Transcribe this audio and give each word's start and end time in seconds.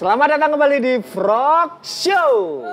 Selamat 0.00 0.32
datang 0.32 0.56
kembali 0.56 0.78
di 0.80 0.94
Frog 1.04 1.84
Show. 1.84 2.64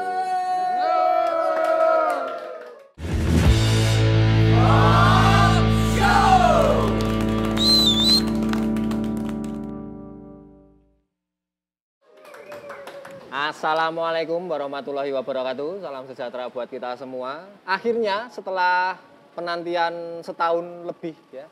Assalamualaikum 13.28 14.48
warahmatullahi 14.48 15.12
wabarakatuh. 15.12 15.84
Salam 15.84 16.08
sejahtera 16.08 16.48
buat 16.48 16.72
kita 16.72 16.96
semua. 16.96 17.44
Akhirnya 17.68 18.32
setelah 18.32 18.96
penantian 19.36 20.24
setahun 20.24 20.64
lebih 20.88 21.20
ya, 21.36 21.52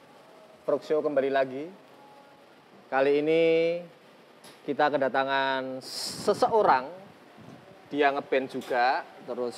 Frog 0.64 0.88
Show 0.88 1.04
kembali 1.04 1.36
lagi. 1.36 1.68
Kali 2.88 3.20
ini 3.20 3.44
kita 4.66 4.90
kedatangan 4.90 5.80
seseorang 5.82 6.86
dia 7.88 8.10
ngeband 8.10 8.50
juga 8.50 9.06
terus 9.24 9.58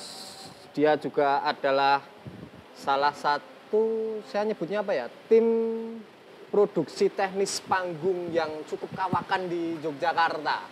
dia 0.72 0.94
juga 0.94 1.40
adalah 1.42 2.04
salah 2.72 3.10
satu 3.10 3.82
saya 4.24 4.46
nyebutnya 4.46 4.80
apa 4.80 4.92
ya 4.92 5.06
tim 5.26 5.44
produksi 6.48 7.08
teknis 7.08 7.60
panggung 7.60 8.30
yang 8.30 8.48
cukup 8.64 8.88
kawakan 8.94 9.48
di 9.48 9.76
Yogyakarta 9.78 10.64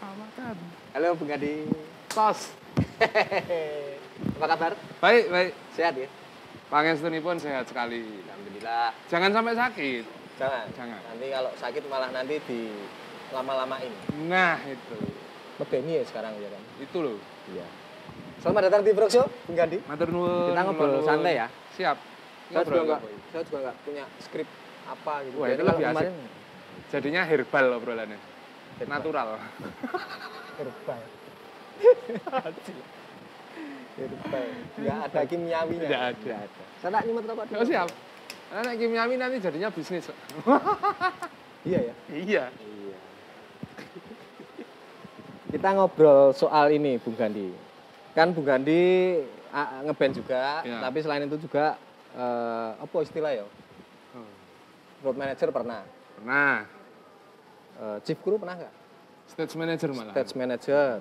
Kawakan. 0.00 0.56
halo 0.96 1.12
Bung 1.12 1.28
Adi 1.28 1.68
Tos. 2.08 2.56
apa 4.36 4.46
kabar 4.48 4.72
Baik, 4.98 5.24
baik. 5.28 5.52
sehat 5.72 5.94
ya 5.94 6.08
Pangestunipun 6.66 7.36
sehat 7.36 7.66
sekali. 7.66 8.22
alhamdulillah 8.24 8.94
Jangan 9.10 9.30
sampai 9.30 9.54
sakit. 9.54 10.04
jangan 10.38 10.66
Jangan. 10.72 11.00
nanti 11.04 11.26
kalau 11.28 11.50
sakit 11.52 11.82
malah 11.86 12.10
nanti 12.10 12.36
di 12.46 12.60
lama-lamain 13.30 13.92
Nah, 14.26 14.58
itu. 14.64 14.96
medeni 15.56 15.92
ya 15.96 16.04
sekarang 16.04 16.32
ya 16.36 16.48
kan 16.48 16.62
Itu 16.78 16.98
loh. 17.00 17.18
iya 17.48 17.66
selamat 18.40 18.62
datang 18.66 18.82
di 18.82 18.90
Frog 18.90 19.10
Show 19.10 19.26
Bung 19.44 19.52
Gandhi 19.54 19.78
Matur 19.84 20.08
nuwun. 20.08 20.50
Kita 20.50 20.60
ngobrol 20.64 21.04
santai 21.04 21.34
ya. 21.36 21.46
Siap. 21.74 21.96
saya 22.48 22.64
juga 22.64 22.80
enggak 22.82 23.00
saya 23.30 23.42
juga 23.44 23.58
enggak 23.60 23.76
punya 23.80 24.04
skrip 24.18 24.48
apa 24.84 25.12
gitu 25.22 25.36
Wah, 25.36 25.46
Jadi 25.46 25.54
itu 25.54 25.64
lebih 25.64 25.84
asik. 25.86 26.08
Jadinya 26.90 27.22
herbal 27.22 27.66
obrolannya. 27.76 28.18
Herbal. 28.76 28.90
Natural. 28.90 29.28
herbal 30.56 31.00
herbal 33.94 34.46
enggak 34.74 34.98
ada 35.04 35.20
kimiawinya 35.24 35.84
Tidak 35.84 36.02
ada. 36.10 36.36
saya 36.80 36.90
tak 36.90 37.02
nyimet 37.04 37.24
rokok. 37.26 37.44
Oh, 37.52 37.66
siap. 37.68 37.88
Karena 38.48 38.72
kimiawi 38.74 39.14
nanti 39.14 39.36
jadinya 39.38 39.68
bisnis. 39.68 40.08
iya 41.62 41.78
ya 41.84 41.94
iya. 42.10 42.44
Kita 45.50 45.68
ngobrol 45.72 46.30
soal 46.30 46.70
ini 46.70 46.96
Bung 46.96 47.14
Gandhi 47.14 47.50
kan 48.12 48.30
Bung 48.30 48.42
Gandhi 48.42 49.18
ah, 49.48 49.82
ngeband 49.82 50.14
juga 50.14 50.62
Iya. 50.62 50.78
tapi 50.80 50.98
selain 51.00 51.24
itu 51.24 51.36
juga 51.40 51.74
eh, 52.12 52.70
apa 52.76 52.96
istilah 53.00 53.32
ya 53.32 53.46
Oh. 54.10 54.26
road 55.02 55.16
manager 55.16 55.50
pernah 55.50 55.86
Pernah. 56.16 56.66
Eh, 57.76 57.98
chief 58.02 58.18
crew 58.18 58.36
pernah 58.36 58.54
nggak 58.54 58.74
Stage 59.26 59.54
manager 59.54 59.88
malah. 59.90 60.12
stage 60.12 60.34
manager 60.34 60.98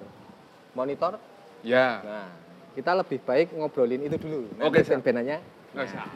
monitor 0.72 1.18
Ya. 1.60 2.00
Nah, 2.00 2.30
kita 2.72 2.96
lebih 2.96 3.20
baik 3.20 3.52
ngobrolin 3.52 4.00
itu 4.00 4.16
dulu. 4.16 4.48
Oke, 4.62 4.80
band-bandannya. 4.80 5.44
Nggak 5.76 5.86
usah. 5.86 6.08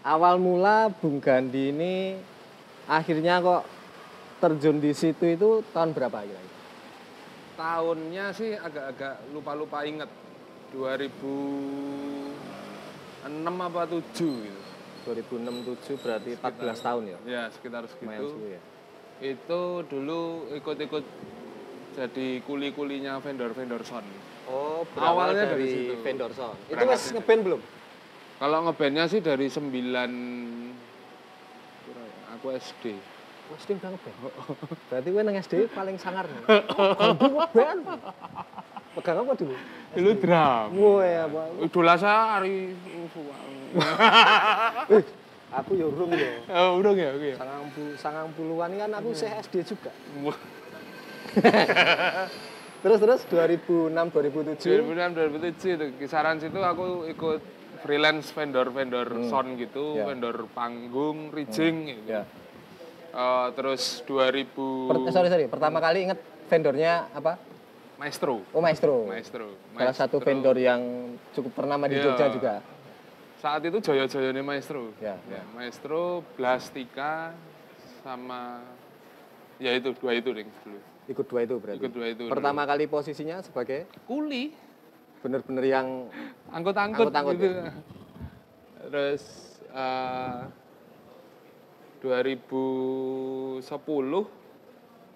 Awal 0.00 0.40
mula 0.40 0.88
Bung 0.88 1.20
Gandhi 1.20 1.68
ini 1.68 2.16
akhirnya 2.86 3.36
kok 3.38 3.68
terjun 4.38 4.80
di 4.80 4.96
situ 4.96 5.28
itu 5.28 5.60
tahun 5.74 5.92
berapa 5.92 6.24
kira-kira? 6.24 6.47
Tahunnya 7.58 8.30
sih 8.30 8.54
agak-agak 8.54 9.34
lupa-lupa 9.34 9.82
inget. 9.82 10.06
2006 10.70 12.30
apa 13.58 13.82
7 13.82 13.98
gitu. 14.14 14.60
2006 15.08 15.66
7 15.66 15.96
berarti 15.98 16.30
14 16.38 16.78
tahun 16.86 17.02
ya. 17.08 17.18
Ya, 17.26 17.42
sekitar 17.50 17.82
segitu. 17.90 18.30
ya. 18.46 18.60
Itu 19.18 19.82
dulu 19.90 20.46
ikut-ikut 20.54 21.04
jadi 21.98 22.28
kuli-kulinya 22.46 23.18
vendor-vendor 23.18 23.82
son. 23.82 24.06
Oh, 24.46 24.86
Awalnya 24.94 25.50
dari 25.50 25.66
dari, 25.66 25.74
situ. 25.90 25.94
vendor 26.00 26.30
sound. 26.30 26.56
Itu 26.70 26.78
dari- 26.78 26.94
ngeband 26.94 27.40
belum? 27.42 27.60
Kalau 28.38 28.58
ngebandnya 28.64 29.04
sih 29.10 29.18
dari 29.18 29.50
9 29.50 30.14
aku 32.38 32.54
SD. 32.54 33.17
Wes 33.48 33.62
dia 33.64 33.74
udah 33.74 33.90
ngeband. 33.90 34.16
Berarti 34.88 35.08
gue 35.08 35.22
nang 35.22 35.36
SD 35.36 35.52
paling 35.72 35.96
sangar 35.96 36.24
nih. 36.24 36.42
Gandhi 36.44 37.28
ngeband. 37.36 37.80
Pegang 38.94 39.16
apa 39.20 39.32
dulu? 39.34 39.54
Dulu 39.94 40.10
drum. 40.16 40.68
Wah 40.74 41.00
ya, 41.02 41.24
Pak. 41.26 41.46
Idola 41.64 41.94
saya 41.94 42.20
Ari 42.36 42.56
Eh, 44.92 45.04
aku 45.50 45.70
ya 45.74 45.86
urung 45.86 46.12
ya. 46.12 46.32
Oh, 46.50 46.80
udah 46.80 46.92
ya, 46.92 47.08
oke 47.12 47.26
ya. 47.26 47.36
Sangang, 47.36 47.68
puluh, 47.70 47.94
sangang 47.96 48.28
puluhan 48.32 48.70
kan 48.74 48.90
aku 48.92 49.08
saya 49.12 49.40
SD 49.40 49.64
juga. 49.64 49.92
Terus 52.78 52.98
terus 53.02 53.20
2006 53.26 53.90
2007 53.90 54.86
2006 54.86 55.18
2007 55.18 55.74
itu 55.74 55.86
kisaran 55.98 56.38
situ 56.38 56.62
aku 56.62 57.10
ikut 57.10 57.42
freelance 57.82 58.30
vendor-vendor 58.30 59.26
sound 59.26 59.58
gitu, 59.58 59.98
Ya. 59.98 60.06
vendor 60.06 60.46
panggung, 60.48 61.30
rigging 61.30 61.76
gitu. 61.92 62.06
ya. 62.06 62.22
Eh, 63.08 63.48
terus 63.56 64.04
2000 64.04 64.52
Per, 64.86 64.96
eh, 65.00 65.12
sorry 65.12 65.28
sorry, 65.28 65.46
pertama 65.48 65.78
kali 65.78 66.04
inget 66.04 66.20
vendornya 66.46 67.08
apa? 67.10 67.40
Maestro. 67.96 68.44
Oh 68.52 68.60
Maestro. 68.60 69.08
Maestro. 69.08 69.46
Salah 69.74 69.90
satu 69.92 70.16
Maestro. 70.16 70.26
vendor 70.28 70.56
yang 70.56 70.80
cukup 71.32 71.52
ternama 71.56 71.88
di 71.88 71.98
Iya. 71.98 72.04
Jogja 72.04 72.26
juga. 72.30 72.54
Saat 73.38 73.62
itu 73.64 73.78
joyo-joyonya 73.80 74.42
Maestro. 74.42 74.94
Ya, 74.98 75.18
Ya, 75.26 75.42
Maestro, 75.50 76.22
Blastika 76.34 77.34
sama 78.02 78.62
ya 79.56 79.74
itu 79.74 79.90
dua 79.94 80.14
itu 80.14 80.30
ding 80.30 80.46
dulu. 80.62 80.78
Ikut 81.08 81.26
dua 81.26 81.40
itu 81.42 81.54
berarti. 81.56 81.78
Ikut 81.80 81.92
dua 81.92 82.06
itu. 82.08 82.24
Pertama 82.28 82.62
kali 82.62 82.84
posisinya 82.86 83.40
sebagai 83.40 83.88
kuli, 84.04 84.52
bener-bener 85.18 85.64
yang 85.64 85.86
angkut-angkut 86.52 87.08
Angkut-angkut, 87.10 87.34
gitu. 87.40 87.56
ya. 87.56 87.72
Terus 88.84 89.22
eh 89.68 90.38
2010 92.02 93.62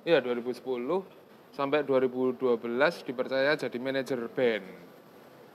ya 0.03 0.19
2010 0.19 0.59
sampai 1.53 1.85
2012 1.85 3.07
dipercaya 3.07 3.55
jadi 3.55 3.77
manajer 3.79 4.19
band 4.33 4.83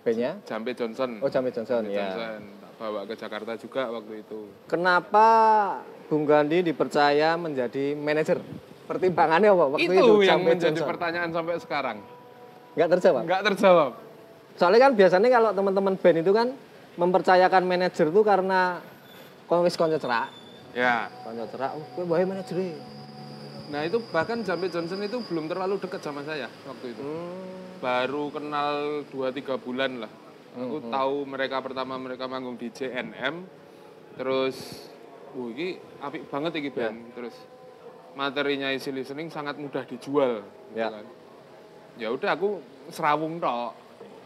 bandnya. 0.07 0.31
Jambe 0.47 0.71
Johnson. 0.71 1.19
Oh 1.19 1.27
Jamie 1.27 1.51
Johnson 1.51 1.83
Jambe 1.83 1.91
ya. 1.91 2.15
Johnson. 2.15 2.41
Bawa 2.77 3.09
ke 3.09 3.15
Jakarta 3.17 3.57
juga 3.57 3.89
waktu 3.89 4.21
itu. 4.21 4.39
Kenapa 4.69 5.27
Bung 6.07 6.23
Gandhi 6.23 6.61
dipercaya 6.63 7.35
menjadi 7.35 7.97
manajer? 7.97 8.39
Pertimbangannya 8.87 9.51
apa 9.51 9.65
waktu 9.75 9.91
itu? 9.91 9.99
itu 9.99 10.13
yang 10.23 10.39
menjadi 10.45 10.79
Johnson? 10.79 10.87
pertanyaan 10.87 11.29
sampai 11.35 11.53
sekarang. 11.59 11.97
Nggak 12.77 12.87
terjawab. 12.95 13.21
Nggak 13.27 13.41
terjawab. 13.51 13.91
Soalnya 14.55 14.79
kan 14.79 14.91
biasanya 14.95 15.29
kalau 15.33 15.49
teman-teman 15.51 15.93
band 15.99 16.17
itu 16.23 16.31
kan 16.31 16.47
mempercayakan 16.97 17.63
manajer 17.65 18.07
itu 18.09 18.21
karena 18.23 18.79
kongres 19.49 19.75
konco 19.75 19.97
cerak. 19.99 20.29
Ya. 20.75 21.07
Konco 21.23 21.45
cerak, 21.51 21.71
oh 21.77 21.83
gue 21.95 22.03
bawa 22.03 22.25
manajer 22.27 22.57
Nah 23.67 23.83
itu 23.83 23.99
bahkan 24.15 24.39
Jambe 24.47 24.71
Johnson 24.71 25.03
itu 25.03 25.19
belum 25.27 25.51
terlalu 25.51 25.75
dekat 25.83 25.99
sama 25.99 26.23
saya 26.23 26.47
waktu 26.63 26.95
itu. 26.95 27.03
Hmm. 27.03 27.83
Baru 27.83 28.31
kenal 28.31 29.03
2-3 29.11 29.59
bulan 29.59 30.07
lah. 30.07 30.11
Aku 30.57 30.89
tahu 30.89 31.15
mereka 31.29 31.61
pertama 31.61 31.99
mereka 32.01 32.25
manggung 32.25 32.57
di 32.57 32.73
JNM. 32.73 33.45
Terus, 34.17 34.89
uh 35.37 35.47
ini 35.53 35.77
apik 36.01 36.25
banget 36.33 36.57
iki 36.57 36.73
band. 36.73 37.13
Terus 37.13 37.35
materinya 38.17 38.73
easy 38.73 38.89
listening 38.89 39.29
sangat 39.29 39.61
mudah 39.61 39.85
dijual. 39.85 40.41
gitu 40.73 40.79
Ya. 40.81 40.89
kan. 40.89 41.05
Ya 42.01 42.09
udah 42.09 42.33
aku 42.33 42.57
serawung 42.89 43.37
tok. 43.37 43.77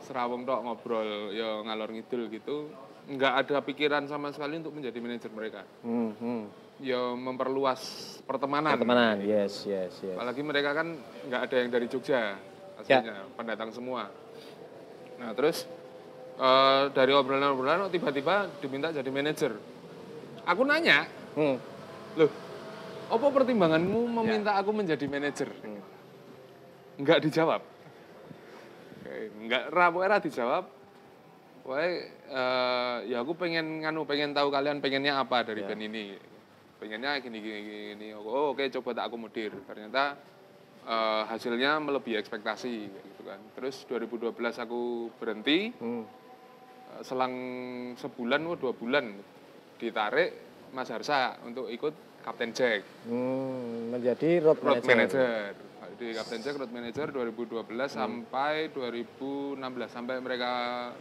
Serawung 0.07 0.47
tok 0.47 0.63
ngobrol 0.63 1.35
ya 1.35 1.59
ngalor 1.67 1.91
ngidul 1.91 2.31
gitu. 2.31 2.71
Nggak 3.09 3.33
ada 3.45 3.57
pikiran 3.65 4.03
sama 4.05 4.29
sekali 4.29 4.61
untuk 4.61 4.77
menjadi 4.77 4.97
manajer 5.01 5.31
mereka. 5.33 5.61
Hmm, 5.81 6.13
hmm. 6.13 6.43
Ya 6.81 7.01
memperluas 7.13 7.81
pertemanan. 8.25 8.73
Pertemanan, 8.73 9.21
yes, 9.21 9.65
yes, 9.65 10.01
yes. 10.01 10.17
Apalagi 10.17 10.41
mereka 10.41 10.73
kan 10.73 10.97
nggak 11.29 11.41
ada 11.49 11.55
yang 11.61 11.69
dari 11.69 11.85
Jogja 11.89 12.37
aslinya, 12.81 13.29
pendatang 13.37 13.69
semua. 13.69 14.09
Nah 15.21 15.29
terus 15.37 15.69
eh, 16.41 16.83
dari 16.93 17.13
obrolan-obrolan 17.13 17.85
oh, 17.85 17.91
tiba-tiba 17.93 18.49
diminta 18.61 18.89
jadi 18.89 19.09
manajer. 19.13 19.53
Aku 20.41 20.65
nanya, 20.65 21.05
Hmm. 21.37 21.61
loh, 22.17 22.31
apa 23.13 23.25
pertimbanganmu 23.29 24.09
meminta 24.09 24.57
aku 24.57 24.73
menjadi 24.73 25.05
manajer? 25.05 25.53
Hmm. 25.61 25.81
Nggak 26.97 27.29
dijawab. 27.29 27.61
Nggak 29.41 29.63
rapu 29.69 30.01
era 30.01 30.17
dijawab. 30.17 30.65
Pokoknya 31.61 31.89
eh, 32.27 32.97
ya 33.07 33.17
aku 33.21 33.37
pengen 33.37 33.85
nganu 33.85 34.01
pengen 34.03 34.33
tahu 34.33 34.49
kalian 34.49 34.81
pengennya 34.81 35.17
apa 35.17 35.45
dari 35.45 35.61
band 35.61 35.81
ini. 35.81 36.17
Pengennya 36.81 37.21
gini 37.21 37.37
gini 37.37 37.59
gini. 37.93 38.07
Oh, 38.13 38.51
oke 38.51 38.65
coba 38.71 38.97
tak 38.97 39.05
akomodir. 39.07 39.53
Ternyata 39.63 40.17
eh, 40.83 41.23
hasilnya 41.29 41.77
melebihi 41.77 42.17
ekspektasi 42.17 42.73
gitu 42.89 43.21
kan. 43.21 43.37
Terus 43.53 43.85
2012 43.85 44.33
aku 44.57 44.81
berhenti, 45.15 45.69
Hmm. 45.77 46.01
eh, 46.97 47.01
selang 47.05 47.33
sebulan 47.93 48.41
atau 48.41 48.57
dua 48.57 48.73
bulan 48.73 49.05
ditarik 49.77 50.33
Mas 50.73 50.89
Harsa 50.89 51.37
untuk 51.45 51.69
ikut 51.69 51.93
Kapten 52.21 52.53
Jack, 52.53 52.85
Hmm, 53.09 53.89
menjadi 53.89 54.45
road, 54.45 54.61
road 54.61 54.81
manager. 54.81 54.93
manager. 55.17 55.70
Di 56.01 56.17
Kapten 56.17 56.41
Jack 56.41 56.57
road 56.57 56.73
manager 56.73 57.13
2012 57.13 57.61
sampai 57.85 58.73
2016 58.73 59.53
sampai 59.85 60.17
mereka 60.17 60.49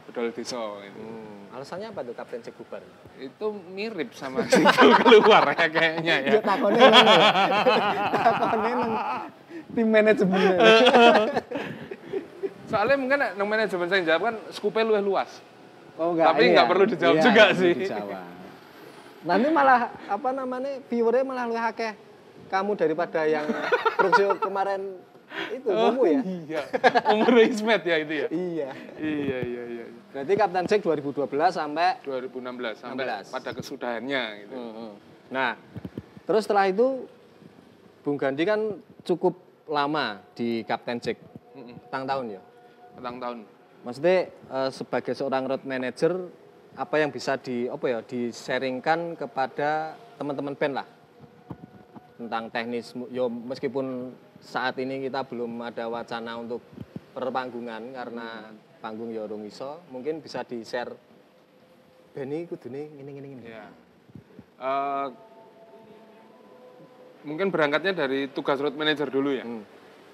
bedol 0.04 0.28
desa 0.28 0.60
gitu. 0.60 1.00
Hmm. 1.00 1.56
Alasannya 1.56 1.88
apa 1.88 2.04
tuh 2.04 2.12
Kapten 2.12 2.44
Cek 2.44 2.52
bubar? 2.52 2.84
Itu 3.16 3.48
mirip 3.72 4.12
sama 4.12 4.44
situ 4.52 4.68
keluar 5.00 5.56
ya 5.56 5.66
kayaknya 5.72 6.14
ya. 6.20 6.32
Ya 6.36 6.40
takonnya 6.52 6.84
nang. 6.92 7.08
takonnya 8.12 8.72
nang 8.76 8.92
tim 9.72 9.88
manajemen. 9.88 10.40
Soalnya 12.68 12.96
mungkin 13.00 13.18
nang 13.24 13.48
manajemen 13.48 13.88
saya 13.88 14.04
jawab 14.04 14.22
kan 14.28 14.34
skupnya 14.52 14.84
luwih 14.84 15.00
luas. 15.00 15.40
Oh 15.96 16.12
enggak. 16.12 16.28
Tapi 16.28 16.40
ini 16.44 16.52
nggak 16.52 16.66
ya? 16.68 16.70
perlu 16.76 16.84
dijawab 16.84 17.16
Iya, 17.16 17.24
juga 17.24 17.44
sih. 17.56 17.72
dijawab. 17.72 18.20
Nanti 19.24 19.48
malah 19.48 19.80
apa 20.12 20.28
namanya 20.28 20.76
viewernya 20.92 21.24
malah 21.24 21.48
lebih 21.48 21.64
akeh 21.72 21.92
kamu 22.50 22.74
daripada 22.74 23.22
yang 23.30 23.46
Proxio 23.94 24.34
kemarin 24.42 24.98
itu 25.54 25.68
kamu 25.70 26.02
ya. 26.02 26.20
Iya. 26.26 26.62
Umur 27.14 27.34
Ismet 27.38 27.82
ya 27.86 27.96
itu 28.02 28.14
ya. 28.26 28.28
Iya. 28.28 28.70
Iya 28.98 29.38
iya 29.38 29.38
iya. 29.46 29.62
iya. 29.70 29.84
Berarti 30.10 30.32
Kapten 30.34 30.66
Jack 30.66 30.80
2012 30.82 31.30
sampai 31.54 32.02
2016 32.02 32.82
sampai 32.82 33.04
16. 33.06 33.30
pada 33.30 33.50
kesudahannya 33.54 34.22
gitu. 34.42 34.54
Nah, 35.30 35.54
terus 36.26 36.42
setelah 36.50 36.66
itu 36.66 37.06
Bung 38.02 38.18
Gandhi 38.18 38.42
kan 38.42 38.82
cukup 39.06 39.38
lama 39.70 40.18
di 40.34 40.66
Kapten 40.66 40.98
Jack. 40.98 41.22
Mm-mm. 41.54 41.78
Tang 41.94 42.02
tahun 42.02 42.34
ya. 42.34 42.42
Petang 42.98 43.16
tahun. 43.22 43.38
Maksudnya 43.86 44.18
eh, 44.34 44.70
sebagai 44.74 45.14
seorang 45.14 45.46
road 45.46 45.62
manager 45.62 46.26
apa 46.74 46.96
yang 46.98 47.14
bisa 47.14 47.38
di 47.38 47.70
apa 47.70 47.86
ya 47.86 47.98
di-sharingkan 48.02 49.18
kepada 49.18 49.94
teman-teman 50.18 50.54
band 50.54 50.74
lah 50.82 50.86
tentang 52.20 52.52
teknis 52.52 52.92
yo 53.08 53.32
meskipun 53.32 54.12
saat 54.44 54.76
ini 54.76 55.08
kita 55.08 55.24
belum 55.24 55.64
ada 55.64 55.88
wacana 55.88 56.36
untuk 56.36 56.60
perpanggungan 57.16 57.96
karena 57.96 58.52
panggung 58.84 59.08
ya 59.08 59.24
urung 59.24 59.48
iso 59.48 59.80
mungkin 59.88 60.20
bisa 60.20 60.44
di-share 60.44 60.92
Benny 62.10 62.42
kudune 62.42 62.90
ngene 62.90 63.10
ngene 63.14 63.28
ngene. 63.38 63.44
Ya. 63.46 63.64
Mungkin 67.22 67.52
berangkatnya 67.52 67.92
dari 67.94 68.26
tugas 68.32 68.58
road 68.58 68.74
manager 68.74 69.06
dulu 69.06 69.30
ya. 69.30 69.46
Hmm. 69.46 69.62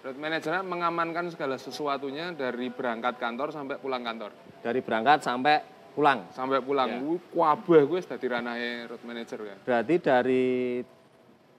Road 0.04 0.18
manager 0.20 0.60
mengamankan 0.60 1.32
segala 1.32 1.56
sesuatunya 1.56 2.36
dari 2.36 2.68
berangkat 2.68 3.16
kantor 3.16 3.48
sampai 3.54 3.80
pulang 3.80 4.04
kantor. 4.04 4.30
Dari 4.60 4.80
berangkat 4.84 5.24
sampai 5.24 5.56
pulang. 5.96 6.28
Sampai 6.36 6.60
pulang, 6.60 6.90
Ya. 7.00 7.00
kuabah 7.32 7.82
gue 7.88 8.00
dadi 8.04 8.26
ranahnya 8.28 8.92
road 8.92 9.02
manager 9.06 9.40
ya. 9.40 9.56
Berarti 9.64 9.94
dari 9.96 10.44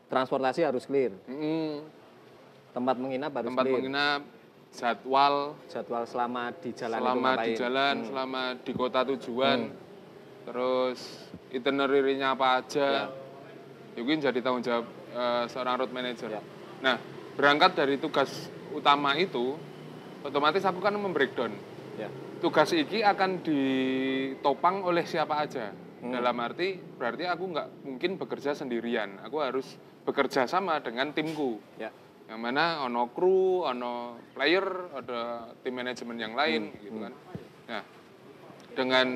transportasi 0.08 0.64
harus 0.64 0.88
clear, 0.88 1.12
Mm, 1.28 1.84
tempat 2.72 2.96
menginap 2.96 3.32
harus 3.36 3.48
tempat 3.52 3.64
clear. 3.68 3.76
menginap, 3.80 4.22
jadwal, 4.72 5.36
jadwal 5.68 6.04
selama 6.08 6.52
di 6.58 6.72
jalan 6.72 7.00
selama 7.00 7.16
di 7.16 7.24
ngapain? 7.24 7.48
Hmm. 7.52 7.60
jalan, 7.60 7.96
selama 8.06 8.42
di 8.64 8.72
kota 8.72 9.02
tujuan, 9.16 9.60
terus 10.44 11.00
itinerary-nya 11.52 12.34
apa 12.34 12.64
aja. 12.64 12.88
Ya. 12.88 13.06
Itu 13.98 14.06
jadi 14.06 14.40
tanggung 14.40 14.62
jawab 14.62 14.86
eh, 15.10 15.44
seorang 15.50 15.76
road 15.82 15.92
manager. 15.92 16.30
Ya. 16.30 16.42
Nah, 16.86 17.02
berangkat 17.34 17.74
dari 17.74 17.98
tugas 17.98 18.30
utama 18.70 19.18
itu, 19.18 19.58
otomatis 20.22 20.62
aku 20.62 20.78
kan 20.78 20.94
membreakdown. 20.94 21.52
Ya. 21.98 22.08
Tugas 22.38 22.70
ini 22.70 23.02
akan 23.02 23.42
ditopang 23.42 24.86
oleh 24.86 25.02
siapa 25.02 25.42
aja. 25.42 25.74
Hmm. 25.98 26.14
Dalam 26.14 26.38
arti, 26.38 26.78
berarti 26.78 27.26
aku 27.26 27.44
nggak 27.50 27.68
mungkin 27.84 28.12
bekerja 28.16 28.54
sendirian. 28.54 29.18
Aku 29.26 29.42
harus 29.42 29.66
bekerja 30.06 30.46
sama 30.46 30.78
dengan 30.80 31.10
timku 31.10 31.58
Ya. 31.76 31.90
yang 32.30 32.38
mana 32.38 32.84
ono 32.84 33.10
kru, 33.10 33.64
ono 33.64 34.16
player, 34.32 34.64
ada 34.94 35.20
tim 35.60 35.74
manajemen 35.74 36.18
yang 36.18 36.34
lain 36.34 36.70
Hmm, 36.70 36.80
gitu 36.80 36.98
kan. 37.02 37.14
Nah, 37.68 37.84
dengan 38.74 39.08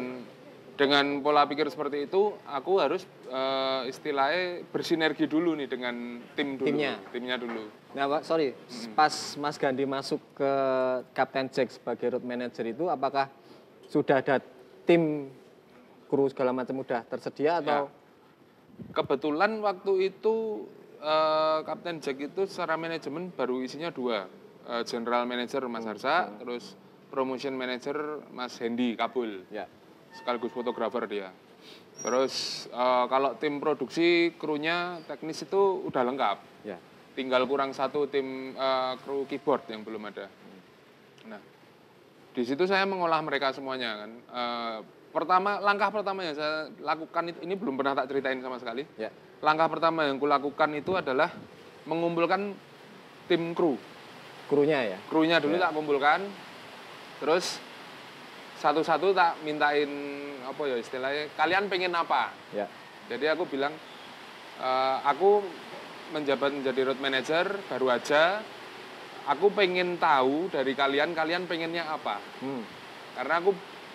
dengan 0.73 1.21
pola 1.21 1.45
pikir 1.45 1.69
seperti 1.69 2.09
itu, 2.09 2.33
aku 2.43 2.81
harus 2.81 3.05
eh, 3.29 3.81
istilahnya 3.85 4.65
bersinergi 4.67 5.29
dulu 5.29 5.53
nih 5.53 5.69
dengan 5.69 5.95
tim 6.33 6.57
dulu, 6.57 6.65
Timnya. 6.65 6.97
timnya 7.13 7.37
dulu. 7.37 7.69
Nah, 7.93 8.07
Pak, 8.09 8.21
sorry, 8.23 8.55
pas 8.91 9.11
Mas 9.37 9.55
Gandhi 9.55 9.85
masuk 9.85 10.17
ke 10.33 10.51
Kapten 11.13 11.45
Jack 11.47 11.69
sebagai 11.69 12.17
road 12.17 12.25
manager 12.25 12.65
itu, 12.65 12.87
apakah 12.87 13.29
sudah 13.85 14.19
ada 14.19 14.39
tim 14.83 15.29
kru 16.11 16.27
segala 16.27 16.51
macam 16.51 16.83
udah 16.83 17.07
tersedia 17.07 17.63
atau? 17.63 17.87
Kebetulan 18.91 19.63
waktu 19.63 20.11
itu 20.11 20.67
eh, 20.99 21.59
Kapten 21.63 22.03
Jack 22.03 22.19
itu 22.19 22.43
secara 22.43 22.75
manajemen 22.75 23.31
baru 23.31 23.63
isinya 23.63 23.87
dua, 23.87 24.27
Eh, 24.61 24.83
General 24.85 25.25
Manager 25.25 25.65
Mas 25.65 25.89
Harsa, 25.89 26.29
terus 26.37 26.77
Promotion 27.09 27.57
Manager 27.57 28.21
Mas 28.29 28.55
Hendy 28.61 28.93
Kabul. 28.93 29.43
Ya. 29.49 29.65
sekaligus 30.11 30.51
fotografer 30.51 31.07
dia. 31.07 31.31
Terus 32.03 32.67
eh, 32.67 33.05
kalau 33.07 33.39
tim 33.39 33.63
produksi 33.63 34.35
krunya 34.35 34.99
teknis 35.07 35.41
itu 35.47 35.87
udah 35.87 36.03
lengkap. 36.03 36.37
Ya. 36.67 36.77
Tinggal 37.15 37.47
kurang 37.47 37.71
satu 37.71 38.11
tim 38.11 38.51
eh, 38.53 38.93
kru 39.01 39.23
keyboard 39.25 39.65
yang 39.71 39.87
belum 39.87 40.03
ada. 40.11 40.27
Nah, 41.31 41.41
di 42.35 42.43
situ 42.43 42.67
saya 42.67 42.83
mengolah 42.83 43.23
mereka 43.23 43.55
semuanya 43.55 44.03
kan. 44.03 44.11
Eh, 44.19 44.77
pertama 45.11 45.59
langkah 45.59 45.91
pertama 45.91 46.23
yang 46.23 46.35
saya 46.35 46.71
lakukan 46.81 47.29
itu 47.29 47.39
ini 47.43 47.53
belum 47.55 47.75
pernah 47.75 47.93
tak 47.93 48.09
ceritain 48.09 48.39
sama 48.39 48.57
sekali. 48.57 48.83
Ya. 48.95 49.11
Langkah 49.43 49.67
pertama 49.67 50.07
yang 50.07 50.17
kulakukan 50.17 50.71
itu 50.73 50.95
adalah 50.95 51.29
mengumpulkan 51.85 52.55
tim 53.27 53.51
kru. 53.51 53.75
Krunya 54.47 54.95
ya. 54.95 54.97
Krunya 55.07 55.37
dulu 55.37 55.55
tak 55.55 55.71
kumpulkan. 55.71 56.19
Terus 57.21 57.59
satu-satu 58.57 59.11
tak 59.11 59.41
mintain 59.41 59.89
apa 60.45 60.61
ya 60.69 60.77
istilahnya 60.77 61.33
kalian 61.33 61.65
pengen 61.65 61.93
apa 61.97 62.29
Ya. 62.53 62.69
jadi 63.09 63.33
aku 63.33 63.49
bilang 63.49 63.73
"Eh, 64.61 64.97
aku 65.01 65.41
menjabat 66.13 66.53
menjadi 66.53 66.91
road 66.91 66.99
manager 67.01 67.57
baru 67.65 67.87
aja 67.89 68.43
aku 69.25 69.49
pengen 69.49 69.97
tahu 69.97 70.51
dari 70.53 70.77
kalian 70.77 71.17
kalian 71.17 71.49
pengennya 71.49 71.89
apa 71.89 72.21
Hmm. 72.37 72.61
karena 73.17 73.33
aku 73.41 73.51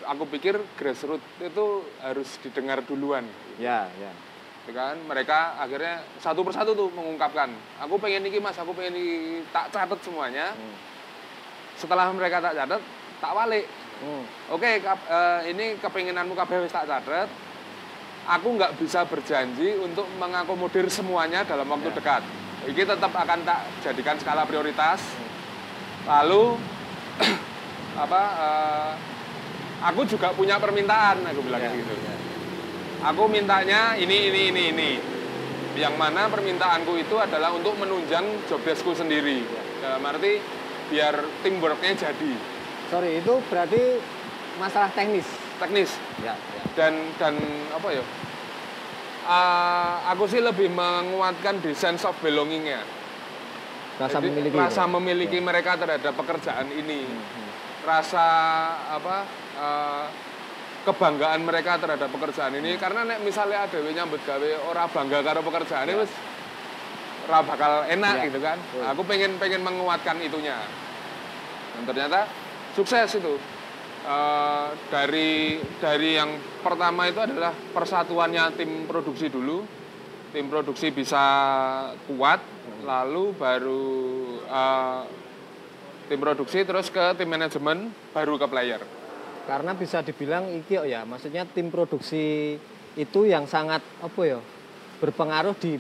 aku 0.06 0.24
pikir 0.28 0.54
grassroots 0.74 1.26
itu 1.38 1.66
harus 2.00 2.28
didengar 2.40 2.80
duluan 2.80 3.26
Ya, 3.56 3.90
ya. 3.96 4.12
ya 4.66 4.72
kan 4.72 4.96
mereka 5.02 5.54
akhirnya 5.56 6.02
satu 6.16 6.42
persatu 6.42 6.72
tuh 6.72 6.88
mengungkapkan 6.90 7.50
aku 7.78 7.96
pengen 7.96 8.22
ini 8.22 8.38
mas 8.38 8.54
aku 8.54 8.70
pengen 8.70 8.94
ini 8.94 9.06
tak 9.50 9.70
catat 9.70 9.98
semuanya 10.00 10.50
Hmm. 10.52 10.76
setelah 11.74 12.08
mereka 12.10 12.40
tak 12.40 12.54
catat 12.54 12.82
tak 13.16 13.32
balik 13.32 13.66
Hmm. 13.96 14.28
Oke, 14.52 14.76
kap- 14.84 15.08
eh, 15.08 15.56
ini 15.56 15.80
kepinginanmu 15.80 16.36
wis 16.36 16.68
tak 16.68 16.84
catet. 16.84 17.32
Aku 18.28 18.52
nggak 18.52 18.76
bisa 18.76 19.08
berjanji 19.08 19.72
untuk 19.80 20.04
mengakomodir 20.20 20.84
semuanya 20.92 21.48
dalam 21.48 21.64
waktu 21.64 21.88
Ya. 21.88 21.96
dekat. 21.96 22.22
Ini 22.68 22.82
tetap 22.84 23.08
akan 23.08 23.40
tak 23.40 23.64
jadikan 23.80 24.20
skala 24.20 24.44
prioritas. 24.44 25.00
Lalu 26.04 26.60
apa? 28.04 28.22
eh, 28.36 28.92
aku 29.78 30.04
juga 30.04 30.30
punya 30.30 30.56
permintaan, 30.56 31.20
aku 31.22 31.40
bilang 31.42 31.60
Ya, 31.60 31.72
gitu. 31.72 31.92
ya. 31.92 32.14
Aku 33.06 33.26
mintanya 33.26 33.94
ini, 33.94 34.28
ini, 34.28 34.40
ini, 34.48 34.62
ini. 34.70 34.90
Yang 35.74 35.94
mana 35.94 36.26
permintaanku 36.26 36.96
itu 36.96 37.14
adalah 37.14 37.52
untuk 37.52 37.76
menunjang 37.76 38.24
job 38.46 38.60
deskku 38.62 38.92
sendiri. 38.92 39.44
Dalam 39.78 40.00
arti 40.02 40.40
biar 40.86 41.14
teamworknya 41.42 41.92
jadi 41.94 42.32
Sorry, 42.86 43.18
itu 43.18 43.42
berarti 43.44 43.98
masalah 44.56 44.88
teknis. 44.88 45.26
teknis. 45.56 45.90
Ya, 46.18 46.32
ya. 46.32 46.62
dan 46.74 46.92
dan 47.16 47.34
apa 47.70 47.88
ya 47.90 48.04
ah, 49.24 50.06
aku 50.06 50.24
sih 50.26 50.38
lebih 50.38 50.70
menguatkan 50.70 51.58
di 51.58 51.72
sense 51.72 52.04
of 52.04 52.14
belongingnya 52.20 52.80
Rasa 53.96 54.20
Jadi, 54.20 54.28
memiliki. 54.30 54.54
rasa 54.54 54.82
ya? 54.82 54.86
memiliki 54.86 55.38
mereka 55.40 55.74
terhadap 55.74 56.12
pekerjaan 56.14 56.68
ini 56.70 57.02
Hmm. 57.02 57.48
rasa 57.82 58.26
apa 58.92 59.24
eh, 59.56 60.06
kebanggaan 60.86 61.40
mereka 61.42 61.80
terhadap 61.82 62.06
pekerjaan 62.12 62.54
Hmm. 62.54 62.60
ini 62.62 62.78
karena 62.78 63.02
nek 63.02 63.18
misalnya 63.26 63.66
ada 63.66 63.76
yang 63.82 64.06
nyambut 64.06 64.22
gawe 64.22 64.50
ora 64.70 64.84
bangga 64.86 65.18
karo 65.24 65.40
pekerjaan 65.42 65.90
ini 65.90 65.98
wis 65.98 66.12
ora 67.26 67.42
bakal 67.42 67.72
enak 67.90 68.14
Ya. 68.22 68.24
gitu 68.30 68.38
kan 68.38 68.58
Betul. 68.60 68.84
aku 68.86 69.02
pengen 69.02 69.32
pengen 69.42 69.66
menguatkan 69.66 70.22
itunya 70.22 70.54
dan 71.74 71.82
ternyata 71.88 72.30
sukses 72.72 73.18
itu 73.18 73.34
Eh, 74.06 74.68
dari 74.86 75.58
dari 75.82 76.14
yang 76.14 76.30
pertama 76.62 77.10
itu 77.10 77.18
adalah 77.26 77.50
persatuannya 77.50 78.54
tim 78.54 78.86
produksi 78.86 79.26
dulu 79.26 79.66
tim 80.30 80.46
produksi 80.46 80.94
bisa 80.94 81.26
kuat 82.06 82.38
lalu 82.86 83.34
baru 83.34 83.90
eh, 84.46 85.02
tim 86.06 86.22
produksi 86.22 86.62
terus 86.62 86.86
ke 86.86 87.18
tim 87.18 87.26
manajemen 87.26 87.90
baru 88.14 88.38
ke 88.38 88.46
player. 88.46 88.78
Karena 89.46 89.72
bisa 89.72 90.02
dibilang 90.02 90.50
iki 90.50 90.74
ya, 90.76 91.06
maksudnya 91.06 91.46
tim 91.46 91.70
produksi 91.70 92.58
itu 92.94 93.20
yang 93.22 93.46
sangat 93.46 93.78
apa 94.02 94.20
ya 94.26 94.38
berpengaruh 94.98 95.54
di 95.54 95.78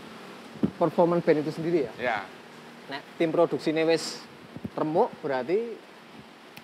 performance 0.78 1.24
band 1.24 1.42
itu 1.42 1.50
sendiri 1.50 1.78
ya. 1.84 1.92
Ya, 1.98 2.18
Nek 2.86 3.02
tim 3.18 3.34
produksi 3.34 3.74
ini 3.74 3.82
wis 3.82 4.22
remuk 4.72 5.10
berarti 5.18 5.74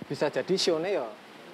bisa 0.07 0.29
jadi 0.29 0.55
show-nya 0.55 0.91
ya 0.93 1.07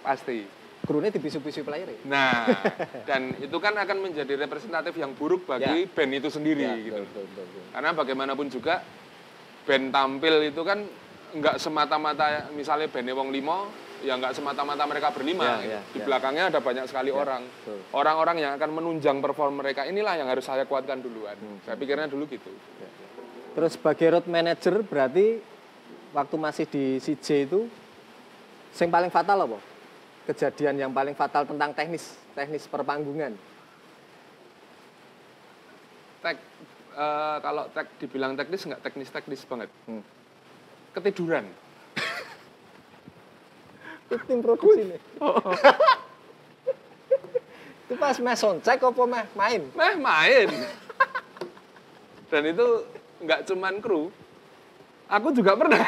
pasti. 0.05 0.45
krunya 0.79 1.13
dipisu-pisu 1.13 1.69
player 1.69 1.85
ya. 1.85 1.99
Nah, 2.09 2.49
dan 3.09 3.37
itu 3.37 3.53
kan 3.61 3.77
akan 3.77 4.09
menjadi 4.09 4.41
representatif 4.41 4.97
yang 4.97 5.13
buruk 5.13 5.45
bagi 5.45 5.85
band 5.85 6.17
itu 6.17 6.33
sendiri 6.33 6.65
Ya, 6.65 6.81
gitu. 6.81 7.05
betul, 7.05 7.29
betul, 7.29 7.45
betul. 7.45 7.63
Karena 7.77 7.91
bagaimanapun 7.93 8.47
juga 8.49 8.75
band 9.69 9.93
tampil 9.93 10.49
itu 10.49 10.63
kan 10.65 10.81
nggak 11.29 11.61
semata-mata 11.61 12.49
misalnya 12.57 12.89
bandnya 12.89 13.13
wong 13.13 13.29
limo 13.29 13.69
ya 14.01 14.15
nggak 14.15 14.31
semata-mata 14.33 14.85
mereka 14.85 15.11
berlima 15.11 15.43
Ya, 15.43 15.55
gitu. 15.57 15.69
ya, 15.69 15.81
di 15.83 15.99
ya. 15.99 16.05
belakangnya 16.05 16.45
ada 16.49 16.61
banyak 16.61 16.85
sekali 16.85 17.11
orang 17.11 17.43
betul. 17.45 17.81
orang-orang 17.93 18.37
yang 18.39 18.53
akan 18.55 18.71
menunjang 18.73 19.19
perform 19.19 19.59
mereka 19.59 19.83
inilah 19.85 20.15
yang 20.15 20.27
harus 20.27 20.43
saya 20.43 20.63
kuatkan 20.63 20.99
duluan 20.99 21.35
Hmm. 21.35 21.59
saya 21.63 21.75
pikirnya 21.75 22.07
dulu 22.07 22.27
gitu 22.27 22.51
Terus 23.49 23.75
sebagai 23.75 24.07
road 24.13 24.27
manager 24.27 24.81
berarti 24.81 25.43
waktu 26.11 26.37
masih 26.37 26.65
di 26.65 26.85
CJ 26.97 27.27
itu 27.45 27.67
yang 28.73 28.87
paling 28.89 29.11
fatal 29.11 29.35
apa? 29.43 29.59
Kejadian 30.25 30.79
yang 30.79 30.93
paling 30.93 31.11
fatal 31.13 31.43
tentang 31.43 31.75
teknis, 31.75 32.07
teknis 32.33 32.65
perpanggungan. 32.65 33.35
tek 36.19 36.39
eh, 36.95 37.37
kalau 37.41 37.67
tek 37.69 37.87
dibilang 37.99 38.35
teknis 38.35 38.63
nggak 38.63 38.79
teknis 38.81 39.09
teknis 39.09 39.43
banget 39.43 39.71
Hmm. 39.85 40.03
ketiduran 40.95 41.47
tim 44.09 44.41
produksi 44.41 44.83
nih. 44.89 45.01
itu 47.89 47.95
pas 47.97 48.17
meh 48.17 48.37
soundcheck 48.37 48.81
apa 48.81 49.03
meh 49.05 49.25
main? 49.33 49.63
meh 49.73 49.95
main. 49.97 50.49
Dan 52.29 52.43
itu 52.49 52.67
nggak 53.25 53.49
cuman 53.49 53.75
kru. 53.81 54.13
Aku 55.09 55.33
juga 55.33 55.57
pernah. 55.57 55.81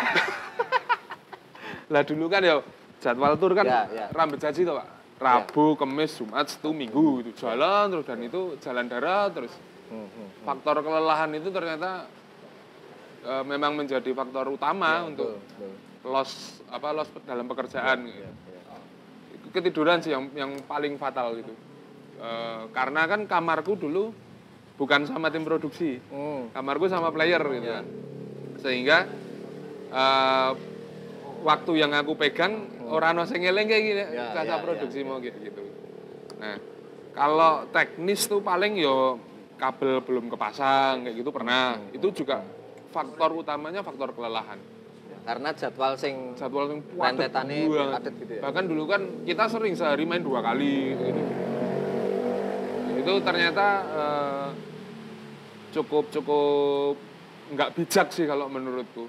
Lah 1.93 2.03
dulu 2.05 2.29
kan 2.29 2.41
ya 2.41 2.65
jadwal 3.01 3.37
tur 3.37 3.53
kan 3.53 3.65
Ya, 3.69 3.83
ya. 3.93 4.07
rambut 4.13 4.41
jaji 4.41 4.65
tuh 4.65 4.77
pak. 4.81 4.89
Rabu, 5.21 5.77
Kamis, 5.77 6.17
Jumat, 6.17 6.49
Sabtu, 6.49 6.73
Minggu 6.73 7.21
itu 7.21 7.37
jalan 7.37 7.93
terus 7.93 8.09
dan 8.09 8.25
itu 8.25 8.57
jalan 8.65 8.89
darat 8.89 9.37
terus 9.37 9.53
faktor 10.49 10.81
kelelahan 10.81 11.29
itu 11.37 11.53
ternyata 11.53 12.09
eh, 13.29 13.45
memang 13.45 13.77
menjadi 13.77 14.17
faktor 14.17 14.49
utama 14.49 15.05
untuk 15.05 15.37
Betul, 15.37 15.77
loss 16.03 16.63
apa 16.67 16.89
loss 16.91 17.09
dalam 17.23 17.45
pekerjaan 17.45 18.05
gitu. 18.05 18.21
ya. 18.21 18.33
ketiduran 19.51 19.99
sih 19.99 20.11
yang 20.11 20.31
yang 20.33 20.53
paling 20.65 20.95
fatal 20.95 21.35
gitu 21.35 21.53
Eh, 22.21 22.63
karena 22.77 23.09
kan 23.09 23.25
kamarku 23.25 23.81
dulu 23.81 24.13
bukan 24.77 25.09
sama 25.09 25.33
tim 25.33 25.41
produksi 25.41 25.97
Hmm. 26.13 26.53
kamarku 26.53 26.85
sama 26.85 27.09
player 27.09 27.41
gitu 27.41 27.65
Ya. 27.65 27.81
kan 27.81 27.87
sehingga 28.61 28.99
eh, 29.89 30.51
waktu 31.41 31.73
yang 31.81 31.97
aku 31.97 32.13
pegang 32.15 32.69
orang 32.87 33.17
ono 33.17 33.25
sing 33.25 33.41
ngeleng 33.41 33.65
kayak 33.65 33.83
gini 33.83 34.05
Ya, 34.13 34.37
kata 34.37 34.53
ya, 34.53 34.61
produksi 34.61 35.01
ya, 35.01 35.09
mau 35.09 35.17
gitu 35.17 35.39
gitu 35.41 35.65
nah 36.37 36.61
kalau 37.11 37.65
teknis 37.73 38.29
tuh 38.29 38.45
paling 38.45 38.77
yo 38.77 39.17
kabel 39.57 40.05
belum 40.05 40.29
kepasang 40.29 41.09
kayak 41.09 41.17
gitu 41.17 41.33
pernah 41.33 41.81
Hmm. 41.81 41.97
itu 41.97 42.21
juga 42.21 42.45
faktor 42.93 43.33
utamanya 43.33 43.81
faktor 43.81 44.13
kelelahan 44.13 44.61
Karena 45.31 45.55
jadwal 45.55 45.95
sing 45.95 46.35
jadwal 46.35 46.67
banget. 46.67 47.31
padat 48.03 48.15
gitu 48.19 48.33
ya? 48.35 48.43
Bahkan 48.43 48.65
dulu 48.67 48.83
kan 48.91 49.23
kita 49.23 49.47
sering 49.47 49.79
sehari 49.79 50.03
main 50.03 50.27
dua 50.27 50.43
kali 50.43 50.99
gitu. 50.99 51.23
Itu 52.99 53.13
ternyata 53.23 53.67
eh, 53.95 54.49
cukup 55.71 56.11
cukup 56.11 56.99
nggak 57.55 57.79
bijak 57.79 58.11
sih 58.11 58.27
kalau 58.27 58.51
menurutku. 58.51 59.07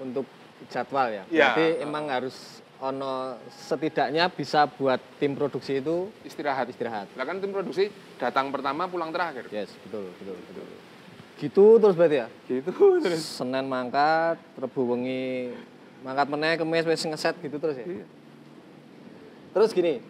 untuk 0.00 0.24
jadwal 0.72 1.12
ya. 1.12 1.28
Ya. 1.28 1.52
Berarti 1.52 1.84
emang 1.84 2.08
harus 2.08 2.64
ono 2.80 3.36
setidaknya 3.52 4.32
bisa 4.32 4.64
buat 4.64 4.96
tim 5.20 5.36
produksi 5.36 5.84
itu 5.84 6.08
Istirahat. 6.24 6.72
istirahat. 6.72 7.12
Lah 7.20 7.28
kan 7.28 7.36
tim 7.36 7.52
produksi 7.52 7.92
datang 8.16 8.48
pertama 8.48 8.88
pulang 8.88 9.12
terakhir. 9.12 9.52
Yes, 9.52 9.68
betul, 9.84 10.08
betul, 10.16 10.40
betul. 10.40 10.64
Gitu 11.40 11.80
terus 11.80 11.96
berarti 11.96 12.16
ya. 12.20 12.28
Gitu 12.44 12.70
terus. 13.04 13.24
Senin 13.24 13.64
mangkat, 13.64 14.36
Rebu 14.60 14.92
wengi 14.92 15.56
mangkat 16.04 16.26
meneh, 16.28 16.54
Kemis 16.60 16.84
wis 16.84 17.08
ngeset 17.08 17.34
gitu 17.40 17.56
terus 17.56 17.80
ya. 17.80 17.86
Iya. 17.88 18.06
Terus 19.56 19.72
gini. 19.72 20.04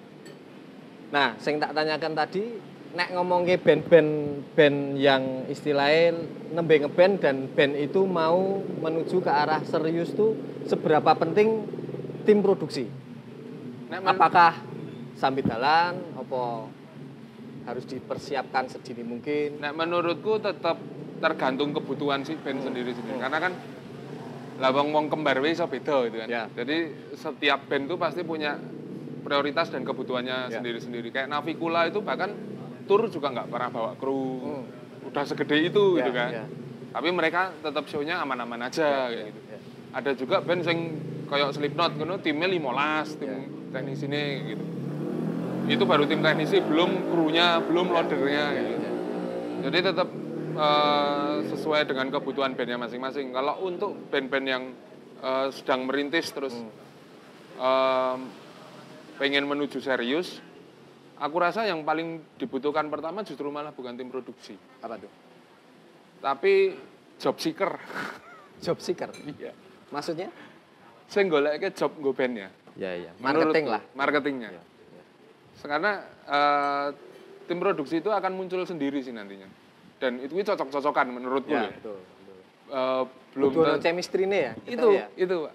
Nah, 1.15 1.39
sing 1.39 1.63
tak 1.63 1.75
tanyakan 1.75 2.15
tadi 2.19 2.59
nek 2.91 3.15
ngomongke 3.15 3.55
band-band 3.63 4.11
band 4.59 4.99
yang 4.99 5.47
istilahnya 5.47 6.27
nembe 6.51 6.75
ngeband 6.83 7.23
dan 7.23 7.47
band 7.47 7.79
itu 7.79 8.03
mau 8.03 8.59
menuju 8.83 9.23
ke 9.23 9.31
arah 9.31 9.63
serius 9.63 10.11
tuh 10.11 10.35
seberapa 10.67 11.15
penting 11.15 11.67
tim 12.27 12.43
produksi? 12.43 12.91
Nek 13.91 14.07
Apakah 14.07 14.59
sambil 15.15 15.47
jalan 15.47 15.99
apa 16.19 16.43
harus 17.71 17.85
dipersiapkan 17.87 18.67
sedini 18.67 19.03
mungkin? 19.03 19.63
nek 19.63 19.73
menurutku 19.73 20.39
tetap 20.39 20.77
tergantung 21.21 21.71
kebutuhan 21.71 22.25
si 22.25 22.35
band 22.35 22.65
sendiri-sendiri. 22.65 23.21
Karena 23.21 23.39
kan 23.39 23.53
lah 24.61 24.71
wong 24.73 25.09
kembar 25.09 25.41
iso 25.45 25.65
beda 25.65 26.05
gitu 26.09 26.17
kan. 26.21 26.29
Ya. 26.29 26.45
Jadi 26.53 26.77
setiap 27.17 27.65
band 27.65 27.89
tuh 27.89 27.97
pasti 27.97 28.21
punya 28.21 28.57
prioritas 29.21 29.69
dan 29.69 29.85
kebutuhannya 29.85 30.49
Ya. 30.49 30.59
sendiri-sendiri. 30.61 31.09
Kayak 31.09 31.29
Navikula 31.29 31.89
itu 31.89 32.01
bahkan 32.01 32.33
tur 32.85 33.09
juga 33.09 33.33
nggak 33.33 33.49
pernah 33.49 33.69
bawa 33.71 33.93
kru. 33.97 34.25
Hmm. 34.41 34.65
Udah 35.09 35.25
segede 35.25 35.65
itu 35.65 35.97
Ya, 35.97 36.05
gitu 36.05 36.11
kan. 36.13 36.29
ya. 36.33 36.45
Tapi 36.91 37.09
mereka 37.15 37.55
tetap 37.57 37.87
show-nya 37.87 38.19
aman-aman 38.21 38.67
aja 38.67 39.09
kayak 39.09 39.33
gitu. 39.33 39.41
Ya. 39.49 39.59
Ada 39.97 40.11
juga 40.17 40.37
band 40.41 40.63
sing 40.65 40.79
kayak 41.31 41.55
Slipknot 41.55 41.95
ngono 41.97 42.19
timnya 42.19 42.49
15, 42.49 43.17
tim 43.17 43.29
Ya. 43.29 43.39
teknis 43.71 44.03
ini 44.03 44.23
gitu. 44.51 44.65
Itu 45.71 45.87
baru 45.87 46.03
tim 46.11 46.19
teknisi, 46.19 46.59
belum 46.59 47.15
krunya, 47.15 47.63
belum 47.63 47.95
loadernya 47.95 48.45
gitu. 48.59 48.89
Jadi 49.71 49.79
tetap 49.87 50.09
eh, 50.59 51.37
sesuai 51.47 51.87
dengan 51.87 52.11
kebutuhan 52.11 52.59
bandnya 52.59 52.75
masing-masing. 52.75 53.31
Kalau 53.31 53.63
untuk 53.63 53.95
band-band 54.11 54.47
yang 54.51 54.65
eh, 55.23 55.47
sedang 55.55 55.87
merintis 55.87 56.35
terus 56.35 56.59
em, 57.55 58.19
pengen 59.15 59.47
menuju 59.47 59.79
serius, 59.79 60.43
aku 61.23 61.37
rasa 61.39 61.71
yang 61.71 61.87
paling 61.87 62.19
dibutuhkan 62.35 62.91
pertama 62.91 63.23
justru 63.23 63.47
malah 63.53 63.71
bukan 63.71 63.95
tim 63.95 64.11
produksi, 64.11 64.59
Apa 64.83 64.99
tuh? 64.99 65.13
tapi 66.21 66.75
job 67.17 67.39
seeker. 67.39 67.79
Job 68.65 68.77
seeker. 68.77 69.09
Iya. 69.25 69.57
Maksudnya? 69.89 70.29
Saya 71.09 71.25
goleknya 71.33 71.73
job 71.73 71.97
gue 71.97 72.13
bandnya. 72.13 72.53
Ya, 72.77 72.93
ya. 72.93 73.09
Marketing 73.17 73.73
lah. 73.73 73.81
Marketingnya. 73.97 74.53
Ya, 74.53 74.63
Karena 75.65 76.01
eh, 76.25 76.87
tim 77.45 77.59
produksi 77.59 77.99
itu 77.99 78.09
akan 78.09 78.33
muncul 78.37 78.63
sendiri 78.65 79.01
sih 79.01 79.13
nantinya. 79.13 79.49
Dan 80.01 80.21
itu 80.25 80.33
cocok-cocokan 80.33 81.07
menurutku 81.13 81.53
Ya, 81.53 81.69
ya. 81.69 81.73
betul. 81.77 81.99
betul. 82.01 82.39
Eh, 82.71 83.03
belum 83.31 83.51
chemistry 83.79 84.25
nih 84.27 84.41
ya. 84.41 84.53
kita 84.59 84.71
itu 84.75 84.89
ya. 84.97 85.07
itu 85.15 85.37
Pak. 85.47 85.55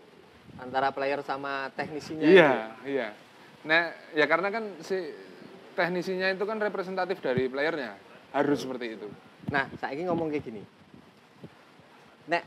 Antara 0.56 0.88
player 0.96 1.20
sama 1.20 1.68
teknisinya. 1.76 2.24
iya 2.24 2.52
itu. 2.80 2.96
iya 2.96 3.08
nah 3.66 3.90
ya 4.14 4.30
karena 4.30 4.48
kan 4.54 4.64
si 4.80 4.96
teknisinya 5.74 6.30
itu 6.32 6.46
kan 6.46 6.62
representatif 6.62 7.18
dari 7.20 7.50
playernya 7.50 7.98
harus 8.32 8.62
seperti 8.62 8.96
itu 8.96 9.10
Nah, 9.46 9.70
saya 9.78 9.94
ingin 9.94 10.10
ngomong 10.10 10.34
kayak 10.34 10.42
gini. 10.42 10.64
Nek 12.26 12.44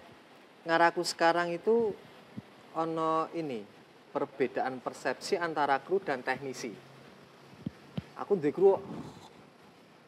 ngaraku 0.67 1.07
sekarang 1.07 1.55
itu 1.55 1.95
ono 2.75 3.31
ini 3.39 3.63
perbedaan 4.11 4.83
persepsi 4.83 5.39
antara 5.39 5.79
kru 5.79 6.03
dan 6.03 6.27
teknisi. 6.27 6.75
Aku 8.19 8.35
di 8.35 8.51
kru, 8.51 8.75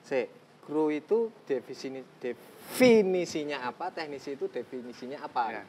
se 0.03 0.27
kru 0.67 0.91
itu 0.91 1.31
definisi 1.47 2.03
definisinya 2.19 3.63
apa, 3.65 3.95
teknisi 3.95 4.35
itu 4.35 4.51
definisinya 4.51 5.23
apa? 5.23 5.43
Ya. 5.55 5.65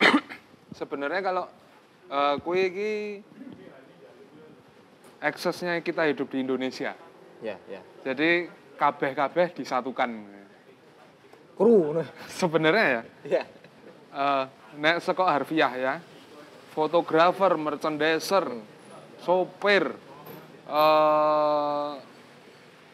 sebenarnya 0.78 1.20
kalau 1.20 1.44
eh, 2.08 2.34
kue 2.44 2.60
iki 2.68 2.92
aksesnya 5.20 5.80
kita 5.80 6.08
hidup 6.08 6.28
di 6.32 6.40
Indonesia 6.40 6.96
Ya, 7.40 7.56
ya. 7.68 7.80
jadi 8.04 8.52
kabeh-kabeh 8.76 9.56
disatukan 9.56 10.12
Kru, 11.56 11.96
sebenarnya 12.40 12.84
ya 12.84 13.02
ya. 13.24 13.42
eh, 14.12 14.44
nek 14.76 15.00
sekok 15.00 15.24
harfiah 15.28 15.72
ya 15.72 15.94
fotografer 16.72 17.56
merchandiser 17.56 18.44
sopir 19.20 19.92
eh 20.70 21.90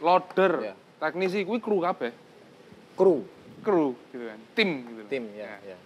loader 0.01 0.53
Ya. 0.61 0.75
teknisi 1.01 1.45
kuwi 1.45 1.61
kru 1.61 1.81
kabeh 1.85 2.13
Kru, 2.97 3.29
kru 3.61 3.93
gitu 4.13 4.25
kan 4.25 4.41
tim 4.57 4.89
gitu 4.89 5.03
tim 5.05 5.25
ya, 5.37 5.61
ya. 5.61 5.77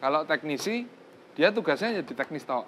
Kalau 0.00 0.24
teknisi, 0.24 0.88
dia 1.36 1.52
tugasnya 1.52 2.00
jadi 2.00 2.12
teknis 2.16 2.48
tok. 2.48 2.64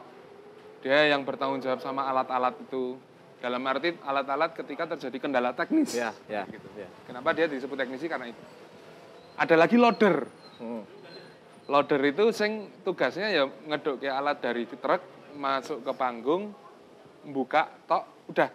Dia 0.84 1.08
yang 1.08 1.24
bertanggung 1.24 1.64
jawab 1.64 1.80
sama 1.80 2.04
alat-alat 2.04 2.52
itu. 2.60 3.00
Dalam 3.40 3.64
arti 3.66 3.96
alat-alat 4.04 4.52
ketika 4.52 4.94
terjadi 4.94 5.16
kendala 5.16 5.56
teknis. 5.56 5.96
Ya, 5.96 6.12
ya. 6.28 6.44
Gitu. 6.44 6.68
ya. 6.76 6.84
Kenapa 7.08 7.32
dia 7.32 7.48
disebut 7.48 7.74
teknisi 7.74 8.04
karena 8.04 8.28
itu. 8.28 8.42
Ada 9.40 9.56
lagi 9.56 9.80
loader. 9.80 10.28
Hmm. 10.60 10.84
Loader 11.72 12.00
itu 12.04 12.36
sing 12.36 12.68
tugasnya 12.84 13.32
ya 13.32 13.48
ngeduk 13.48 14.04
alat 14.04 14.44
dari 14.44 14.68
truk 14.68 15.00
masuk 15.32 15.80
ke 15.80 15.92
panggung, 15.96 16.52
buka 17.24 17.64
tok 17.88 18.28
udah 18.28 18.52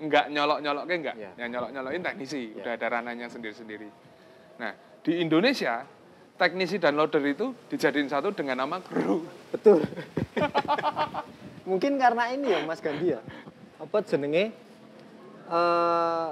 enggak 0.00 0.32
nyolok-nyolok 0.32 0.84
ke 0.88 0.94
enggak. 0.96 1.16
Ya. 1.16 1.30
Yang 1.36 1.48
nyolok-nyolokin 1.56 2.02
teknisi, 2.02 2.42
Ya. 2.52 2.58
udah 2.64 2.72
ada 2.76 2.86
ranahnya 2.88 3.26
sendiri-sendiri. 3.28 3.88
Nah, 4.58 4.72
di 5.00 5.20
Indonesia 5.20 5.84
teknisi 6.36 6.80
dan 6.80 6.96
loader 6.96 7.20
itu 7.22 7.52
dijadiin 7.68 8.08
satu 8.08 8.32
dengan 8.32 8.64
nama 8.64 8.80
kru. 8.80 9.28
Betul. 9.52 9.84
Mungkin 11.70 12.00
karena 12.00 12.32
ini 12.32 12.48
ya 12.50 12.60
Mas 12.64 12.80
Gandhi 12.80 13.12
ya. 13.12 13.20
Apa 13.76 14.00
jenenge 14.02 14.52
eh 15.50 16.30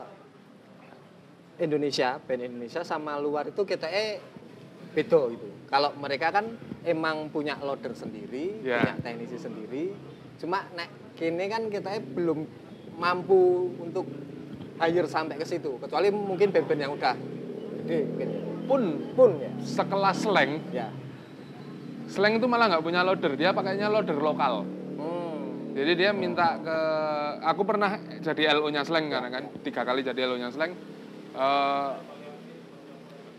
Indonesia, 1.59 2.23
band 2.23 2.43
Indonesia 2.47 2.87
sama 2.87 3.19
luar 3.19 3.51
itu 3.51 3.63
kita 3.67 3.91
eh 3.91 4.23
beda 4.95 5.21
gitu. 5.35 5.49
Kalau 5.69 5.91
mereka 5.99 6.31
kan 6.33 6.55
emang 6.87 7.29
punya 7.29 7.59
loader 7.61 7.93
sendiri, 7.93 8.63
Ya. 8.63 8.81
punya 8.81 8.95
teknisi 9.03 9.37
sendiri. 9.37 9.93
Cuma 10.39 10.65
nek 10.73 10.89
kini 11.19 11.45
kan 11.51 11.67
kita 11.67 11.99
belum 12.01 12.47
mampu 12.99 13.73
untuk 13.79 14.05
hire 14.79 15.09
sampai 15.09 15.39
ke 15.39 15.47
situ. 15.47 15.79
Kecuali 15.79 16.11
mungkin 16.11 16.51
band-band 16.51 16.81
yang 16.83 16.93
udah 16.95 17.15
gede 17.83 17.99
mungkin. 18.05 18.29
Pun 18.69 18.83
Pun 19.17 19.31
ya. 19.41 19.51
sekelas 19.65 20.29
slang, 20.29 20.61
Ya. 20.71 20.93
slang 22.05 22.37
itu 22.37 22.45
malah 22.45 22.69
nggak 22.69 22.85
punya 22.85 23.01
loader, 23.01 23.33
dia 23.33 23.57
pakainya 23.57 23.89
loader 23.89 24.21
lokal. 24.21 24.69
Hmm. 25.01 25.73
Jadi 25.73 25.93
dia 25.97 26.11
minta 26.13 26.61
ke 26.61 26.79
aku 27.49 27.63
pernah 27.65 27.97
jadi 28.21 28.53
LO-nya 28.59 28.83
Slang 28.83 29.09
karena 29.09 29.31
kan 29.31 29.47
tiga 29.63 29.87
kali 29.87 30.03
jadi 30.05 30.27
LO-nya 30.29 30.51
Slang. 30.53 30.75
Eh, 31.33 31.91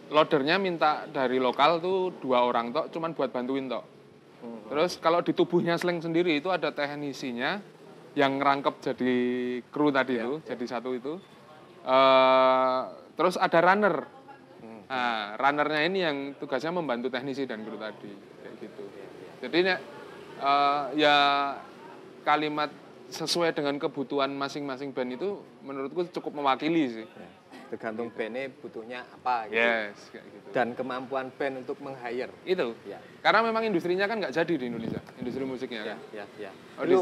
loadernya 0.10 0.58
minta 0.58 1.06
dari 1.06 1.38
lokal 1.38 1.78
tuh 1.78 2.10
dua 2.18 2.42
orang 2.42 2.74
tok, 2.74 2.90
cuman 2.90 3.14
buat 3.14 3.30
bantuin 3.30 3.70
tok. 3.70 3.84
Hmm. 4.42 4.66
Terus 4.72 4.98
kalau 4.98 5.22
di 5.22 5.36
tubuhnya 5.36 5.78
Slang 5.78 6.02
sendiri 6.02 6.42
itu 6.42 6.50
ada 6.50 6.74
teknisinya 6.74 7.62
yang 8.18 8.42
ngerangkep 8.42 8.76
jadi 8.82 9.16
kru 9.70 9.94
tadi 9.94 10.18
Ya, 10.18 10.26
itu, 10.26 10.34
jadi 10.46 10.66
satu 10.66 10.90
itu. 10.98 11.14
Eh, 11.86 12.82
terus 13.14 13.36
ada 13.38 13.60
runner. 13.62 13.96
Hmm. 14.60 14.82
Nah, 14.90 15.38
runnernya 15.38 15.82
ini 15.86 16.00
yang 16.02 16.18
tugasnya 16.42 16.74
membantu 16.74 17.14
teknisi 17.14 17.46
dan 17.46 17.62
kru 17.62 17.78
tadi, 17.78 18.12
kayak 18.14 18.54
gitu. 18.60 18.84
Jadi 19.46 19.58
eh, 19.70 20.84
ya 21.00 21.18
kalimat 22.26 22.70
sesuai 23.10 23.58
dengan 23.58 23.82
kebutuhan 23.82 24.30
masing-masing 24.38 24.94
band 24.94 25.18
itu 25.18 25.42
menurutku 25.66 26.06
cukup 26.14 26.42
mewakili 26.42 27.02
sih. 27.02 27.08
Ya, 27.10 27.30
tergantung 27.74 28.10
bandnya 28.14 28.50
butuhnya 28.62 29.06
apa 29.10 29.50
gitu. 29.50 29.58
Yes, 29.58 29.98
kayak 30.14 30.26
gitu. 30.30 30.48
Dan 30.54 30.68
kemampuan 30.78 31.34
band 31.34 31.66
untuk 31.66 31.78
meng-hire. 31.82 32.34
Itu. 32.46 32.78
Ya, 32.86 33.02
Karena 33.22 33.46
memang 33.46 33.66
industrinya 33.66 34.06
kan 34.06 34.22
nggak 34.22 34.34
jadi 34.34 34.54
di 34.58 34.66
Indonesia, 34.70 35.02
industri 35.18 35.46
musiknya 35.46 35.82
ya, 35.82 35.88
kan. 35.94 35.98
ya, 36.14 36.26
ya. 36.38 36.52
Oh, 36.78 36.86
di. 36.86 36.98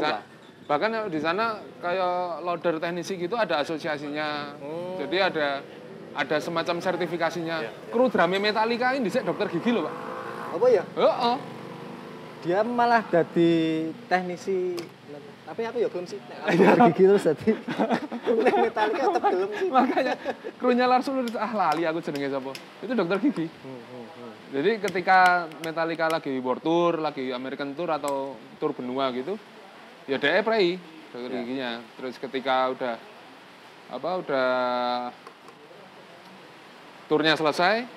Bahkan 0.68 0.92
di 1.08 1.16
sana 1.16 1.64
kayak 1.80 2.44
loader 2.44 2.76
teknisi 2.76 3.16
gitu 3.16 3.34
ada 3.34 3.64
asosiasinya. 3.64 4.54
Hmm. 4.60 5.00
Jadi 5.00 5.16
ada 5.16 5.64
ada 6.12 6.36
semacam 6.38 6.76
sertifikasinya. 6.84 7.56
Ya, 7.64 7.72
Kru 7.88 8.12
drama 8.12 8.36
Metallica 8.36 8.92
ini 8.92 9.08
dhisik 9.08 9.24
dokter 9.24 9.48
gigi 9.48 9.72
loh, 9.72 9.88
Pak. 9.88 9.94
Apa 10.60 10.66
ya? 10.68 10.84
Heeh. 10.94 11.36
Dia 12.38 12.60
malah 12.62 13.02
jadi 13.08 13.50
teknisi 14.06 14.78
tapi 15.48 15.64
aku 15.64 15.80
ya 15.80 15.88
belum 15.88 16.04
sih. 16.04 16.20
Dari 16.28 16.80
gigi 16.92 17.04
terus 17.08 17.24
jadi 17.24 17.56
nek 18.44 18.54
Metallica 18.68 19.04
tetap 19.16 19.32
belum 19.32 19.50
sih. 19.56 19.68
Makanya 19.72 20.14
krunya 20.60 20.84
Lars 20.84 21.08
Ulrich 21.08 21.40
ah 21.40 21.52
lali 21.56 21.88
aku 21.88 22.04
jenenge 22.04 22.28
sapa. 22.28 22.52
Itu 22.84 22.92
dokter 22.92 23.16
gigi. 23.16 23.48
Hmm, 23.48 23.80
hmm, 23.80 24.04
hmm. 24.12 24.32
Jadi 24.52 24.70
ketika 24.84 25.48
Metallica 25.64 26.12
lagi 26.12 26.36
world 26.44 26.60
tour, 26.60 27.00
lagi 27.00 27.32
American 27.32 27.72
tour 27.72 27.88
atau 27.88 28.36
tour 28.60 28.76
benua 28.76 29.08
gitu, 29.16 29.40
ya 30.08 30.16
dia 30.16 30.40
prei 30.40 30.80
dokter 31.08 31.30
Ya. 31.30 31.40
giginya. 31.40 31.70
Terus 31.94 32.16
ketika 32.16 32.68
udah 32.68 32.94
apa 33.88 34.10
udah 34.18 34.48
turnya 37.08 37.32
selesai, 37.32 37.88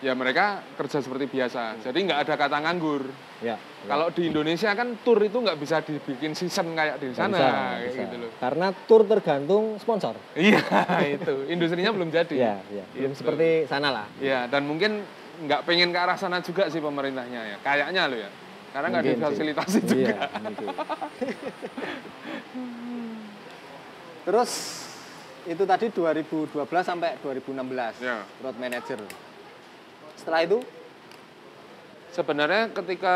ya 0.00 0.12
mereka 0.12 0.60
kerja 0.76 1.00
seperti 1.00 1.24
biasa. 1.26 1.80
Jadi 1.80 1.98
nggak 2.04 2.20
ada 2.24 2.34
kata 2.36 2.56
nganggur. 2.60 3.08
Ya. 3.40 3.56
Kalau 3.80 4.12
di 4.12 4.28
Indonesia 4.28 4.68
kan 4.72 5.00
tour 5.00 5.16
itu 5.16 5.40
nggak 5.40 5.56
bisa 5.56 5.80
dibikin 5.80 6.36
season 6.36 6.76
kayak 6.76 7.00
di 7.00 7.16
sana, 7.16 7.32
bisa, 7.32 7.48
kayak 7.48 7.80
bisa. 7.80 8.00
gitu 8.04 8.16
loh. 8.20 8.30
Karena 8.36 8.66
tour 8.84 9.02
tergantung 9.08 9.64
sponsor. 9.80 10.12
Iya 10.36 10.60
itu, 11.16 11.48
industrinya 11.48 11.88
belum 11.88 12.12
jadi. 12.12 12.36
Iya, 12.36 12.54
iya. 12.68 12.84
Belum 12.92 13.12
Gitu. 13.12 13.20
seperti 13.24 13.48
sana 13.64 13.88
lah. 13.88 14.06
Iya, 14.20 14.44
dan 14.46 14.68
mungkin 14.68 15.00
nggak 15.40 15.64
pengen 15.64 15.88
ke 15.88 15.96
arah 15.96 16.20
sana 16.20 16.44
juga 16.44 16.68
sih 16.68 16.84
pemerintahnya 16.84 17.40
ya. 17.40 17.56
Kayaknya 17.64 18.02
lo 18.04 18.16
ya. 18.20 18.30
Karena 18.70 18.86
nggak 18.88 19.02
sih. 19.02 19.10
difasilitasi 19.12 19.78
juga. 19.82 19.98
Iya. 19.98 20.16
Terus 24.20 24.50
itu 25.42 25.62
tadi 25.64 25.86
2012 25.88 26.52
sampai 26.80 27.16
2016 27.18 27.98
Ya. 27.98 28.22
road 28.38 28.56
manager. 28.56 29.00
Setelah 30.14 30.40
itu 30.44 30.58
Sebenarnya 32.10 32.66
ketika 32.74 33.14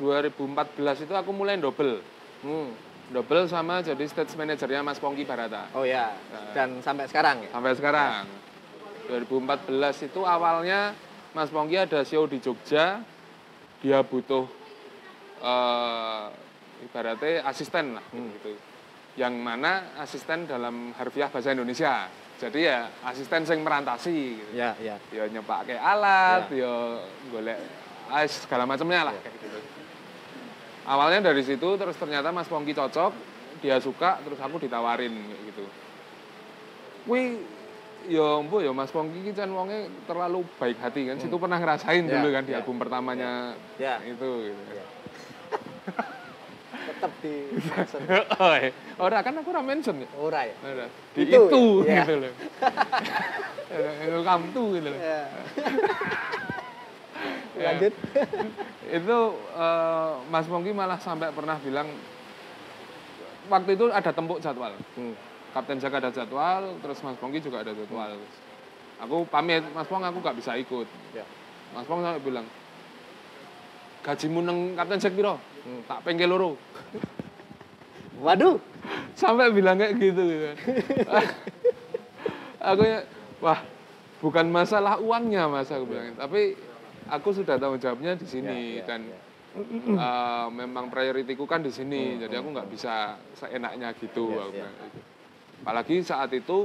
2014 0.00 1.04
itu 1.04 1.12
aku 1.12 1.30
mulai 1.30 1.56
double. 1.56 2.00
hmm, 2.40 2.68
Double 3.12 3.44
sama 3.44 3.80
jadi 3.80 4.00
stage 4.08 4.32
manajernya 4.34 4.80
Mas 4.80 4.96
Pongki 4.96 5.22
Barata. 5.22 5.68
oh 5.72 5.84
ya 5.84 6.16
dan 6.52 6.80
sampai 6.80 7.04
sekarang 7.04 7.44
ya. 7.44 7.48
Sampai 7.52 7.72
sekarang. 7.76 8.24
2014 9.04 10.00
itu 10.02 10.20
awalnya 10.24 10.96
Mas 11.30 11.48
Pongki 11.48 11.76
ada 11.76 12.00
show 12.02 12.24
di 12.24 12.40
Jogja. 12.40 13.04
Dia 13.84 14.00
butuh 14.00 14.48
eh 15.42 16.24
ibaratnya 16.82 17.42
asisten 17.44 17.98
lah 17.98 18.04
Hmm. 18.10 18.30
gitu. 18.38 18.54
Yang 19.14 19.34
mana 19.38 19.72
asisten 20.00 20.46
dalam 20.46 20.94
harfiah 20.96 21.28
bahasa 21.28 21.52
Indonesia. 21.52 22.08
Jadi 22.40 22.66
ya 22.66 22.90
asisten 23.06 23.44
sing 23.44 23.62
merantasi 23.62 24.40
gitu. 24.40 24.52
Ya, 24.56 24.74
ya. 24.82 24.96
ya 25.12 25.24
nyepake 25.28 25.76
alat, 25.76 26.50
ya 26.50 26.98
golek 27.30 27.58
ah, 28.10 28.24
segala 28.26 28.66
macamnya 28.66 29.10
lah 29.10 29.14
kayak 29.14 29.36
gitu. 29.38 29.58
Awalnya 30.82 31.30
dari 31.30 31.46
situ 31.46 31.68
terus 31.78 31.94
ternyata 31.94 32.34
Mas 32.34 32.50
Pongki 32.50 32.74
cocok, 32.74 33.12
dia 33.62 33.78
suka 33.78 34.18
terus 34.26 34.40
aku 34.42 34.58
ditawarin 34.58 35.14
kayak 35.14 35.42
gitu. 35.54 35.64
Wih, 37.06 37.38
ya 38.10 38.42
empu 38.42 38.58
ya 38.58 38.74
Mas 38.74 38.90
Pongki 38.90 39.30
kan 39.30 39.46
wonge 39.54 39.86
terlalu 40.10 40.42
baik 40.58 40.82
hati 40.82 41.06
kan. 41.06 41.22
Situ 41.22 41.36
pernah 41.38 41.62
ngerasain 41.62 42.02
Ya, 42.02 42.18
dulu 42.18 42.28
kan 42.34 42.42
di 42.42 42.52
ya, 42.54 42.58
album 42.58 42.76
pertamanya 42.82 43.54
Ya. 43.78 44.02
itu 44.02 44.50
gitu. 44.50 44.62
Ya. 44.74 44.82
Tetap 47.02 47.18
di 47.18 47.34
Oh, 48.38 48.54
eh. 48.54 48.70
Ora 48.94 49.26
kan 49.26 49.34
aku 49.34 49.50
ora 49.50 49.58
mention 49.58 49.98
ya. 49.98 50.06
ora 50.14 50.46
ya. 50.46 50.54
Ora. 50.62 50.86
Di 51.10 51.26
Itu, 51.26 51.50
itu, 51.50 51.62
ya. 51.82 52.06
gitu 52.06 52.14
loh. 52.22 52.30
Welcome 54.14 54.44
to 54.54 54.62
gitu 54.78 54.86
loh. 54.86 55.00
Ya. 55.02 55.22
Lanjut. 57.74 57.92
itu 58.86 59.18
eh, 59.56 60.12
Mas 60.30 60.46
Pongki 60.46 60.70
malah 60.70 60.98
sampai 60.98 61.30
pernah 61.30 61.58
bilang 61.58 61.90
waktu 63.46 63.74
itu 63.74 63.90
ada 63.90 64.10
tempuk 64.10 64.38
jadwal 64.38 64.70
Hmm. 64.94 65.14
Kapten 65.50 65.76
Jaga 65.76 65.98
ada 65.98 66.10
jadwal 66.10 66.78
terus 66.78 67.02
Mas 67.02 67.18
Pongki 67.18 67.42
juga 67.42 67.60
ada 67.60 67.74
jadwal 67.74 68.14
aku 68.98 69.26
pamit 69.26 69.66
Mas 69.70 69.86
Pong 69.86 70.00
aku 70.00 70.22
nggak 70.22 70.38
bisa 70.38 70.54
ikut 70.54 70.86
Ya. 71.12 71.26
Mas 71.72 71.84
Pong 71.84 72.00
sampai 72.00 72.22
bilang 72.22 72.46
gajimu 74.02 74.40
neng 74.40 74.58
Kapten 74.74 74.98
Jack 74.98 75.12
piro 75.12 75.36
Hmm. 75.62 75.82
tak 75.86 76.02
pengke 76.02 76.26
loro 76.26 76.58
Waduh. 78.18 78.58
sampai 79.12 79.50
bilang 79.50 79.76
kayak 79.76 79.94
gitu 79.94 80.18
gitu 80.20 80.44
kan. 80.44 80.56
aku 82.60 82.82
ya 82.82 83.00
wah 83.38 83.60
bukan 84.18 84.46
masalah 84.48 84.98
uangnya 84.98 85.46
mas 85.46 85.68
aku 85.68 85.86
bilang 85.86 86.14
tapi 86.14 86.54
aku 87.06 87.28
sudah 87.32 87.58
tanggung 87.58 87.78
jawabnya 87.78 88.14
di 88.14 88.24
sini 88.24 88.78
Ya, 88.78 88.78
ya, 88.78 88.84
dan 88.86 89.00
ya. 89.04 89.18
eh, 89.92 90.46
memang 90.50 90.86
prioritiku 90.88 91.44
kan 91.44 91.60
di 91.60 91.70
sini 91.70 92.16
jadi 92.16 92.38
aku 92.38 92.48
nggak 92.50 92.68
bisa 92.68 93.14
seenaknya 93.34 93.90
gitu 93.94 94.30
Yes, 94.30 94.38
aku 94.40 94.50
ya. 94.50 94.58
bilang 94.60 94.74
gitu. 94.74 94.98
apalagi 95.62 95.94
saat 96.00 96.30
itu 96.32 96.58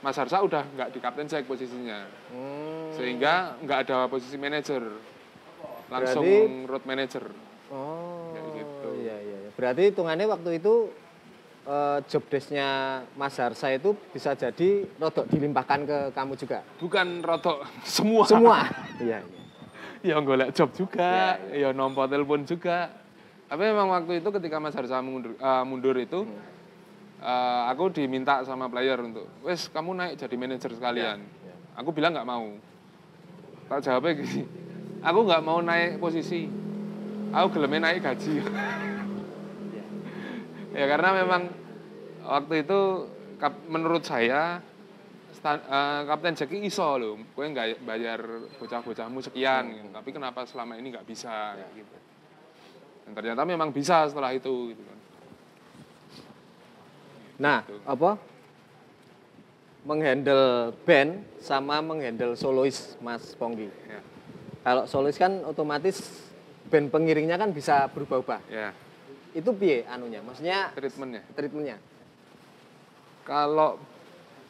Mas 0.00 0.18
Harsa 0.18 0.42
udah 0.42 0.66
nggak 0.68 0.88
di 0.90 0.98
kapten 0.98 1.24
saya 1.24 1.40
posisinya 1.42 2.04
Hmm. 2.28 2.90
sehingga 2.92 3.56
nggak 3.60 3.78
ada 3.86 3.98
posisi 4.06 4.34
manajer 4.34 4.82
langsung 5.88 6.24
Berarti- 6.24 6.66
road 6.66 6.84
manager 6.84 7.24
Oh. 7.72 8.28
Kayak 8.36 8.52
gitu. 8.52 8.88
Iya, 9.00 9.16
iya, 9.18 9.36
iya. 9.38 9.50
Berarti 9.62 9.94
hitungannya 9.94 10.26
waktu 10.26 10.58
itu 10.58 10.90
eh, 11.62 11.98
job 12.04 12.26
desk-nya 12.26 12.68
Mas 13.14 13.38
Harsa 13.38 13.70
itu 13.70 13.94
bisa 14.10 14.34
jadi 14.34 14.90
rodok 14.98 15.30
dilimpahkan 15.30 15.80
ke 15.86 15.98
kamu 16.10 16.34
juga. 16.34 16.66
bukan 16.76 17.22
rotok 17.22 17.62
semua 17.86 18.26
Semua. 18.26 18.58
iya, 18.98 19.22
iya. 20.02 20.18
ya 20.18 20.18
golek 20.18 20.50
job 20.50 20.74
juga, 20.74 21.38
Ya, 21.38 21.38
ya 21.54 21.68
nompo 21.70 22.02
telepon 22.04 22.42
juga. 22.42 22.90
Tapi 23.46 23.62
memang 23.62 23.86
waktu 23.92 24.18
itu 24.18 24.28
ketika 24.32 24.58
Mas 24.58 24.74
Harsa 24.74 24.98
mundur, 24.98 25.38
eh, 25.38 25.62
mundur 25.62 25.94
itu, 25.94 26.26
Hmm. 26.26 26.42
eh, 27.22 27.62
aku 27.70 27.94
diminta 27.94 28.42
sama 28.42 28.66
player 28.66 28.98
untuk, 28.98 29.30
wes 29.40 29.70
kamu 29.70 29.94
naik 29.94 30.14
jadi 30.18 30.34
manajer 30.34 30.74
sekalian. 30.74 31.22
Ya, 31.22 31.54
Aku 31.72 31.88
bilang 31.88 32.10
nggak 32.10 32.26
mau. 32.26 32.50
Tak 33.64 33.78
jawabnya 33.80 34.18
gini, 34.18 34.42
aku 35.00 35.18
nggak 35.22 35.40
mau 35.40 35.60
naik 35.60 35.96
posisi, 35.96 36.50
aku 37.30 37.46
gelemnya 37.54 37.88
naik 37.88 38.02
gaji. 38.02 38.34
ya 40.72 40.84
karena 40.88 41.08
memang 41.24 41.42
waktu 42.24 42.54
itu 42.64 42.80
kap- 43.36 43.66
menurut 43.68 44.06
saya 44.06 44.62
eh, 45.42 46.00
Kapten 46.06 46.38
ini 46.38 46.70
iso 46.70 46.86
loh, 47.02 47.18
gue 47.18 47.44
nggak 47.50 47.82
bayar 47.82 48.20
bocah-bocahmu 48.62 49.18
sekian, 49.26 49.74
gitu. 49.74 49.88
tapi 49.90 50.14
kenapa 50.14 50.46
selama 50.46 50.78
ini 50.78 50.94
nggak 50.94 51.02
bisa 51.02 51.58
kayak 51.58 51.72
gitu. 51.82 51.96
Dan 53.02 53.12
ternyata 53.18 53.42
memang 53.42 53.74
bisa 53.74 54.06
setelah 54.06 54.30
itu 54.30 54.70
gitu 54.70 54.82
kan. 54.86 54.98
Nah, 57.42 57.58
apa? 57.82 58.14
Menghandle 59.82 60.70
band 60.86 61.26
sama 61.42 61.82
menghandle 61.82 62.38
solois 62.38 62.94
Mas 63.02 63.34
Pongki. 63.34 63.66
Ya, 63.90 63.98
Kalau 64.62 64.86
solois 64.86 65.18
kan 65.18 65.42
otomatis 65.42 66.22
band 66.70 66.86
pengiringnya 66.94 67.34
kan 67.34 67.50
bisa 67.50 67.90
berubah-ubah. 67.90 68.46
ya 68.46 68.70
Itu 69.32 69.50
piye 69.56 69.88
anunya? 69.88 70.20
Maksudnya 70.20 70.76
treatmentnya. 70.76 71.22
treatmentnya? 71.32 71.76
Kalau 73.24 73.80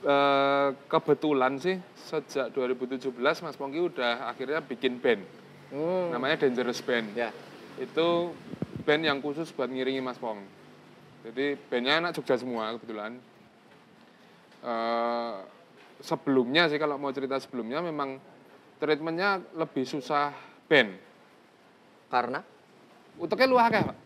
eh, 0.02 0.68
kebetulan 0.90 1.62
sih 1.62 1.78
sejak 1.94 2.50
2017 2.50 3.14
Mas 3.14 3.54
Pongki 3.54 3.78
udah 3.78 4.26
akhirnya 4.26 4.58
bikin 4.58 4.98
band, 4.98 5.22
Hmm. 5.70 6.10
namanya 6.10 6.42
Dangerous 6.42 6.82
Band. 6.82 7.14
Ya. 7.14 7.30
Itu 7.78 8.34
band 8.82 9.06
yang 9.06 9.22
khusus 9.22 9.54
buat 9.54 9.70
ngiringi 9.70 10.02
Mas 10.02 10.18
Pong. 10.18 10.42
Jadi 11.22 11.54
bandnya 11.70 12.02
anak 12.02 12.18
Jogja 12.18 12.34
semua 12.34 12.74
kebetulan. 12.74 13.14
Eh, 14.62 15.34
sebelumnya 16.02 16.66
sih 16.66 16.82
kalau 16.82 16.98
mau 16.98 17.14
cerita 17.14 17.38
sebelumnya 17.38 17.78
memang 17.78 18.18
treatmentnya 18.78 19.38
lebih 19.54 19.86
susah 19.86 20.34
band. 20.66 20.98
Karena 22.10 22.42
Uteknya 23.12 23.46
lu 23.46 23.60
akeh, 23.60 23.82
Pak. 23.84 23.96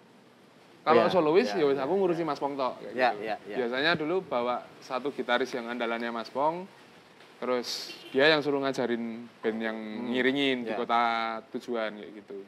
Kalau 0.86 1.02
Ya, 1.02 1.10
solois 1.10 1.50
ya, 1.50 1.58
ya 1.58 1.64
wis 1.66 1.78
aku 1.82 1.92
ngurusi 1.98 2.22
Mas 2.22 2.38
Pong 2.38 2.54
tok 2.54 2.78
kayak 2.78 2.94
Ya, 2.94 3.10
gitu. 3.10 3.26
ya, 3.26 3.36
ya. 3.42 3.56
Biasanya 3.58 3.92
dulu 3.98 4.22
bawa 4.22 4.62
satu 4.78 5.10
gitaris 5.10 5.50
yang 5.50 5.66
andalannya 5.66 6.14
Mas 6.14 6.30
Pong. 6.30 6.62
Terus 7.42 7.90
dia 8.14 8.30
yang 8.30 8.38
suruh 8.38 8.62
ngajarin 8.62 9.26
band 9.42 9.58
yang 9.58 9.74
ngiringin 10.14 10.62
di 10.62 10.70
ya. 10.70 10.78
kota 10.78 11.02
tujuan 11.58 11.90
kayak 11.98 12.12
gitu. 12.22 12.38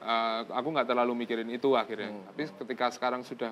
Eh, 0.00 0.40
aku 0.46 0.68
nggak 0.70 0.88
terlalu 0.94 1.12
mikirin 1.26 1.50
itu 1.50 1.74
akhirnya. 1.74 2.14
Hmm. 2.14 2.22
Tapi 2.30 2.42
ketika 2.64 2.86
sekarang 2.94 3.26
sudah 3.26 3.50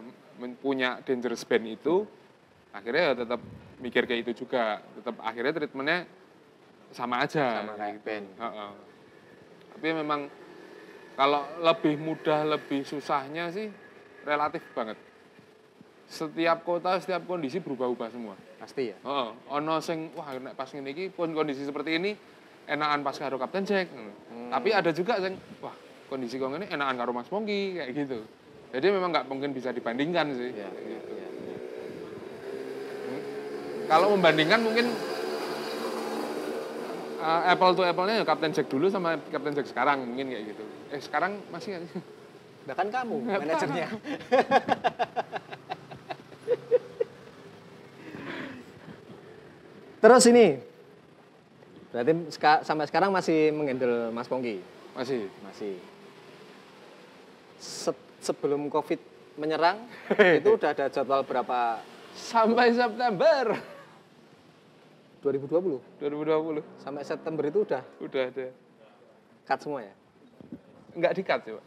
punya 0.62 1.02
dangerous 1.02 1.42
band 1.42 1.66
itu, 1.66 2.06
akhirnya 2.70 3.02
ya 3.02 3.14
tetap 3.18 3.40
mikir 3.82 4.06
kayak 4.06 4.30
itu 4.30 4.46
juga. 4.46 4.78
Tetap 4.94 5.18
akhirnya 5.26 5.52
treatmentnya 5.58 5.98
sama 6.94 7.26
aja. 7.26 7.66
sama 7.66 7.74
kayak 7.74 7.98
band. 8.06 8.26
Heeh. 8.38 8.70
Tapi 9.74 9.88
memang 9.90 10.20
kalau 11.18 11.42
lebih 11.60 11.98
mudah, 11.98 12.46
lebih 12.46 12.86
susahnya 12.86 13.50
sih 13.50 13.68
relatif 14.26 14.62
banget. 14.72 14.98
Setiap 16.08 16.64
kota, 16.64 16.96
setiap 16.98 17.28
kondisi 17.28 17.60
berubah-ubah 17.60 18.08
semua. 18.08 18.34
Pasti 18.56 18.90
ya. 18.90 18.96
Heeh. 19.04 19.28
Ono 19.60 19.74
sing 19.84 20.10
wah 20.16 20.32
nek 20.32 20.56
pas 20.56 20.72
ngene 20.72 20.90
iki 20.96 21.12
pun 21.12 21.30
kondisi 21.36 21.68
seperti 21.68 22.00
ini 22.00 22.16
enakan 22.64 23.04
pas 23.04 23.16
karo 23.16 23.36
Kapten 23.36 23.68
Jack. 23.68 23.92
Tapi 24.48 24.68
ada 24.72 24.90
juga 24.96 25.20
sing 25.20 25.36
wah 25.60 25.76
kondisi 26.08 26.40
kok 26.40 26.48
ngene 26.48 26.66
enakan 26.72 26.96
karo 26.96 27.10
Mas 27.12 27.28
Pongki 27.28 27.76
kayak 27.76 27.92
gitu. 27.92 28.24
Jadi 28.72 28.86
memang 28.88 29.12
nggak 29.12 29.28
mungkin 29.28 29.52
bisa 29.52 29.68
dibandingkan 29.72 30.32
sih. 30.32 30.52
Ya, 30.56 30.68
ya, 30.68 30.98
ya. 31.00 31.18
Kalau 33.88 34.12
membandingkan 34.12 34.60
mungkin 34.60 34.92
uh, 37.24 37.48
apple 37.48 37.72
to 37.72 37.82
apple-nya 37.84 38.20
ya 38.20 38.24
Kapten 38.24 38.52
Jack 38.52 38.68
dulu 38.68 38.92
sama 38.92 39.16
Kapten 39.32 39.56
Jack 39.56 39.68
sekarang 39.68 40.04
mungkin 40.04 40.28
kayak 40.28 40.44
gitu. 40.52 40.64
Eh 40.92 41.00
sekarang 41.00 41.40
masih 41.48 41.76
nggak 41.76 41.82
sih? 41.88 42.00
Bahkan 42.68 42.88
kamu 42.92 43.16
manajernya. 43.24 43.88
Terus 49.98 50.24
ini, 50.30 50.46
berarti 51.90 52.12
seka- 52.30 52.62
sampai 52.62 52.86
sekarang 52.86 53.10
masih 53.10 53.50
menghandle 53.50 54.14
Mas 54.14 54.30
Pongki? 54.30 54.62
Masih. 54.94 55.26
Masih. 55.42 55.74
Se- 57.58 58.06
sebelum 58.22 58.70
COVID 58.70 59.00
menyerang, 59.34 59.82
itu 60.38 60.54
udah 60.54 60.70
ada 60.70 60.86
jadwal 60.86 61.26
berapa? 61.26 61.82
Sampai 62.14 62.74
September 62.74 63.58
2020? 65.22 66.02
2020 66.02 66.62
Sampai 66.82 67.02
September 67.02 67.42
itu 67.46 67.58
udah 67.62 67.82
udah 67.98 68.22
ada. 68.30 68.46
cut 69.46 69.58
semua 69.58 69.80
ya? 69.82 69.94
Nggak 70.94 71.12
di-cut 71.14 71.40
ya, 71.42 71.52
Pak. 71.58 71.66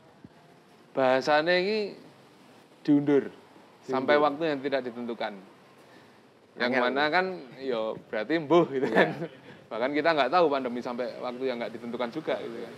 Bahasanya 0.91 1.56
ini 1.56 1.95
diundur, 2.84 3.32
sampai 3.88 4.19
waktu 4.19 4.43
yang 4.51 4.60
tidak 4.60 4.82
ditentukan. 4.91 5.34
Yang 6.60 6.71
Angel. 6.75 6.84
mana 6.84 7.04
kan 7.08 7.25
ya 7.63 7.95
berarti 8.12 8.34
embuh 8.36 8.67
gitu 8.67 8.88
kan. 8.91 9.10
Bahkan 9.71 9.91
kita 9.95 10.10
nggak 10.12 10.32
tahu 10.36 10.51
pandemi 10.51 10.84
sampai 10.84 11.15
waktu 11.23 11.43
yang 11.47 11.63
nggak 11.63 11.80
ditentukan 11.80 12.10
juga 12.12 12.36
gitu 12.43 12.58
kan. 12.60 12.73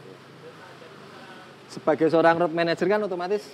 Sebagai 1.73 2.07
seorang 2.13 2.37
road 2.37 2.53
manager 2.53 2.85
kan 2.85 3.01
otomatis 3.01 3.49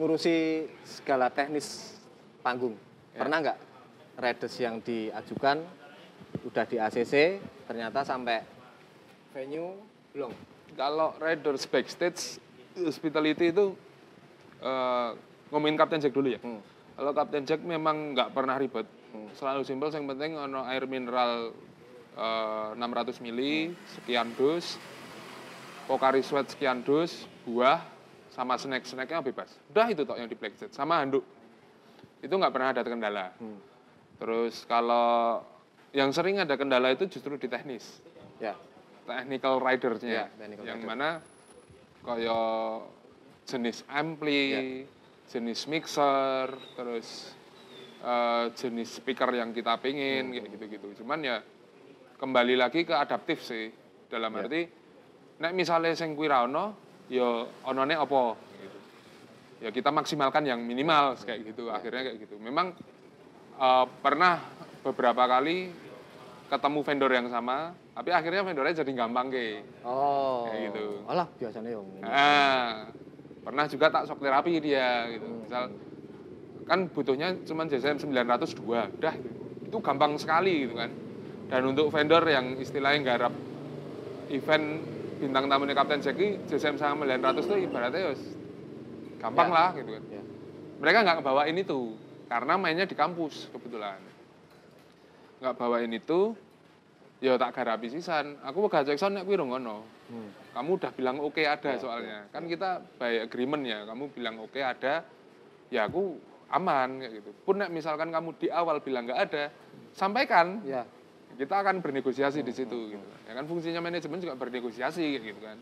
ngurusi 0.00 0.64
segala 0.88 1.28
teknis 1.28 2.00
panggung. 2.40 2.80
Pernah 3.12 3.44
nggak 3.44 3.58
riders 4.16 4.54
yang 4.56 4.80
diajukan 4.80 5.60
udah 6.48 6.64
di 6.64 6.80
ACC 6.80 7.44
ternyata 7.68 8.08
sampai 8.08 8.40
venue 9.36 9.76
belum? 10.16 10.32
Kalau 10.72 11.12
riders 11.20 11.68
backstage 11.68 12.40
hospitality 12.72 13.52
itu 13.52 13.76
eh, 14.60 15.10
ngomongin 15.50 15.76
Kapten 15.76 16.00
Jack 16.00 16.12
dulu 16.12 16.28
ya. 16.30 16.40
Hmm. 16.40 16.60
Kalau 16.94 17.12
Kapten 17.14 17.44
Jack 17.44 17.60
memang 17.62 18.12
nggak 18.12 18.30
pernah 18.32 18.58
ribet. 18.58 18.86
Hmm. 19.10 19.28
Selalu 19.32 19.62
simpel, 19.64 19.88
yang 19.88 20.04
penting 20.06 20.34
ono 20.34 20.66
air 20.66 20.84
mineral 20.84 21.54
eh, 22.14 22.68
600 22.74 23.24
mili, 23.24 23.72
sekian 23.88 24.34
dus, 24.34 24.76
Pocari 25.86 26.20
Sweat 26.20 26.52
sekian 26.52 26.84
dus, 26.84 27.24
buah, 27.48 27.80
sama 28.28 28.54
snack-snacknya 28.54 29.24
bebas. 29.24 29.50
Udah 29.72 29.88
itu 29.88 30.04
tok 30.04 30.20
yang 30.20 30.28
di 30.28 30.36
backstage, 30.36 30.74
sama 30.76 31.00
handuk. 31.00 31.24
Itu 32.20 32.34
nggak 32.34 32.52
pernah 32.52 32.68
ada 32.76 32.82
kendala. 32.84 33.26
Hmm. 33.40 33.56
Terus 34.18 34.66
kalau 34.66 35.40
yang 35.94 36.10
sering 36.12 36.36
ada 36.36 36.58
kendala 36.58 36.92
itu 36.92 37.08
justru 37.08 37.38
di 37.38 37.48
teknis 37.48 38.02
Ya. 38.36 38.52
technical 39.08 39.56
ridernya 39.56 40.10
Ya, 40.12 40.26
technical 40.36 40.64
yang 40.68 40.80
rider. 40.84 40.90
mana 40.90 41.08
kaya 42.04 42.40
jenis 43.48 43.80
ampli, 43.88 44.44
Ya. 44.52 44.60
jenis 45.32 45.64
mixer, 45.66 46.52
terus 46.76 47.32
eh, 47.98 48.44
jenis 48.54 48.94
speaker 48.94 49.26
yang 49.34 49.50
kita 49.50 49.74
Hmm. 49.74 49.82
pingin 49.82 50.24
kayak 50.30 50.48
gitu-gitu. 50.54 51.02
Cuman 51.02 51.18
ya 51.18 51.42
kembali 52.14 52.54
lagi 52.54 52.86
ke 52.86 52.94
adaptif 52.94 53.42
sih. 53.42 53.72
Dalam 54.06 54.30
Ya. 54.32 54.46
arti 54.46 54.62
nek 55.38 55.52
misalnya 55.52 55.92
sing 55.92 56.14
kuwi 56.14 56.30
ono, 56.30 56.78
ya 57.10 57.42
onone 57.66 57.98
apa 57.98 58.38
gitu. 58.54 58.78
Ya 59.58 59.68
kita 59.74 59.90
maksimalkan 59.90 60.46
yang 60.46 60.62
minimal 60.62 61.18
kayak 61.18 61.42
gitu. 61.42 61.68
Akhirnya 61.68 62.06
kayak 62.06 62.18
gitu. 62.22 62.38
Memang 62.38 62.76
eh, 63.58 63.86
pernah 63.98 64.46
beberapa 64.86 65.26
kali 65.26 65.74
ketemu 66.48 66.78
vendor 66.80 67.10
yang 67.10 67.28
sama, 67.28 67.74
tapi 67.92 68.14
akhirnya 68.14 68.46
vendornya 68.46 68.80
jadi 68.80 68.92
gampang 68.94 69.26
ke. 69.28 69.60
Oh. 69.82 70.46
Kayak 70.46 70.70
gitu. 70.70 70.86
Alah, 71.10 71.26
biasanya 71.34 71.70
yang. 71.74 71.84
Ah, 72.06 72.86
pernah 73.48 73.64
juga 73.64 73.88
tak 73.88 74.04
shock 74.04 74.20
terapi 74.20 74.60
dia 74.60 75.08
gitu. 75.08 75.24
Misal 75.24 75.72
kan 76.68 76.84
butuhnya 76.92 77.32
cuma 77.48 77.64
JSM 77.64 77.96
902, 77.96 79.00
udah 79.00 79.14
gitu. 79.16 79.36
itu 79.64 79.76
gampang 79.80 80.20
sekali 80.20 80.68
gitu 80.68 80.76
kan. 80.76 80.92
Dan 81.48 81.72
untuk 81.72 81.88
vendor 81.88 82.20
yang 82.28 82.60
istilahnya 82.60 83.00
garap 83.08 83.32
event 84.28 84.84
bintang 85.16 85.48
tamunya 85.48 85.72
Kapten 85.72 86.04
Jackie, 86.04 86.36
JSM 86.44 86.76
900 86.76 87.48
itu 87.48 87.56
ibaratnya 87.64 88.12
ya 88.12 88.14
gampang 89.18 89.48
Ya. 89.48 89.56
lah 89.56 89.68
gitu 89.72 89.90
kan. 89.96 90.02
Ya. 90.12 90.22
Mereka 90.78 90.98
nggak 91.08 91.18
bawain 91.24 91.56
itu 91.56 91.80
karena 92.28 92.54
mainnya 92.60 92.84
di 92.84 92.92
kampus 92.92 93.48
kebetulan. 93.48 93.96
Nggak 95.40 95.54
bawain 95.56 95.90
itu, 95.96 96.36
ya 97.18 97.34
tak 97.34 97.54
garapi 97.54 97.90
sisan. 97.90 98.38
Aku 98.42 98.62
mau 98.62 98.70
gajek 98.70 98.98
nek 98.98 99.26
kuwi 99.26 99.38
ngono. 99.38 99.82
Hmm. 100.08 100.30
Kamu 100.54 100.70
udah 100.80 100.90
bilang 100.94 101.16
oke 101.22 101.42
ada 101.44 101.70
Ya, 101.74 101.78
soalnya. 101.78 102.18
Kan 102.34 102.48
kita 102.48 102.82
by 102.98 103.22
agreement 103.22 103.62
ya, 103.62 103.84
kamu 103.86 104.10
bilang 104.10 104.40
oke 104.42 104.58
ada, 104.58 105.04
ya 105.70 105.86
aku 105.86 106.18
aman 106.48 106.98
kayak 107.04 107.12
gitu. 107.22 107.30
Pun 107.44 107.60
nek 107.60 107.70
misalkan 107.70 108.08
kamu 108.10 108.34
di 108.40 108.48
awal 108.48 108.80
bilang 108.80 109.04
nggak 109.06 109.20
ada, 109.30 109.44
sampaikan. 109.92 110.62
Ya. 110.64 110.82
Kita 111.38 111.62
akan 111.62 111.78
bernegosiasi 111.78 112.42
di 112.42 112.50
situ 112.50 112.96
gitu. 112.96 113.06
Ya 113.28 113.32
kan 113.38 113.46
fungsinya 113.46 113.78
manajemen 113.78 114.18
juga 114.18 114.34
bernegosiasi 114.34 114.98
kayak 115.14 115.22
gitu 115.22 115.40
kan. 115.44 115.58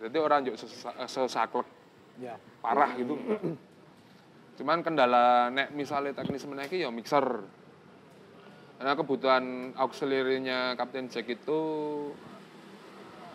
Jadi 0.00 0.16
orang 0.18 0.40
juga 0.42 0.56
sesa- 0.58 0.96
sesaklek 1.06 1.68
Ya. 2.18 2.34
parah 2.58 2.90
gitu. 2.98 3.14
Cuman 4.58 4.82
kendala 4.82 5.48
nek 5.48 5.70
misalnya 5.70 6.16
teknis 6.16 6.42
menaiki 6.44 6.82
ya 6.82 6.90
mixer. 6.90 7.44
Karena 8.80 8.96
kebutuhan 8.96 9.76
auxiliary-nya 9.76 10.72
Kapten 10.72 11.12
Jack 11.12 11.28
itu 11.28 11.60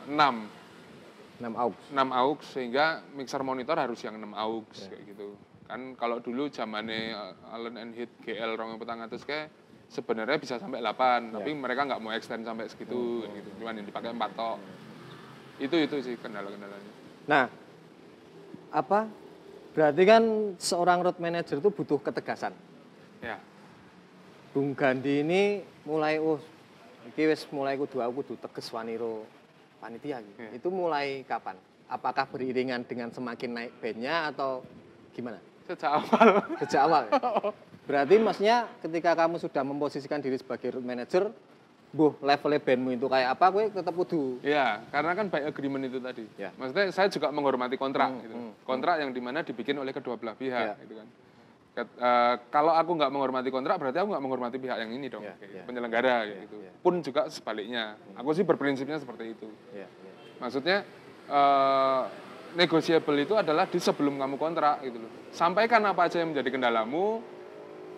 6, 0.10 0.18
6 0.18 1.54
aux. 1.54 1.74
6 1.94 2.02
aux 2.02 2.40
sehingga 2.50 3.06
mixer 3.14 3.46
monitor 3.46 3.78
harus 3.78 4.02
yang 4.02 4.18
6 4.18 4.26
aux 4.34 4.66
kayak 4.66 5.06
gitu. 5.06 5.38
Kan 5.70 5.94
kalau 6.02 6.18
dulu 6.18 6.50
zamannya 6.50 7.14
uh, 7.14 7.54
Allen 7.54 7.78
and 7.78 7.94
Heath 7.94 8.10
GL 8.26 8.58
rong 8.58 8.82
petang 8.82 9.06
atus 9.06 9.22
kayak 9.22 9.54
sebenarnya 9.86 10.42
bisa 10.42 10.58
sampai 10.58 10.82
8, 10.82 11.30
tapi 11.38 11.54
mereka 11.54 11.86
nggak 11.86 12.02
mau 12.02 12.10
extend 12.10 12.42
sampai 12.42 12.66
segitu 12.66 13.30
gitu. 13.30 13.50
Cuman 13.62 13.78
yang 13.78 13.86
dipakai 13.86 14.18
4 14.18 14.34
tok. 14.34 14.58
Itu 15.62 15.78
itu 15.78 15.96
sih 16.02 16.18
kendala-kendalanya. 16.18 16.92
Nah, 17.30 17.46
apa? 18.74 19.06
Berarti 19.78 20.04
kan 20.10 20.24
seorang 20.58 21.06
road 21.06 21.22
manager 21.22 21.62
itu 21.62 21.70
butuh 21.70 22.02
ketegasan. 22.02 22.58
Ya. 23.22 23.38
Bung 24.56 24.72
Gandhi 24.72 25.20
ini 25.20 25.60
mulai 25.84 26.16
oh 26.16 26.40
iki 27.06 27.28
wis 27.28 27.44
mulai 27.52 27.76
kudu 27.76 28.00
aku 28.00 28.24
kudu 28.24 28.34
teges 28.40 28.72
waniro 28.72 29.28
panitia 29.78 30.24
gitu. 30.24 30.40
Iya. 30.40 30.50
Itu 30.56 30.72
mulai 30.72 31.28
kapan? 31.28 31.60
Apakah 31.86 32.24
beriringan 32.26 32.82
dengan 32.82 33.12
semakin 33.12 33.52
naik 33.52 33.72
bandnya 33.78 34.32
atau 34.32 34.64
gimana? 35.12 35.44
Sejak 35.68 35.92
awal. 35.92 36.28
Sejak 36.64 36.82
awal. 36.82 37.04
ya? 37.06 37.20
Berarti 37.84 38.16
maksudnya 38.18 38.58
ketika 38.80 39.12
kamu 39.14 39.38
sudah 39.38 39.62
memposisikan 39.62 40.18
diri 40.18 40.40
sebagai 40.40 40.74
road 40.74 40.88
manager, 40.88 41.30
buh 41.92 42.16
levelnya 42.18 42.58
bandmu 42.58 42.96
itu 42.96 43.06
kayak 43.06 43.36
apa, 43.36 43.46
gue 43.52 43.64
tetap 43.70 43.94
kudu. 43.94 44.40
Iya, 44.42 44.82
karena 44.90 45.12
kan 45.14 45.26
by 45.28 45.46
agreement 45.46 45.84
itu 45.86 46.00
tadi. 46.00 46.26
Ya. 46.40 46.50
Maksudnya 46.56 46.90
saya 46.90 47.12
juga 47.12 47.28
menghormati 47.30 47.76
kontrak 47.76 48.08
Hmm, 48.08 48.24
gitu. 48.24 48.34
hmm, 48.34 48.52
Kontrak 48.64 48.96
yang 48.98 49.12
di 49.12 49.22
mana 49.22 49.44
dibikin 49.44 49.78
oleh 49.78 49.92
kedua 49.92 50.16
belah 50.16 50.34
pihak 50.34 50.64
Ya. 50.64 50.74
gitu 50.82 50.96
kan. 50.98 51.08
Eh, 51.76 52.36
kalau 52.48 52.72
aku 52.72 52.96
nggak 52.96 53.12
menghormati 53.12 53.52
kontrak 53.52 53.76
berarti 53.76 54.00
aku 54.00 54.08
nggak 54.08 54.24
menghormati 54.24 54.56
pihak 54.56 54.80
yang 54.80 54.96
ini 54.96 55.12
dong, 55.12 55.28
Ya, 55.28 55.36
kayak 55.36 55.44
ya. 55.44 55.52
gitu. 55.52 55.68
penyelenggara 55.68 56.08
kayak 56.24 56.24
Ya, 56.26 56.44
gitu. 56.48 56.58
ya. 56.64 56.72
Pun 56.80 56.94
juga 57.04 57.22
sebaliknya. 57.28 58.00
Aku 58.16 58.32
sih 58.32 58.48
berprinsipnya 58.48 58.96
seperti 58.96 59.36
itu. 59.36 59.52
Ya, 59.76 59.84
ya. 59.84 60.14
Maksudnya 60.40 60.88
eh, 61.26 62.02
negotiable 62.56 63.20
itu 63.20 63.36
adalah 63.36 63.68
di 63.68 63.76
sebelum 63.76 64.16
kamu 64.16 64.36
kontrak 64.38 64.88
gitu 64.88 65.04
loh. 65.04 65.12
Sampaikan 65.30 65.84
apa 65.84 66.08
aja 66.08 66.24
yang 66.24 66.32
menjadi 66.32 66.50
kendalamu. 66.50 67.20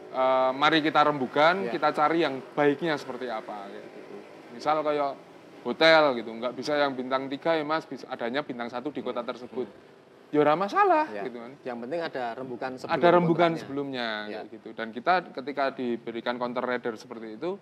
eh, 0.07 0.51
mari 0.55 0.79
kita 0.79 1.03
rembukan, 1.03 1.67
Ya. 1.67 1.77
kita 1.77 1.91
cari 1.91 2.23
yang 2.23 2.39
baiknya 2.55 2.95
seperti 2.95 3.27
apa 3.27 3.67
kayak 3.67 3.85
gitu. 3.91 4.15
Misal 4.55 4.79
kayak 4.79 5.13
hotel 5.61 6.03
gitu, 6.15 6.31
nggak 6.31 6.55
bisa 6.55 6.73
yang 6.73 6.95
bintang 6.95 7.27
tiga 7.27 7.53
ya 7.53 7.61
mas, 7.61 7.83
bisa 7.83 8.07
adanya 8.07 8.39
bintang 8.39 8.71
satu 8.71 8.87
di 8.89 9.03
kota 9.03 9.19
tersebut. 9.19 9.67
Ya 9.67 9.96
ora 10.35 10.53
masalah 10.53 11.07
Ya. 11.07 11.23
gitu 11.23 11.39
kan. 11.39 11.51
Yang 11.63 11.77
penting 11.87 11.99
ada 12.03 12.23
rembukan 12.35 12.71
sebelum 12.75 12.95
Ada 12.99 13.07
rembukan 13.15 13.51
sebelumnya 13.55 14.07
Ya. 14.27 14.41
gitu. 14.43 14.75
Dan 14.75 14.91
kita 14.91 15.31
ketika 15.31 15.71
diberikan 15.71 16.35
counter 16.35 16.59
rider 16.61 16.99
seperti 16.99 17.39
itu, 17.39 17.55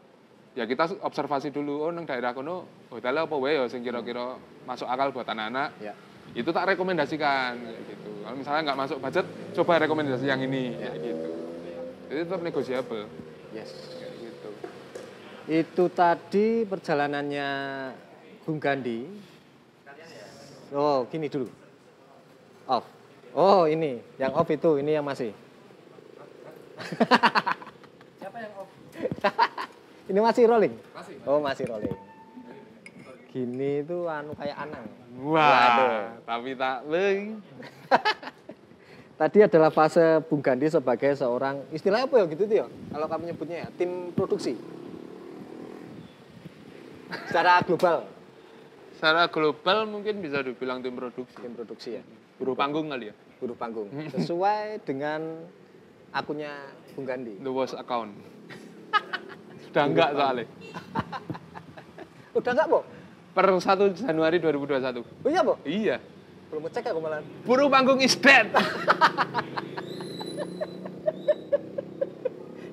ya 0.57 0.65
kita 0.65 0.97
observasi 1.05 1.53
dulu 1.53 1.85
oh 1.85 1.91
nang 1.93 2.09
daerah 2.09 2.33
kono 2.33 2.65
hotelnya 2.89 3.29
apa 3.29 3.35
wae 3.37 3.53
ya 3.53 3.69
sing 3.69 3.85
kira-kira 3.85 4.33
masuk 4.65 4.89
akal 4.89 5.13
buat 5.13 5.29
anak-anak. 5.29 5.77
Ya. 5.77 5.93
Itu 6.33 6.49
tak 6.49 6.73
rekomendasikan 6.73 7.53
kayak 7.53 7.81
gitu. 7.85 8.09
Kalau 8.25 8.35
misalnya 8.35 8.61
nggak 8.65 8.79
masuk 8.81 8.97
budget, 8.97 9.25
coba 9.53 9.73
rekomendasi 9.77 10.25
yang 10.25 10.41
ini 10.41 10.73
kayak 10.73 10.95
gitu. 10.97 11.29
Jadi 12.09 12.19
tetap 12.25 12.41
negosiable 12.41 13.05
Yes. 13.53 13.69
gitu. 14.17 14.49
Itu 15.45 15.83
tadi 15.93 16.65
perjalanannya 16.65 17.49
Bung 18.41 18.57
Gandhi. 18.57 19.05
Oh, 20.73 21.05
gini 21.07 21.29
dulu. 21.29 21.45
Off. 22.65 22.85
Oh, 23.35 23.67
ini. 23.67 23.99
Yang 24.15 24.31
off 24.33 24.49
itu, 24.49 24.69
ini 24.79 24.91
yang 24.91 25.05
masih. 25.05 25.31
Siapa 28.17 28.37
yang 28.39 28.53
off? 28.55 28.69
ini 30.11 30.19
masih 30.19 30.43
rolling? 30.47 30.73
Masih. 30.95 31.15
Oh, 31.27 31.39
masih 31.39 31.65
rolling. 31.67 31.95
Gini 33.29 33.83
itu 33.83 34.07
anu 34.07 34.31
kayak 34.33 34.55
anang. 34.55 34.85
Wah, 35.19 35.43
Waduh. 35.43 35.99
tapi 36.23 36.55
tak 36.55 36.77
beng. 36.87 37.19
Tadi 39.19 39.39
adalah 39.43 39.71
fase 39.71 40.19
Bung 40.27 40.43
Gandhi 40.43 40.67
sebagai 40.67 41.15
seorang 41.15 41.63
istilahnya 41.71 42.03
apa 42.07 42.15
ya 42.19 42.25
gitu 42.27 42.43
tuh 42.43 42.55
ya? 42.63 42.67
Kalau 42.67 43.07
kamu 43.07 43.23
nyebutnya 43.31 43.57
ya, 43.63 43.67
tim 43.75 44.11
produksi. 44.11 44.59
Secara 47.31 47.63
global, 47.63 48.03
Secara 48.95 49.27
global 49.31 49.87
mungkin 49.87 50.19
bisa 50.19 50.43
dibilang 50.43 50.83
tim 50.83 50.95
produksi. 50.95 51.35
tim 51.39 51.53
produksi 51.55 51.89
ya. 51.99 52.03
Buruh 52.35 52.55
panggung 52.55 52.91
kali 52.91 53.11
ya. 53.11 53.15
buruh 53.35 53.51
panggung 53.59 53.91
sesuai 54.15 54.79
dengan 54.87 55.43
akunnya 56.15 56.55
Bung 56.95 57.03
Gandhi. 57.03 57.35
The 57.43 57.51
Wash 57.51 57.75
Account. 57.75 58.15
Sudah 59.67 59.83
enggak 59.91 60.15
soalnya. 60.15 60.47
Udah 62.31 62.51
enggak, 62.55 62.67
Bo? 62.71 62.79
Per 63.35 63.45
1 63.59 63.99
Januari 63.99 64.39
2021. 64.39 65.03
Oh 65.03 65.27
iya, 65.27 65.43
Bo? 65.43 65.59
Iya. 65.67 65.99
Belum 66.47 66.63
ngecek 66.63 66.95
aku 66.95 67.03
malah. 67.03 67.19
Buruh 67.43 67.67
panggung 67.67 67.99
is 67.99 68.15
dead. 68.15 68.47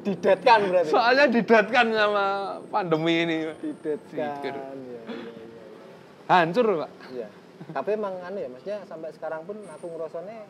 Didetkan 0.06 0.66
berarti. 0.70 0.90
Soalnya 0.90 1.26
didatkan 1.30 1.86
sama 1.94 2.58
pandemi 2.70 3.22
ini. 3.22 3.50
Didetkan. 3.58 4.18
Ya, 4.18 4.34
ya, 4.38 4.54
ya. 4.54 5.02
Hancur, 6.30 6.86
Pak. 6.86 6.90
Iya. 7.10 7.28
Tapi 7.70 7.88
emang 7.94 8.18
anu 8.26 8.38
ya, 8.42 8.48
maksudnya 8.50 8.78
sampai 8.88 9.14
sekarang 9.14 9.46
pun 9.46 9.56
aku 9.70 9.86
ngerasanya 9.86 10.42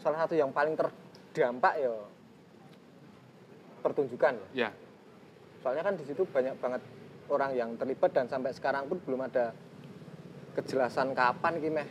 salah 0.00 0.18
satu 0.24 0.34
yang 0.36 0.52
paling 0.52 0.76
terdampak 0.76 1.74
ya 1.80 1.92
pertunjukan 3.80 4.36
ya. 4.52 4.68
Ya. 4.68 4.70
Soalnya 5.60 5.84
kan 5.84 5.94
di 5.96 6.04
situ 6.04 6.24
banyak 6.24 6.56
banget 6.60 6.82
orang 7.28 7.52
yang 7.56 7.70
terlibat 7.76 8.10
dan 8.12 8.26
sampai 8.28 8.52
sekarang 8.52 8.88
pun 8.88 9.00
belum 9.04 9.28
ada 9.28 9.52
kejelasan 10.56 11.12
kapan 11.12 11.52
iki 11.60 11.70
meh. 11.70 11.88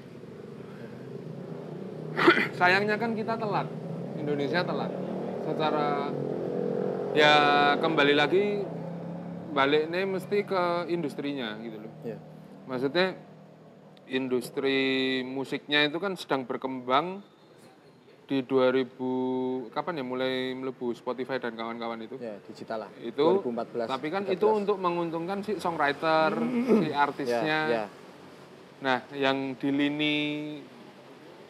Sayangnya 2.60 2.98
kan 2.98 3.14
kita 3.14 3.38
telat. 3.38 3.68
Indonesia 4.20 4.62
telat. 4.66 4.92
Secara 5.46 6.12
ya 7.16 7.34
kembali 7.80 8.14
lagi 8.14 8.62
baliknya 9.50 10.06
mesti 10.06 10.46
ke 10.46 10.64
industrinya 10.92 11.58
gitu 11.62 11.78
loh. 11.82 11.94
Iya. 12.06 12.18
Maksudnya 12.70 13.18
industri 14.10 14.80
musiknya 15.22 15.86
itu 15.86 15.98
kan 16.02 16.18
sedang 16.18 16.44
berkembang 16.46 17.22
di 18.30 18.46
2000 18.46 19.74
kapan 19.74 20.02
ya 20.02 20.06
mulai 20.06 20.54
melebu 20.54 20.94
Spotify 20.94 21.42
dan 21.42 21.58
kawan-kawan 21.58 21.98
itu. 22.06 22.14
Ya, 22.22 22.38
digital 22.46 22.86
lah. 22.86 22.92
Itu 23.02 23.42
2014. 23.42 23.90
tapi 23.90 24.08
kan 24.14 24.22
13. 24.30 24.38
itu 24.38 24.48
untuk 24.54 24.78
menguntungkan 24.78 25.42
si 25.42 25.58
songwriter, 25.58 26.38
si 26.86 26.94
artisnya. 26.94 27.42
ya, 27.42 27.62
ya. 27.66 27.86
Nah, 28.86 29.02
yang 29.18 29.58
di 29.58 29.70
lini 29.74 30.16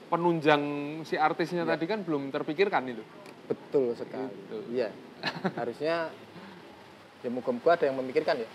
penunjang 0.08 0.64
si 1.04 1.20
artisnya 1.20 1.68
Ya. 1.68 1.76
tadi 1.76 1.84
kan 1.84 2.02
belum 2.08 2.32
terpikirkan 2.32 2.88
itu. 2.88 3.04
Betul 3.52 4.00
sekali. 4.00 4.32
Gitu. 4.32 4.58
Iya. 4.80 4.90
Harusnya 5.60 6.08
ya 7.20 7.30
muka-muka 7.30 7.76
ada 7.76 7.92
yang 7.92 8.00
memikirkan 8.00 8.40
ya. 8.40 8.48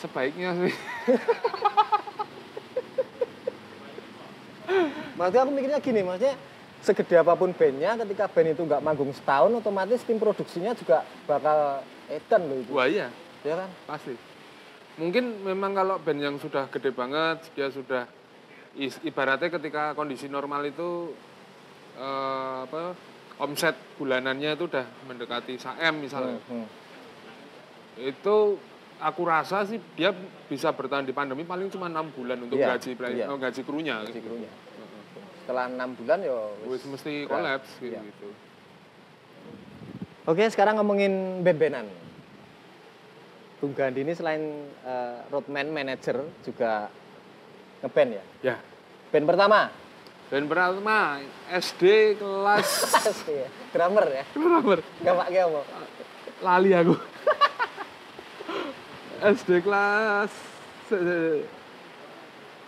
Sebaiknya 0.00 0.56
sih. 0.64 0.72
Maksudnya 5.14 5.42
aku 5.42 5.52
mikirnya 5.52 5.80
gini, 5.80 6.00
maksudnya 6.02 6.34
segede 6.78 7.14
apa 7.16 7.34
pun 7.34 7.50
bandnya 7.50 7.98
ketika 7.98 8.30
band 8.30 8.48
itu 8.54 8.62
nggak 8.62 8.82
manggung 8.82 9.10
setahun 9.10 9.50
otomatis 9.52 10.04
tim 10.06 10.16
produksinya 10.16 10.72
juga 10.72 11.02
bakal 11.24 11.82
edan 12.06 12.42
loh 12.46 12.58
itu. 12.58 12.70
Wah 12.70 12.86
iya, 12.86 13.08
Ya 13.42 13.54
kan? 13.56 13.70
pasti. 13.84 14.14
Mungkin 14.98 15.42
memang 15.42 15.72
kalau 15.72 15.98
band 15.98 16.20
yang 16.20 16.36
sudah 16.36 16.66
gede 16.68 16.90
banget, 16.90 17.42
dia 17.54 17.70
sudah 17.70 18.06
is- 18.74 19.00
ibaratnya 19.02 19.50
ketika 19.50 19.94
kondisi 19.94 20.26
normal 20.26 20.62
itu 20.64 21.14
eh, 21.98 22.56
apa 22.62 22.94
omset 23.38 23.74
bulanannya 23.96 24.54
itu 24.54 24.66
udah 24.66 24.86
mendekati 25.04 25.54
1 25.54 25.82
M 25.82 25.94
misalnya. 25.98 26.38
Hmm, 26.46 26.62
hmm. 26.62 26.66
Itu 28.06 28.58
aku 28.98 29.22
rasa 29.24 29.62
sih 29.64 29.78
dia 29.94 30.10
bisa 30.46 30.74
bertahan 30.74 31.06
di 31.06 31.14
pandemi 31.14 31.46
paling 31.46 31.70
cuma 31.70 31.86
enam 31.86 32.10
bulan 32.10 32.38
untuk 32.42 32.58
Iya, 32.58 32.74
gaji 32.74 32.90
iya. 33.14 33.26
oh, 33.30 33.38
gaji 33.38 33.60
krunya. 33.62 34.02
Si 34.06 34.20
krunya. 34.20 34.50
Setelah 35.42 35.64
enam 35.70 35.96
bulan 35.96 36.18
ya 36.20 36.38
Wis 36.68 36.84
mesti 36.84 37.24
kolaps 37.24 37.70
gitu. 37.78 37.94
Iya. 37.94 38.00
gitu. 38.04 38.28
Oke, 40.28 40.44
sekarang 40.52 40.76
ngomongin 40.76 41.40
band-bandan. 41.40 41.88
Bung 43.58 43.74
Gandhi 43.74 44.04
ini 44.06 44.12
selain 44.14 44.68
eh, 44.84 45.16
roadman 45.32 45.72
manager 45.72 46.22
juga 46.44 46.92
ngeband 47.80 48.10
ya. 48.12 48.24
Ya. 48.44 48.56
Band 49.08 49.24
pertama, 49.24 49.72
Dan 50.28 50.44
pertama 50.44 51.16
SD 51.48 52.14
kelas 52.20 52.68
Iya, 53.32 53.48
drummer 53.72 54.04
ya. 54.12 54.24
berapa? 54.36 54.84
Gak 55.00 55.16
pakai 55.16 55.40
apa? 55.40 55.60
Lali 56.44 56.70
aku. 56.76 56.94
SD 59.18 59.66
kelas 59.66 60.30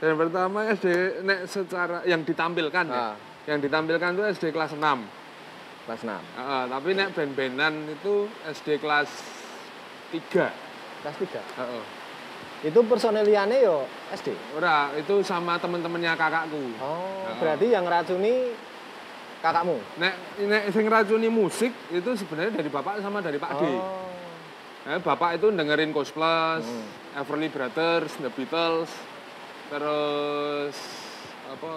Band 0.01 0.17
pertama 0.17 0.65
SD 0.73 1.21
nek 1.29 1.45
secara 1.45 2.01
yang 2.09 2.25
ditampilkan 2.25 2.85
ya. 2.89 3.13
Ah. 3.13 3.15
Yang 3.45 3.69
ditampilkan 3.69 4.17
itu 4.17 4.23
SD 4.33 4.45
kelas 4.57 4.73
6. 4.73 4.81
Kelas 5.85 6.01
6. 6.01 6.17
Heeh, 6.17 6.63
tapi 6.73 6.89
nek 6.97 7.09
band-bandan 7.13 7.85
itu 7.93 8.25
SD 8.49 8.81
kelas 8.81 9.13
3. 10.09 10.49
Kelas 11.05 11.17
3. 11.21 11.45
Heeh. 11.61 11.85
Itu 12.65 12.81
personeliannya 12.89 13.61
yo 13.61 13.85
SD. 14.17 14.33
Ora, 14.57 14.89
itu 14.97 15.21
sama 15.21 15.61
temen-temennya 15.61 16.17
kakakku. 16.17 16.81
Oh, 16.81 17.29
Heeh. 17.29 17.37
berarti 17.37 17.67
yang 17.69 17.85
racuni 17.85 18.57
kakakmu. 19.45 19.77
Nek 20.01 20.15
nek 20.49 20.65
sing 20.73 20.89
racuni 20.89 21.29
musik 21.29 21.77
itu 21.93 22.11
sebenarnya 22.17 22.57
dari 22.57 22.73
bapak 22.73 23.05
sama 23.05 23.21
dari 23.21 23.37
Pak 23.37 23.53
D. 23.61 23.63
Eh, 24.91 24.99
bapak 24.99 25.39
itu 25.39 25.55
dengerin 25.55 25.95
Coast 25.95 26.11
Plus, 26.11 26.67
Hmm. 26.67 26.87
Everly 27.15 27.47
Brothers, 27.47 28.11
The 28.17 28.27
Beatles, 28.29 28.91
terus 29.69 30.75
apa? 31.47 31.75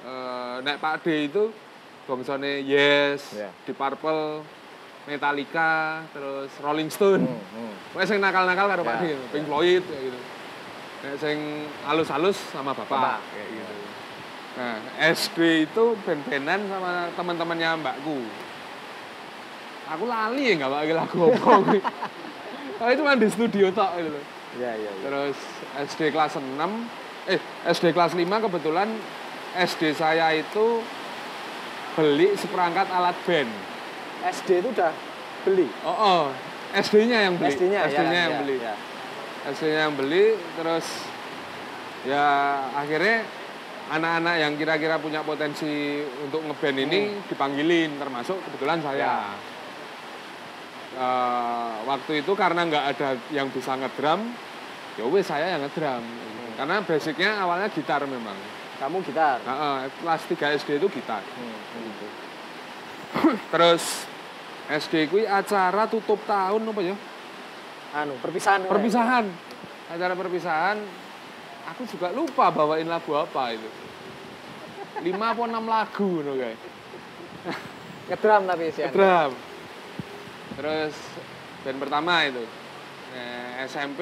eh, 0.00 0.56
nek 0.60 0.76
Pak 0.76 1.04
D 1.04 1.28
itu 1.28 1.52
bangsane 2.04 2.64
Yes, 2.64 3.32
Ya. 3.32 3.48
Deep 3.64 3.76
Purple, 3.76 4.44
Metallica, 5.04 6.04
terus 6.08 6.52
Rolling 6.58 6.88
Stone. 6.88 7.24
Hmm, 7.24 7.72
hmm. 7.96 8.04
Sing 8.04 8.16
nakal-nakal 8.16 8.64
karo 8.66 8.82
Pak 8.82 8.96
Ya, 9.00 9.16
D, 9.16 9.28
Pink 9.28 9.44
Floyd 9.44 9.80
kayak 9.80 10.02
gitu. 10.04 10.18
Nek 11.00 11.14
sing 11.16 11.38
halus-halus 11.84 12.36
sama 12.48 12.72
bapak, 12.72 12.92
Bapak. 12.92 13.18
kayak 13.26 13.48
gitu. 13.50 13.74
Nah, 14.50 14.76
SD 15.06 15.38
itu 15.64 15.84
band-bandan 15.98 16.60
sama 16.66 16.92
teman-temannya 17.14 17.70
mbakku. 17.78 18.18
Aku 19.90 20.04
lali 20.06 20.42
ya 20.50 20.54
nggak 20.62 20.70
pakai 20.70 20.94
lagu 20.94 21.18
apa. 21.30 21.52
Tapi 22.80 22.92
cuma 22.96 23.12
di 23.18 23.28
studio 23.28 23.66
tok 23.74 23.90
gitu 23.98 24.10
loh. 24.14 24.24
Iya, 24.58 24.72
iya, 24.78 24.90
iya. 24.90 25.02
Terus 25.04 25.36
SD 25.90 26.00
kelas 26.10 26.38
6, 26.40 26.46
eh 27.30 27.40
SD 27.70 27.92
kelas 27.92 28.16
5 28.16 28.24
kebetulan 28.24 28.88
SD 29.54 29.94
saya 29.98 30.32
itu 30.34 30.80
beli 31.98 32.34
seperangkat 32.38 32.86
alat 32.88 33.18
band. 33.26 33.50
SD 34.30 34.64
itu 34.64 34.68
udah 34.72 34.92
beli. 35.44 35.68
Oh, 35.84 35.96
oh 35.96 36.24
SD-nya 36.70 37.18
yang 37.26 37.34
beli. 37.34 37.50
SD-nya, 37.50 37.80
ya, 37.82 37.90
SD-nya 37.90 38.20
yang 38.20 38.34
ya, 38.34 38.40
beli. 38.40 38.56
ya. 38.62 38.74
SD-nya 39.50 39.80
yang 39.88 39.94
beli 39.98 40.24
terus 40.54 40.86
ya 42.06 42.26
akhirnya 42.78 43.26
anak-anak 43.90 44.34
yang 44.38 44.52
kira-kira 44.54 44.96
punya 45.02 45.26
potensi 45.26 45.98
untuk 46.22 46.46
ngeband 46.46 46.78
ini 46.78 47.00
dipanggilin 47.26 47.98
termasuk 47.98 48.38
kebetulan 48.46 48.78
saya. 48.80 49.02
Ya. 49.02 49.18
Eh, 50.90 51.74
waktu 51.86 52.26
itu 52.26 52.32
karena 52.34 52.66
nggak 52.66 52.84
ada 52.96 53.08
yang 53.30 53.46
bisa 53.54 53.78
ngedrum, 53.78 54.26
ya 54.98 55.06
wes 55.06 55.22
saya 55.30 55.54
yang 55.54 55.62
ngedrum. 55.62 56.02
Karena 56.58 56.82
basicnya 56.82 57.38
awalnya 57.38 57.70
gitar 57.70 58.02
memang. 58.10 58.34
Kamu 58.82 58.98
gitar. 59.06 59.38
Nah, 59.46 59.86
eh, 59.86 59.92
kelas 60.02 60.22
3 60.26 60.46
SD 60.58 60.82
itu 60.82 60.90
gitar. 60.90 61.22
Hmm, 61.22 61.58
gitu. 61.78 62.06
Terus 63.54 63.82
SD 64.66 65.06
kuwi 65.14 65.30
acara 65.30 65.86
tutup 65.86 66.18
tahun 66.26 66.66
apa 66.66 66.80
ya? 66.82 66.96
Anu, 68.02 68.18
perpisahan. 68.18 68.66
Perpisahan. 68.66 69.24
Acara 69.94 70.14
perpisahan. 70.18 70.76
Aku 71.70 71.86
juga 71.86 72.10
lupa 72.10 72.50
bawain 72.50 72.90
lagu 72.90 73.14
apa 73.14 73.54
itu. 73.54 73.70
Lima 75.06 75.32
atau 75.32 75.46
enam 75.46 75.70
lagu 75.70 76.18
no 76.26 76.34
guys. 76.34 76.58
Ngedram 78.10 78.42
tapi 78.50 78.74
sih. 78.74 78.90
Drum. 78.90 79.49
Terus 80.60 80.94
band 81.64 81.78
pertama 81.80 82.28
itu. 82.28 82.44
Nah, 83.10 83.64
SMP 83.64 84.00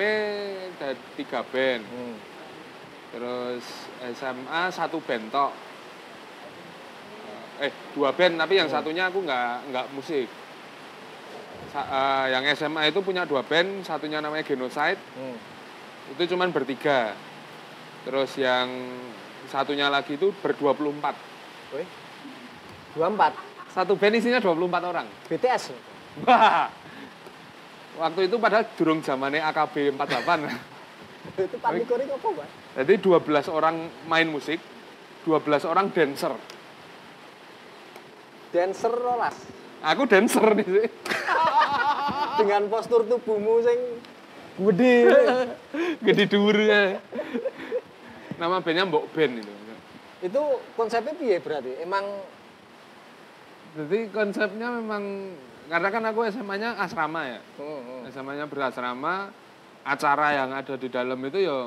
ada 0.74 0.98
tiga 1.14 1.40
band. 1.46 1.82
Hmm. 1.86 2.16
Terus 3.14 3.64
SMA 4.18 4.62
satu 4.74 4.98
band 4.98 5.30
tok. 5.30 5.52
Eh 7.62 7.70
dua 7.94 8.10
band 8.10 8.38
tapi 8.38 8.58
yang 8.58 8.66
satunya 8.66 9.06
aku 9.06 9.22
nggak 9.22 9.70
nggak 9.70 9.86
musik. 9.94 10.26
Sa- 11.70 11.86
eh, 11.88 12.26
yang 12.34 12.42
SMA 12.54 12.90
itu 12.90 13.02
punya 13.06 13.22
dua 13.22 13.46
band, 13.46 13.86
satunya 13.86 14.18
namanya 14.18 14.42
Genocide. 14.42 14.98
Hmm. 15.14 15.38
itu 16.08 16.24
cuman 16.32 16.48
bertiga 16.48 17.12
terus 18.08 18.32
yang 18.40 18.64
satunya 19.52 19.92
lagi 19.92 20.16
itu 20.16 20.32
berdua 20.40 20.72
puluh 20.72 20.96
empat 20.96 21.12
Woi. 21.68 21.84
24. 22.96 23.36
satu 23.68 23.92
band 23.92 24.16
isinya 24.16 24.40
24 24.40 24.88
orang 24.88 25.04
BTS. 25.28 25.76
Wah 26.26 26.70
waktu 27.98 28.20
itu 28.30 28.36
padahal 28.38 28.64
durung 28.78 29.00
zamannya 29.02 29.42
AKB 29.42 29.94
48 29.94 31.38
itu 31.38 31.56
parlikor 31.60 31.98
itu 32.00 32.14
apa, 32.14 32.28
Mas? 32.42 32.50
jadi 32.78 32.94
12 32.98 33.50
orang 33.50 33.76
main 34.06 34.28
musik 34.30 34.58
12 35.26 35.66
orang 35.66 35.90
dancer 35.92 36.32
Dancer 38.48 38.88
rolas. 38.88 39.36
aku 39.84 40.08
dancer 40.08 40.40
nih 40.56 40.66
sih 40.66 40.88
Dengan 42.38 42.70
postur 42.70 43.02
tubuhmu 43.04 43.60
sing 43.60 43.78
gede. 44.62 44.94
gede 46.06 46.24
dhuwur 46.30 46.56
ya 46.56 47.02
nama 48.38 48.62
bandnya 48.62 48.86
Mbok 48.86 49.10
Band 49.10 49.42
itu 49.42 49.52
itu 50.18 50.42
konsepnya 50.74 51.14
piye 51.14 51.38
berarti? 51.38 51.78
Emang 51.78 52.02
jadi 53.78 54.10
konsepnya 54.10 54.66
memang 54.82 55.34
karena 55.68 55.88
kan 55.88 56.02
aku 56.02 56.20
SMA-nya 56.26 56.74
asrama 56.76 57.28
ya 57.28 57.40
hmm, 57.56 57.80
hmm. 57.80 58.00
SMA-nya 58.10 58.44
berasrama 58.44 59.28
acara 59.84 60.26
yang 60.34 60.50
ada 60.50 60.74
di 60.74 60.88
dalam 60.88 61.20
itu 61.22 61.38
ya 61.38 61.58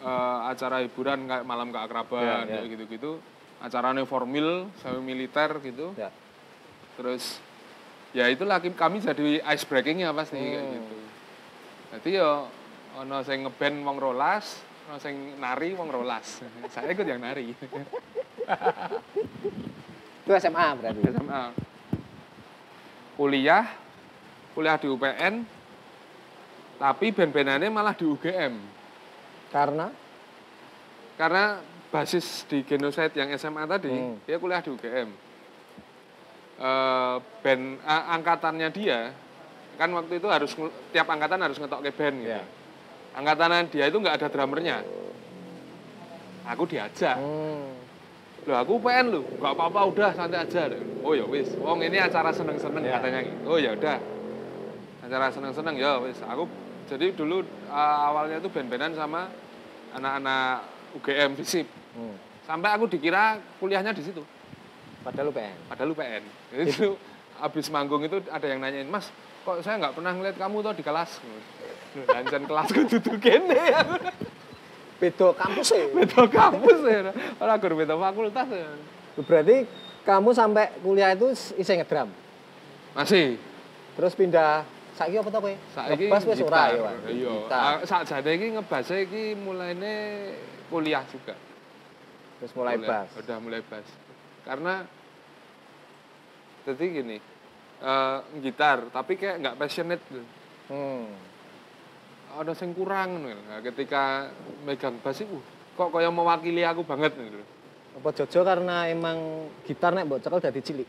eh, 0.00 0.38
acara 0.48 0.80
hiburan 0.80 1.26
kayak 1.26 1.44
malam 1.44 1.68
keakraban 1.68 2.22
Ya, 2.22 2.36
ya. 2.40 2.46
kayak 2.58 2.66
gitu-gitu 2.72 3.12
acaranya 3.58 4.04
formal 4.04 4.70
semi 4.78 5.00
militer 5.04 5.50
gitu 5.60 5.92
Ya. 5.94 6.10
terus 6.94 7.38
ya 8.12 8.30
itulah 8.30 8.62
kami 8.62 8.98
jadi 8.98 9.42
ice 9.44 9.64
breakingnya 9.64 10.14
pasti 10.14 10.38
kayak 10.38 10.62
Hmm. 10.62 10.74
gitu 10.76 10.96
jadi 11.94 12.10
ya 12.22 12.30
ono 12.94 13.16
sing 13.22 13.42
ngeband 13.42 13.76
wong 13.82 13.98
rolas 13.98 14.62
ono 14.86 14.98
sing 14.98 15.14
nari 15.38 15.74
wong 15.74 15.90
rolas 15.90 16.38
saya 16.74 16.90
ikut 16.90 17.02
yang 17.02 17.18
nari 17.18 17.50
Itu 20.24 20.32
SMA 20.32 20.66
berarti. 20.80 21.00
SMA 21.04 21.42
kuliah 23.14 23.64
kuliah 24.52 24.76
di 24.76 24.86
UPN 24.86 25.34
tapi 26.74 27.10
band-bandannya 27.10 27.70
malah 27.70 27.94
di 27.94 28.02
UGM 28.02 28.54
Karena? 29.48 29.86
Karena 31.14 31.62
basis 31.88 32.42
di 32.44 32.62
Genocide 32.62 33.14
yang 33.14 33.30
SMA 33.32 33.62
tadi 33.64 33.86
Hmm. 33.88 34.18
dia 34.22 34.36
kuliah 34.36 34.58
di 34.58 34.70
UGM 34.70 35.10
Eh, 36.54 37.16
band 37.42 37.82
a- 37.82 38.14
angkatannya 38.14 38.70
dia 38.70 39.10
kan 39.74 39.90
waktu 39.90 40.22
itu 40.22 40.30
harus 40.30 40.54
tiap 40.90 41.10
angkatan 41.10 41.42
harus 41.42 41.58
ngetok 41.58 41.82
ke 41.82 41.90
band 41.90 42.16
gitu. 42.22 42.30
Ya. 42.30 42.46
angkatan 43.10 43.66
dia 43.66 43.90
itu 43.90 43.98
nggak 43.98 44.22
ada 44.22 44.28
drummernya. 44.30 44.86
Aku 46.46 46.62
diajak. 46.62 47.18
Hmm, 47.18 47.73
Loh 48.44 48.56
aku 48.60 48.76
UPN 48.76 49.06
lu, 49.08 49.20
nggak 49.40 49.52
apa-apa 49.56 49.80
udah 49.88 50.10
santai 50.12 50.44
aja. 50.44 50.68
Oh 51.00 51.16
ya 51.16 51.24
wis, 51.24 51.48
wong 51.56 51.80
ini 51.80 51.96
acara 51.96 52.28
seneng-seneng 52.28 52.84
Ya. 52.84 53.00
katanya 53.00 53.20
gitu. 53.24 53.40
Oh 53.48 53.56
ya 53.56 53.72
udah. 53.72 53.96
Acara 55.00 55.32
seneng-seneng 55.32 55.74
ya 55.76 55.96
wis. 56.00 56.20
Aku 56.20 56.44
jadi 56.84 57.12
dulu 57.12 57.40
uh, 57.68 57.98
awalnya 58.04 58.40
tuh 58.40 58.52
band-bandan 58.52 58.92
sama 58.92 59.32
anak-anak 59.92 60.68
UGM 60.94 61.40
FISIP. 61.40 61.66
hmm. 61.96 62.16
Sampai 62.44 62.76
aku 62.76 62.84
dikira 62.84 63.40
kuliahnya 63.56 63.96
di 63.96 64.04
situ, 64.04 64.20
Padahal 65.00 65.32
UPN. 65.32 65.56
padahal 65.64 65.88
UPN. 65.96 66.22
Jadi 66.52 66.62
dulu 66.76 66.92
habis 67.40 67.66
manggung 67.72 68.04
itu 68.04 68.20
ada 68.28 68.44
yang 68.44 68.60
nanyain, 68.60 68.84
"Mas, 68.84 69.08
kok 69.42 69.64
saya 69.64 69.80
nggak 69.80 69.96
pernah 69.96 70.12
ngeliat 70.12 70.36
kamu 70.36 70.60
tuh 70.60 70.76
di 70.76 70.84
kelas?" 70.84 71.24
Lanjut 71.94 72.42
kelasku 72.44 72.80
duduk 72.90 73.16
gini. 73.22 73.56
Beda 75.04 75.28
kampus 75.36 75.68
ya. 75.76 75.84
Beda 76.00 76.22
kampus 76.24 76.80
ya. 76.80 77.12
Ora 77.36 77.60
gur 77.60 77.76
beda 77.76 77.94
fakultas 77.94 78.48
ya. 78.48 78.68
Berarti 79.20 79.68
kamu 80.02 80.30
sampai 80.32 80.72
kuliah 80.80 81.12
itu 81.12 81.28
iseng 81.60 81.84
ngedram. 81.84 82.08
Masih 82.96 83.36
Terus 83.94 84.12
pindah 84.18 84.66
saiki 84.98 85.18
apa 85.18 85.30
to 85.30 85.38
kowe? 85.38 85.54
Saiki 85.70 86.10
Ngebas 86.10 86.22
wis 86.26 86.40
ora 86.42 86.62
ya? 86.72 86.90
Iya. 87.06 87.30
Gitar. 87.46 87.62
Ah, 87.62 87.78
Sakjane 87.86 88.30
iki 88.34 88.46
ngebase 88.58 88.96
iki 89.06 89.22
mulaine 89.38 89.94
kuliah 90.66 91.04
juga. 91.06 91.38
Terus 92.42 92.52
mulai 92.58 92.74
Mulai- 92.74 92.88
bas. 92.90 93.08
Udah 93.22 93.38
mulai 93.38 93.62
bass. 93.62 93.86
Karena 94.42 94.82
jadi 96.64 96.84
gini, 96.90 97.16
eh, 97.80 98.18
gitar 98.42 98.88
tapi 98.90 99.14
kayak 99.14 99.36
nggak 99.44 99.56
passionate. 99.60 100.02
Hmm. 100.66 101.06
Ada 102.34 102.52
yang 102.58 102.74
kurang 102.74 103.08
gitu. 103.22 103.42
Nah, 103.46 103.58
ketika 103.62 104.02
megang 104.66 104.98
bass 104.98 105.22
itu, 105.22 105.38
kok 105.78 105.90
kayak 105.94 106.10
mewakili 106.10 106.66
aku 106.66 106.82
banget 106.82 107.14
gitu. 107.14 107.38
Apa 107.94 108.10
jojo 108.10 108.40
karena 108.42 108.90
emang 108.90 109.46
gitar 109.62 109.94
nek 109.94 110.10
mbok 110.10 110.18
cekel 110.18 110.42
dadi 110.42 110.60
cilik. 110.60 110.88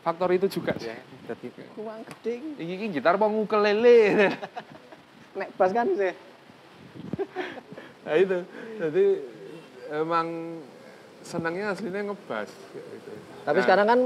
Faktor 0.00 0.30
itu 0.30 0.46
juga 0.46 0.78
sih. 0.78 0.94
Dadi 1.26 1.50
kuang 1.74 2.06
gede 2.06 2.38
iki. 2.38 2.50
Iki, 2.62 2.74
iki 2.78 2.86
gitar 2.94 3.18
mau 3.18 3.26
ukulele. 3.28 4.30
Nek 5.38 5.50
bas 5.58 5.74
kan 5.74 5.90
sih. 5.98 6.14
nah 8.06 8.14
itu 8.16 8.38
jadi 8.80 9.04
emang 9.98 10.58
senangnya 11.20 11.74
aslinya 11.74 12.06
ngebas 12.06 12.50
gitu. 12.70 13.10
Tapi 13.44 13.58
Nah, 13.60 13.64
sekarang 13.66 13.86
kan 13.86 14.00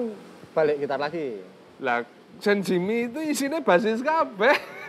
balik 0.57 0.77
gitar 0.81 1.01
lagi. 1.01 1.41
lah 1.85 2.07
Sen 2.43 2.63
Jimmy 2.63 3.07
itu 3.07 3.21
isinya 3.23 3.63
basis 3.63 4.03
kabeh 4.03 4.55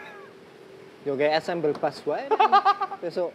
Yo 1.06 1.14
kayak 1.14 1.40
assemble 1.40 1.72
bass 1.72 2.02
wae. 2.04 2.26
Besok 3.04 3.32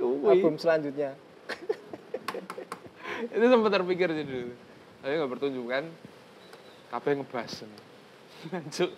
album 0.00 0.56
selanjutnya. 0.56 1.12
itu 3.34 3.44
sempat 3.44 3.70
terpikir 3.70 4.08
sih 4.10 4.24
dulu 4.24 4.52
tapi 5.00 5.12
nggak 5.12 5.30
pertunjukan 5.30 5.82
kabeh 6.88 7.12
ngebas 7.20 7.52
Lanjut. 8.54 8.90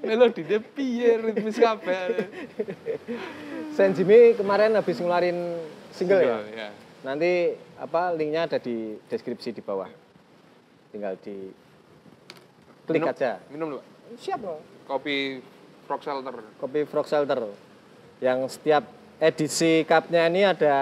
melodi 0.00 0.42
dia 0.42 0.58
piye 0.58 1.20
ritmis 1.20 1.54
kabeh 1.54 2.26
Sen 3.70 3.92
Jimmy 3.92 4.34
kemarin 4.34 4.74
habis 4.74 4.98
ngeluarin 4.98 5.60
single 5.90 6.22
ya. 6.22 6.38
ya 6.48 6.68
Nanti 7.04 7.52
apa 7.76 8.10
linknya 8.10 8.48
ada 8.48 8.56
di 8.56 8.96
deskripsi 9.04 9.52
di 9.52 9.60
bawah. 9.60 9.90
Tinggal 10.88 11.20
di 11.20 11.52
klik 12.82 12.98
Minum- 12.98 13.12
aja. 13.12 13.30
minum 13.46 13.66
lu 13.68 13.76
Pak. 13.76 13.86
Siap 14.16 14.40
loh. 14.40 14.58
kopi 14.86 15.38
frog 15.84 16.00
shelter 16.02 16.34
Kopi 16.58 16.80
Frog 16.88 17.06
Shelter. 17.06 17.40
Yang 18.18 18.56
setiap 18.58 18.84
edisi 19.20 19.84
cupnya 19.84 20.26
ini 20.32 20.42
ada 20.44 20.76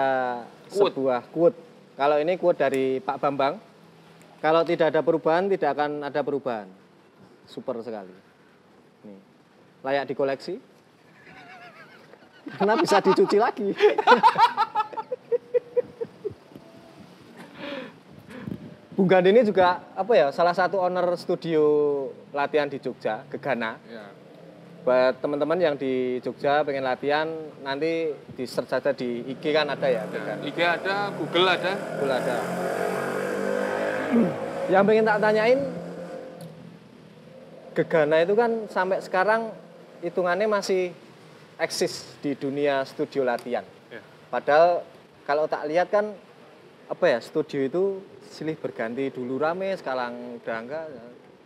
Quote. 0.71 0.95
sebuah 0.95 1.21
quote. 1.29 1.57
Kalau 1.93 2.17
ini 2.17 2.33
quote 2.39 2.57
dari 2.57 2.97
Pak 3.03 3.19
Bambang. 3.21 3.59
Kalau 4.43 4.63
tidak 4.67 4.91
ada 4.91 4.99
perubahan, 4.99 5.47
tidak 5.47 5.71
akan 5.77 6.03
ada 6.03 6.19
perubahan. 6.19 6.67
Super 7.47 7.79
sekali. 7.79 8.11
Nih. 9.07 9.19
Layak 9.83 10.11
dikoleksi. 10.11 10.59
Karena 12.59 12.75
bisa 12.75 12.99
dicuci 12.99 13.39
lagi. 13.39 13.71
Bung 18.93 19.09
Gandhi 19.09 19.33
ini 19.33 19.41
juga 19.41 19.81
apa 19.97 20.13
ya 20.13 20.29
salah 20.29 20.53
satu 20.53 20.77
owner 20.77 21.17
studio 21.17 21.63
latihan 22.29 22.69
di 22.69 22.77
Jogja, 22.77 23.25
Gegana. 23.25 23.81
ya 23.89 24.05
Buat 24.83 25.23
teman-teman 25.23 25.55
yang 25.57 25.75
di 25.79 26.19
Jogja 26.19 26.59
pengen 26.61 26.83
latihan 26.83 27.23
nanti 27.63 28.11
di 28.35 28.43
search 28.43 28.67
saja 28.67 28.91
di 28.91 29.23
IG 29.25 29.55
kan 29.55 29.71
ada 29.71 29.87
ya, 29.87 30.03
Ya, 30.03 30.11
Gegana. 30.11 30.41
IG 30.43 30.59
ada 30.59 30.95
Google 31.15 31.47
ada 31.47 31.71
Betul 31.71 32.11
ada. 32.11 32.37
yang 34.67 34.83
pengen 34.83 35.07
tak 35.07 35.19
tanyain 35.19 35.59
Gegana 37.73 38.17
itu 38.21 38.35
kan 38.35 38.51
sampai 38.67 38.99
sekarang 38.99 39.55
hitungannya 40.03 40.45
masih 40.45 40.91
eksis 41.55 42.19
di 42.19 42.35
dunia 42.35 42.83
studio 42.83 43.23
latihan. 43.23 43.63
ya. 43.87 44.03
Padahal 44.27 44.83
kalau 45.23 45.47
tak 45.47 45.63
lihat 45.65 45.87
kan 45.87 46.11
apa 46.85 47.05
ya 47.07 47.23
studio 47.23 47.63
itu 47.63 47.83
silih 48.27 48.59
berganti 48.59 49.07
dulu 49.09 49.39
rame 49.39 49.71
sekarang 49.73 50.43
udah 50.43 50.57
enggak 50.59 50.85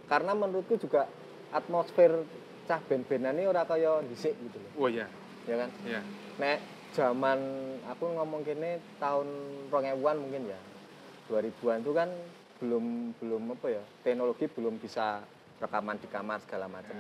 karena 0.10 0.32
menurutku 0.34 0.76
juga 0.76 1.06
atmosfer 1.54 2.26
cah 2.68 2.80
ini 2.92 3.44
ora 3.48 3.64
kaya 3.64 4.04
dhisik 4.06 4.36
gitu 4.36 4.60
loh 4.60 4.86
oh 4.86 4.90
ya 4.92 5.08
ya 5.48 5.56
kan? 5.56 5.70
Ya 5.88 6.02
nek 6.38 6.60
zaman 6.92 7.40
aku 7.88 8.06
ngomong 8.14 8.44
kene 8.44 8.84
tahun 9.00 9.28
2000-an 9.72 10.18
mungkin 10.20 10.52
ya 10.52 10.60
2000-an 11.32 11.80
itu 11.82 11.92
kan 11.96 12.10
belum 12.58 12.86
belum 13.22 13.42
apa 13.58 13.68
ya 13.80 13.84
teknologi 14.04 14.46
belum 14.52 14.76
bisa 14.78 15.24
rekaman 15.58 15.98
di 15.98 16.08
kamar 16.12 16.38
segala 16.46 16.70
macam. 16.70 16.94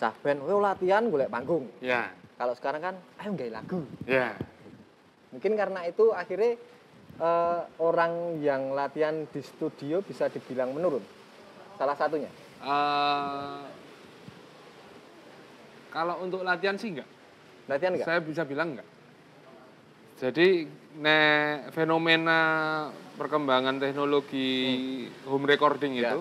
Cah 0.00 0.14
band 0.24 0.40
"Weh, 0.48 0.56
latihan 0.56 1.04
golek 1.12 1.28
panggung. 1.28 1.68
Ya 1.84 2.08
kalau 2.40 2.56
sekarang 2.56 2.80
kan 2.80 2.94
ayo 3.20 3.28
nggawe 3.36 3.52
lagu. 3.52 3.80
Ya 4.08 4.34
Mungkin 5.32 5.56
karena 5.56 5.88
itu 5.88 6.12
akhirnya 6.12 6.60
eh, 7.20 7.60
orang 7.80 8.40
yang 8.40 8.76
latihan 8.76 9.24
di 9.32 9.40
studio 9.40 10.04
bisa 10.04 10.28
dibilang 10.28 10.76
menurun. 10.76 11.04
Salah 11.80 11.96
satunya. 11.96 12.28
Eh, 12.60 13.62
kalau 15.92 16.24
untuk 16.24 16.42
latihan 16.42 16.74
sih 16.80 16.96
enggak 16.96 17.08
Latihan 17.70 17.94
enggak? 17.94 18.06
Saya 18.06 18.18
bisa 18.20 18.42
bilang 18.42 18.74
enggak. 18.74 18.88
Jadi 20.18 20.66
nek 21.02 21.74
fenomena 21.74 22.40
perkembangan 23.18 23.78
teknologi 23.82 24.48
home 25.26 25.46
recording 25.46 25.98
Ya. 25.98 26.14
itu 26.14 26.20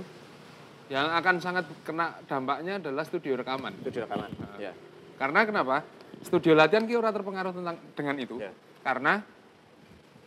yang 0.92 1.08
akan 1.08 1.36
sangat 1.40 1.66
kena 1.88 2.20
dampaknya 2.28 2.82
adalah 2.82 3.06
studio 3.08 3.40
rekaman. 3.40 3.74
Studio 3.82 4.06
rekaman. 4.06 4.32
Ya. 4.60 4.74
Karena 5.16 5.46
kenapa? 5.48 5.86
Studio 6.22 6.54
latihan 6.54 6.86
ki 6.86 6.98
ora 6.98 7.14
terpengaruh 7.14 7.54
tentang 7.56 7.78
dengan 7.96 8.16
itu. 8.20 8.38
Ya. 8.42 8.52
Karena 8.82 9.22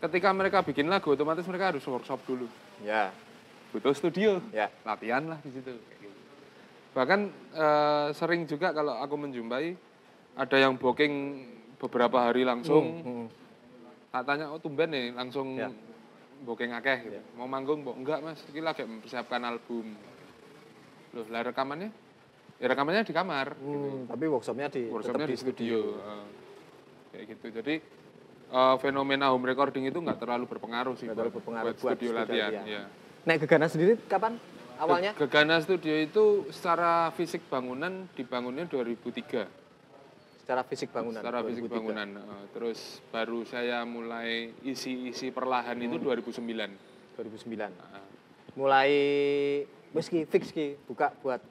ketika 0.02 0.28
mereka 0.34 0.62
bikin 0.62 0.86
lagu 0.88 1.12
otomatis 1.12 1.46
mereka 1.46 1.74
harus 1.74 1.84
workshop 1.84 2.22
dulu. 2.26 2.46
Ya. 2.82 3.10
Butuh 3.74 3.94
studio. 3.94 4.38
Ya. 4.54 4.70
Latihan 4.86 5.26
lah 5.26 5.38
di 5.42 5.50
situ. 5.50 5.74
Gitu. 6.94 6.96
Bahkan 6.96 7.20
eh, 7.52 8.06
sering 8.14 8.46
juga 8.46 8.70
kalau 8.70 8.94
aku 8.94 9.18
menjumpai 9.18 9.74
ada 10.34 10.56
yang 10.56 10.78
booking 10.78 11.42
beberapa 11.76 12.22
hari 12.22 12.46
langsung 12.46 12.84
Hmm. 13.02 13.26
tak 14.08 14.22
tanya 14.24 14.46
oh 14.46 14.58
tumben 14.58 14.88
nih 14.88 15.10
langsung 15.10 15.58
Ya. 15.58 15.68
booking 16.42 16.70
akeh 16.70 16.98
gitu. 17.02 17.18
Mau 17.34 17.44
manggung, 17.44 17.82
Mbok? 17.82 17.96
Enggak, 17.98 18.18
Mas. 18.20 18.38
Iki 18.46 18.62
lagi 18.62 18.86
mempersiapkan 18.86 19.42
album. 19.42 19.90
Loh, 21.12 21.26
lah 21.28 21.42
rekamannya? 21.42 21.90
Ya 22.58 22.66
rekamannya 22.68 23.02
di 23.02 23.10
kamar 23.10 23.58
gitu. 23.58 23.66
Hmm, 23.66 24.06
tapi 24.06 24.24
workshopnya 24.30 24.70
di 24.70 24.86
Workshopnya 24.86 25.26
di 25.26 25.34
studio. 25.34 25.98
Eh, 25.98 26.24
kayak 27.10 27.24
gitu. 27.34 27.46
Jadi 27.52 27.74
eh, 28.46 28.76
fenomena 28.78 29.34
home 29.34 29.46
recording 29.46 29.82
itu 29.84 29.98
nggak 29.98 30.20
terlalu 30.20 30.46
berpengaruh 30.46 30.94
sih 30.94 31.08
terlalu 31.08 31.34
berpengaruh 31.34 31.66
buat 31.66 31.76
buat 31.76 31.96
studio 31.98 32.14
studio 32.14 32.20
latihan. 32.22 32.50
latihan. 32.54 32.66
Ya. 32.70 32.82
Nek 33.24 33.36
Gegana 33.40 33.66
sendiri 33.66 33.98
kapan 34.04 34.38
awalnya? 34.78 35.12
Ge- 35.14 35.26
Gegana 35.26 35.56
Studio 35.60 35.94
itu 35.94 36.24
secara 36.50 37.10
fisik 37.12 37.46
bangunan 37.46 38.08
dibangunnya 38.12 38.66
2003. 38.66 39.46
Secara 40.44 40.60
fisik 40.62 40.92
bangunan. 40.92 41.24
secara 41.24 41.40
fisik 41.40 41.64
2003. 41.66 41.72
bangunan. 41.72 42.08
Eh, 42.20 42.44
terus 42.52 42.78
baru 43.08 43.48
saya 43.48 43.80
mulai 43.88 44.52
isi-isi 44.60 45.32
perlahan 45.32 45.78
itu 45.80 45.96
2009. 45.96 46.70
2009. 47.16 47.72
Nah, 47.72 48.02
Mulai 48.54 48.90
wis 49.90 50.06
ki 50.06 50.30
fix 50.30 50.54
ki 50.54 50.78
buka 50.86 51.10
buat 51.18 51.42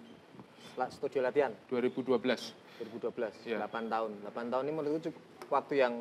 studio 0.90 1.20
latihan 1.20 1.52
2012. 1.68 2.56
2012. 2.80 3.34
Iya. 3.44 3.60
8 3.68 3.92
tahun. 3.92 4.12
8 4.24 4.52
tahun 4.52 4.64
ini 4.64 4.74
menurutku 4.74 5.12
cukup 5.12 5.24
waktu 5.52 5.74
yang 5.84 5.94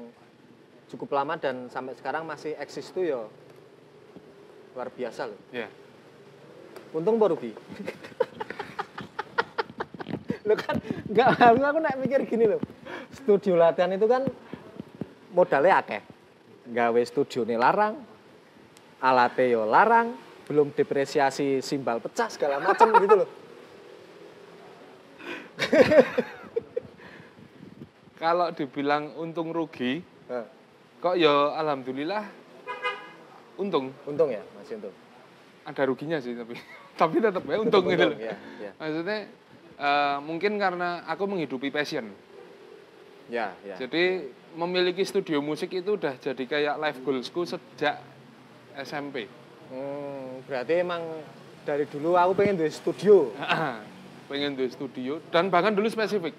cukup 0.86 1.10
lama 1.16 1.34
dan 1.40 1.66
sampai 1.68 1.96
sekarang 1.96 2.22
masih 2.22 2.54
eksis 2.54 2.92
tuh 2.92 3.02
ya 3.02 3.20
luar 4.72 4.88
biasa 4.88 5.28
loh. 5.28 5.40
Ya. 5.50 5.68
Untung 6.92 7.16
baru 7.16 7.34
rugi. 7.36 7.52
lo 10.42 10.58
kan 10.58 10.76
nggak 11.06 11.28
aku 11.38 11.62
aku 11.62 11.78
naik 11.80 11.98
mikir 12.02 12.20
gini 12.28 12.44
loh. 12.50 12.60
Studio 13.14 13.56
latihan 13.56 13.92
itu 13.94 14.06
kan 14.10 14.28
modalnya 15.32 15.80
akeh. 15.80 16.02
Gawe 16.68 17.02
studio 17.02 17.42
nih 17.42 17.58
larang, 17.58 17.98
alatnya 19.02 19.44
yo 19.50 19.66
larang, 19.66 20.14
belum 20.46 20.70
depresiasi 20.76 21.58
simbal 21.64 21.98
pecah 21.98 22.30
segala 22.30 22.62
macam 22.62 22.92
gitu 23.02 23.16
loh. 23.24 23.28
Kalau 28.22 28.54
dibilang 28.54 29.18
untung 29.18 29.50
rugi, 29.50 29.98
kok 31.02 31.18
ya 31.18 31.58
alhamdulillah 31.58 32.22
untung. 33.58 33.90
untung 34.06 34.30
ya, 34.30 34.42
masih 34.54 34.78
untung. 34.78 34.94
Ada 35.66 35.82
ruginya 35.86 36.22
sih 36.22 36.34
tapi 36.38 36.54
tapi 37.02 37.18
tetap 37.18 37.42
ya 37.42 37.56
untung 37.58 37.84
gitu 37.84 38.04
loh. 38.06 38.16
ya, 38.16 38.34
ya, 38.58 38.70
Maksudnya 38.76 39.18
eh, 39.74 40.16
mungkin 40.20 40.52
karena 40.56 41.02
aku 41.04 41.22
menghidupi 41.26 41.68
passion. 41.68 42.06
ya, 43.26 43.52
ya. 43.62 43.74
Jadi 43.76 44.28
memiliki 44.52 45.02
studio 45.02 45.40
musik 45.40 45.72
itu 45.72 45.96
udah 45.96 46.14
jadi 46.16 46.44
kayak 46.44 46.74
life 46.76 46.98
goalsku 47.00 47.42
sejak 47.42 47.98
SMP. 48.78 49.26
Hmm, 49.68 50.44
berarti 50.44 50.74
emang 50.78 51.00
dari 51.62 51.86
dulu 51.86 52.14
aku 52.14 52.32
pengen 52.34 52.56
di 52.56 52.68
studio. 52.68 53.32
pengen 54.30 54.54
duwe 54.54 54.68
studio 54.68 55.20
dan 55.28 55.48
bahkan 55.48 55.70
dulu 55.70 55.84
spesifik 55.86 56.32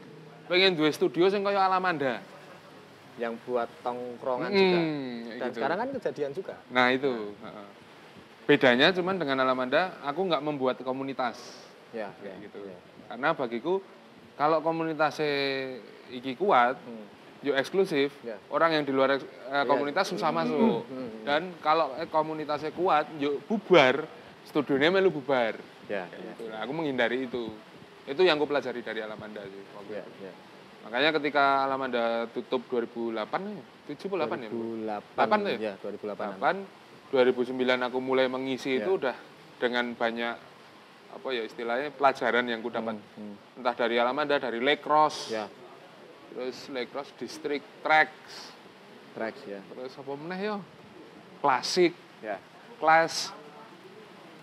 pengen 0.43 0.74
duwe 0.74 0.89
studio 0.89 1.30
sing 1.30 1.41
kaya 1.41 1.61
Alamanda. 1.61 2.26
yang 3.14 3.38
buat 3.45 3.70
tongkrongan 3.80 4.49
Hmm, 4.49 4.57
juga. 4.57 4.80
Dan 5.38 5.47
gitu. 5.47 5.55
sekarang 5.55 5.78
kan 5.78 5.89
kejadian 5.93 6.32
juga. 6.34 6.55
Nah 6.68 6.89
itu. 6.89 7.30
heeh. 7.36 7.68
Bedanya 8.44 8.91
cuman 8.91 9.16
dengan 9.16 9.39
Alamanda 9.39 9.96
aku 10.04 10.20
nggak 10.22 10.44
membuat 10.44 10.76
komunitas 10.80 11.39
Ya, 11.89 12.12
kayak 12.20 12.36
ya, 12.36 12.44
gitu. 12.44 12.60
ya. 12.60 12.78
Karena 13.08 13.32
bagiku 13.32 13.80
kalau 14.34 14.60
komunitasnya 14.60 15.30
iki 16.10 16.34
kuat, 16.34 16.76
Hmm. 16.76 17.06
yo 17.39 17.54
eksklusif. 17.54 18.12
Ya. 18.20 18.36
Orang 18.50 18.74
yang 18.74 18.84
di 18.84 18.91
luar 18.91 19.16
eks- 19.16 19.30
eh, 19.30 19.64
komunitas 19.64 20.10
susah 20.10 20.34
masuk. 20.34 20.84
Hmm. 20.84 21.24
Dan 21.24 21.41
kalau 21.60 21.94
eh, 21.96 22.06
komunitasnya 22.06 22.74
kuat, 22.74 23.08
yo 23.16 23.39
bubar, 23.46 24.04
studionya 24.44 24.89
melu 24.89 25.08
bubar. 25.10 25.56
Ya, 25.86 26.04
Kayak 26.04 26.12
ya. 26.12 26.28
gitu. 26.34 26.44
Nah, 26.50 26.60
aku 26.60 26.72
menghindari 26.74 27.18
itu. 27.24 27.44
Itu 28.04 28.22
yang 28.22 28.36
aku 28.36 28.50
pelajari 28.50 28.82
dari 28.82 29.00
Alamanda 29.00 29.39
sih. 29.44 29.64
waktu 29.74 29.91
Ya, 29.94 30.02
itu. 30.02 30.12
ya. 30.20 30.34
Makanya 30.84 31.10
ketika 31.16 31.44
Alamanda 31.64 32.04
tutup 32.34 32.68
2008 32.68 33.39
ya, 33.48 33.64
7 33.88 34.12
atau 34.12 34.18
8 34.20 34.39
ya? 34.41 34.50
2008. 34.52 35.16
8 35.16 35.39
tuh 35.39 35.52
ya? 35.56 35.60
Ya, 35.62 35.74
2008. 35.80 36.56
8, 37.14 37.30
2009 37.30 37.53
aku 37.86 37.97
mulai 38.01 38.26
mengisi 38.26 38.74
Ya. 38.74 38.82
itu 38.82 38.97
udah 38.97 39.14
dengan 39.61 39.93
banyak 39.93 40.36
apa 41.14 41.28
ya 41.30 41.45
istilahnya 41.45 41.93
pelajaran 41.93 42.49
yang 42.49 42.59
ku 42.59 42.74
dapat 42.74 42.97
Hmm, 43.14 43.38
entah 43.53 43.78
dari 43.78 44.01
Alamanda, 44.01 44.41
dari 44.41 44.57
Lacrosse, 44.57 45.30
Ya, 45.30 45.45
terus 46.34 46.74
Lacrosse 46.74 47.14
District 47.16 47.61
Tracks, 47.86 48.49
tracks 49.14 49.45
ya. 49.45 49.61
terus 49.70 49.93
apa 49.93 50.11
meneh 50.18 50.41
ya? 50.41 50.57
Klasik, 51.38 51.93
Ya. 52.20 52.41
kelas 52.82 53.30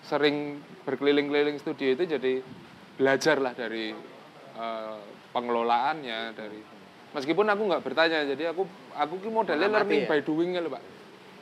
sering 0.00 0.62
berkeliling-keliling 0.86 1.58
studio 1.58 1.92
itu 1.92 2.06
jadi 2.06 2.38
belajar 2.94 3.36
lah 3.36 3.52
dari 3.52 3.90
eh, 4.54 4.98
pengelolaannya 5.30 6.34
dari 6.34 6.60
meskipun 7.10 7.46
aku 7.46 7.62
nggak 7.66 7.82
bertanya 7.82 8.26
jadi 8.26 8.50
aku 8.50 8.62
aku 8.94 9.14
ki 9.18 9.28
modelnya 9.28 9.66
Mengamati 9.66 9.86
learning 9.86 10.02
ya? 10.02 10.10
by 10.10 10.20
doing 10.22 10.50
ya 10.54 10.60
lho 10.62 10.70
Pak 10.70 10.82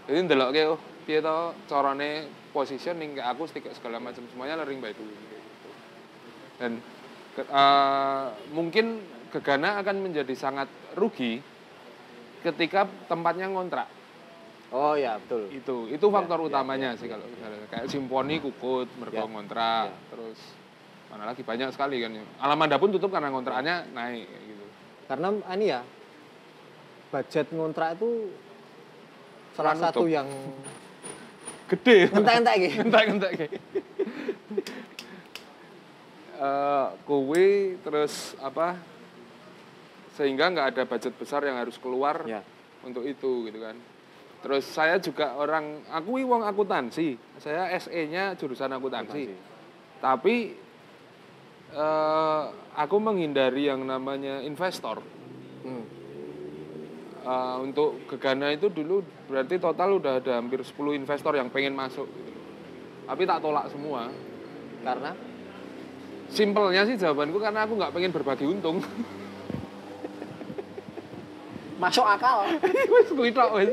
jadi 0.08 0.18
ndelok 0.24 0.48
oh 0.72 0.80
piye 1.09 1.24
to 1.24 1.36
carane 1.64 2.28
positioning 2.52 3.16
kayak 3.16 3.32
aku 3.32 3.48
stick 3.48 3.64
segala 3.72 3.96
macam. 3.96 4.20
Semuanya 4.28 4.61
learning 4.61 4.84
by 4.84 4.92
doing. 4.92 5.16
Gitu. 5.16 5.36
dan 6.59 6.72
ke- 7.32 7.48
eh, 7.48 8.24
mungkin 8.52 9.00
Gegana 9.28 9.76
akan 9.80 10.09
menjadi 10.09 10.32
sangat 10.32 10.68
rugi 10.96 11.38
ketika 12.40 12.88
tempatnya 13.06 13.48
ngontrak. 13.48 13.84
Oh 14.68 14.96
ya, 14.96 15.16
betul. 15.20 15.48
itu 15.48 15.76
itu 15.88 16.06
faktor 16.09 16.44
ya, 16.44 16.44
utamanya 16.48 16.96
sih 16.96 17.09
kalau 17.09 17.24
misalnya. 17.24 17.64
Kayak 17.68 17.88
simponi 17.88 18.36
kukut 18.40 18.88
mereka 18.96 19.24
Ya, 19.24 19.28
ngontrak 19.28 19.86
terus 20.12 20.40
mana 21.09 21.28
lagi? 21.28 21.40
Banyak 21.44 21.72
sekali 21.72 22.00
kan. 22.00 22.16
Alamanda 22.40 22.76
pun 22.76 22.92
tutup 22.92 23.09
karena 23.12 23.32
kontraknya 23.32 23.84
naik 23.92 24.28
gitu. 24.28 24.64
Karena 25.09 25.28
ini 25.56 25.64
ya 25.72 25.80
budget 27.09 27.48
ngontrak 27.52 27.96
itu 27.96 28.28
salah 29.56 29.76
satu 29.76 30.04
yang 30.04 30.28
gede. 31.68 32.08
Entek-entek 32.10 32.56
iki. 32.58 32.70
entek 32.80 33.04
entek 33.08 33.32
kayak 33.36 33.52
Eh, 36.38 36.86
kowe 37.02 37.46
terus 37.82 38.38
apa 38.38 38.78
sehingga 40.14 40.46
nggak 40.46 40.66
ada 40.70 40.82
budget 40.86 41.10
besar 41.18 41.42
yang 41.42 41.58
harus 41.58 41.74
keluar 41.82 42.22
Ya. 42.30 42.46
untuk 42.86 43.02
itu 43.02 43.50
gitu 43.50 43.58
kan. 43.58 43.74
Terus 44.38 44.62
saya 44.70 45.02
juga 45.02 45.34
orang 45.34 45.82
aku 45.90 46.22
wong 46.22 46.46
akuntansi. 46.46 47.18
Saya 47.42 47.74
SE-nya 47.74 48.38
jurusan 48.38 48.70
akuntansi. 48.70 49.34
Tapi 49.98 50.54
eh, 51.74 52.42
aku 52.78 52.96
menghindari 53.02 53.66
yang 53.66 53.82
namanya 53.82 54.38
investor. 54.38 55.02
Hmm. 55.66 55.97
Eh, 57.28 57.56
untuk 57.60 58.08
Gegana 58.08 58.48
itu 58.48 58.72
dulu 58.72 59.04
berarti 59.28 59.60
total 59.60 60.00
udah 60.00 60.16
ada 60.16 60.40
hampir 60.40 60.64
10 60.64 60.96
investor 60.96 61.36
yang 61.36 61.52
pengen 61.52 61.76
masuk 61.76 62.08
gitu. 62.08 62.32
tapi 63.04 63.28
tak 63.28 63.44
tolak 63.44 63.68
semua 63.68 64.08
Karena 64.80 65.12
simpelnya 66.32 66.88
sih 66.88 66.96
jawabanku 66.96 67.36
karena 67.36 67.68
aku 67.68 67.76
nggak 67.76 67.92
pengen 67.92 68.12
berbagi 68.16 68.48
untung 68.48 68.80
masuk 71.82 72.02
akal. 72.02 72.48
wis 72.96 73.08
kuwi 73.12 73.28
tok 73.28 73.50
wis 73.54 73.70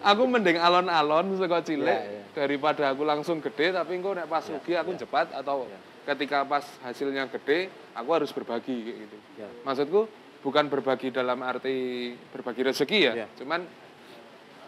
aku 0.00 0.22
mending 0.24 0.56
alon-alon 0.56 1.36
saka 1.36 1.60
cilik 1.62 1.86
Ya, 1.86 2.00
ya. 2.00 2.22
daripada 2.32 2.90
aku 2.90 3.04
langsung 3.04 3.38
gede 3.38 3.70
tapi 3.70 3.96
engko 3.96 4.16
nek 4.16 4.24
pas 4.24 4.42
rugi 4.42 4.72
aku 4.72 4.96
cepat 4.96 5.36
atau 5.36 5.68
Ya. 5.68 5.78
ketika 6.08 6.42
pas 6.42 6.64
hasilnya 6.80 7.28
gede 7.28 7.68
aku 7.92 8.08
harus 8.08 8.32
berbagi 8.32 8.96
gitu 8.96 9.16
Ya. 9.36 9.46
maksudku 9.62 10.08
bukan 10.46 10.70
berbagi 10.70 11.10
dalam 11.10 11.42
arti 11.42 12.14
berbagi 12.30 12.62
rezeki 12.62 12.98
ya, 13.02 13.12
Ya. 13.18 13.26
cuman 13.34 13.66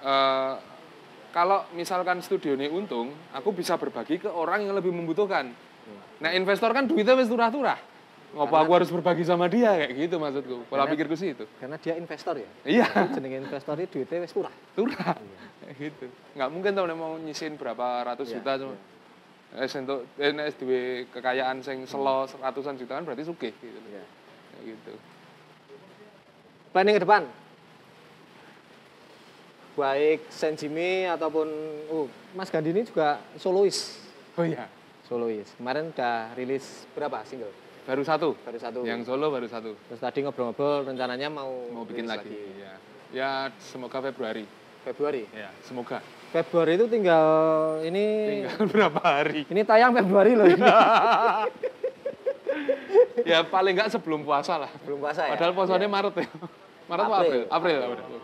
eh, 0.02 0.54
kalau 1.30 1.62
misalkan 1.78 2.18
studio 2.18 2.58
ini 2.58 2.66
untung 2.66 3.14
aku 3.30 3.54
bisa 3.54 3.78
berbagi 3.78 4.18
ke 4.18 4.26
orang 4.26 4.66
yang 4.66 4.74
lebih 4.74 4.90
membutuhkan. 4.90 5.54
Nah 6.18 6.34
investor 6.34 6.74
kan 6.74 6.90
duitnya 6.90 7.14
wis 7.14 7.30
turah-turah. 7.30 7.78
Ngopo 8.28 8.60
aku 8.60 8.70
harus 8.76 8.90
berbagi 8.92 9.24
sama 9.24 9.48
dia? 9.48 9.72
Kayak 9.72 9.92
gitu 9.96 10.16
maksudku. 10.20 10.56
Pola 10.68 10.84
pikirku 10.84 11.16
sih 11.16 11.32
itu. 11.32 11.48
Karena 11.56 11.80
dia 11.80 11.96
investor 11.96 12.36
ya. 12.36 12.48
iya. 12.66 12.86
Jenenge 13.14 13.40
investor 13.48 13.76
itu 13.80 14.02
duitnya 14.02 14.20
wis 14.26 14.34
turah. 14.34 14.52
turah. 14.76 15.16
Kayak 15.64 15.74
gitu. 15.78 16.06
Nggak 16.36 16.48
mungkin 16.52 16.70
tau 16.76 16.84
mau 16.92 17.16
nyisin 17.16 17.56
berapa 17.56 18.04
ratus 18.04 18.28
Iya, 18.28 18.36
juta 18.42 18.52
cuma 18.60 18.74
eh 19.48 19.64
untuk 19.64 20.04
eh, 20.20 20.52
duwe 20.60 20.80
kekayaan 21.08 21.64
sing 21.64 21.88
selo 21.88 22.28
ratusan 22.28 22.76
jutaan 22.76 23.08
berarti 23.08 23.24
sugih 23.24 23.52
gitu. 23.56 23.78
Ya. 23.88 24.04
Kayak 24.58 24.64
gitu 24.76 24.92
Planning 26.70 26.94
ke 26.94 27.02
depan. 27.02 27.22
Baik 29.72 30.26
Senjimi 30.28 31.06
ataupun 31.06 31.46
uh, 31.86 32.06
Mas 32.34 32.50
Gandhi 32.50 32.74
ini 32.74 32.82
juga 32.82 33.22
solois. 33.38 33.94
oh 34.34 34.42
iya 34.42 34.66
Solois. 35.06 35.46
Kemarin 35.54 35.88
udah 35.88 36.34
rilis 36.34 36.84
berapa 36.92 37.22
single? 37.24 37.54
baru 37.88 38.04
satu 38.04 38.36
Baru 38.44 38.58
satu. 38.60 38.84
yang 38.84 39.00
solo 39.00 39.32
baru 39.32 39.48
satu 39.48 39.72
Terus 39.88 39.96
tadi 39.96 40.20
ngobrol-ngobrol 40.20 40.84
rencananya 40.84 41.32
mau 41.32 41.48
mau 41.72 41.88
bikin 41.88 42.04
rilis 42.04 42.12
lagi, 42.12 42.36
ya 42.60 42.72
ya 43.08 43.30
semoga 43.56 44.04
Februari 44.04 44.44
Februari. 44.84 45.24
ya 45.32 45.48
semoga 45.64 46.04
Februari 46.28 46.76
itu 46.76 46.84
tinggal 46.84 47.24
ini 47.80 48.04
tinggal 48.44 48.60
berapa 48.76 49.00
hari 49.00 49.48
ini 49.48 49.64
tayang 49.64 49.96
Februari 49.96 50.36
loh 50.36 50.44
ini. 50.44 50.60
ya 53.22 53.43
paling 53.43 53.74
nggak 53.74 53.91
sebelum 53.91 54.22
puasa 54.22 54.57
lah 54.57 54.70
Belum 54.82 54.99
puasa 54.99 55.24
ya. 55.24 55.34
padahal 55.34 55.53
puasanya 55.53 55.86
Maret 55.86 56.14
ya 56.16 56.26
Maret 56.86 57.05
atau 57.05 57.14
April. 57.14 57.43
April 57.47 57.76
April 57.78 57.99
April 57.99 58.20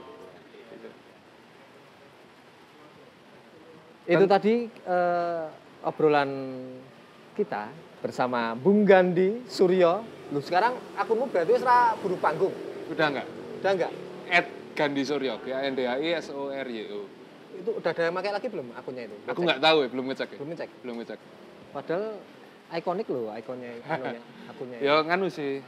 Itu 4.05 4.25
tadi 4.27 4.55
eh, 4.69 5.45
obrolan 5.83 6.31
kita 7.33 7.73
bersama 7.99 8.53
Bung 8.53 8.85
Gandhi 8.85 9.41
Suryo. 9.45 10.05
Lu 10.29 10.39
sekarang 10.39 10.77
akunmu 10.95 11.25
berarti 11.27 11.57
ra 11.59 11.97
buru 11.97 12.17
panggung. 12.19 12.53
udah 12.85 13.07
nggak 13.11 13.27
Udah 13.59 13.71
enggak? 13.73 13.93
Ed 14.27 14.47
Gandhi 14.75 15.03
Suryo 15.03 15.41
G 15.41 15.49
A 15.51 15.65
N 15.65 15.73
D 15.73 15.81
H 15.83 15.97
I 15.97 16.09
S 16.15 16.27
O 16.29 16.49
R 16.49 16.67
Y 16.67 16.85
O 16.91 17.09
Itu 17.55 17.71
udah 17.73 17.91
ada 17.91 18.03
yang 18.03 18.13
pakai 18.13 18.29
lagi 18.31 18.47
belum 18.47 18.67
akunnya 18.73 19.09
itu? 19.09 19.17
aku 19.25 19.41
nggak 19.41 19.57
tahu 19.59 19.77
ya 19.79 19.89
belum 19.89 20.05
ngecek 20.07 20.29
ya 20.29 20.37
belum 20.37 20.49
ngecek. 20.53 20.69
belum 20.83 20.95
ngecek 21.01 21.19
Padahal 21.73 22.05
ikonik 22.71 23.07
loh 23.07 23.29
ikonnya 23.31 23.71
akunnya. 24.51 24.79
ya 24.79 25.03
nganu 25.03 25.27
sih 25.27 25.61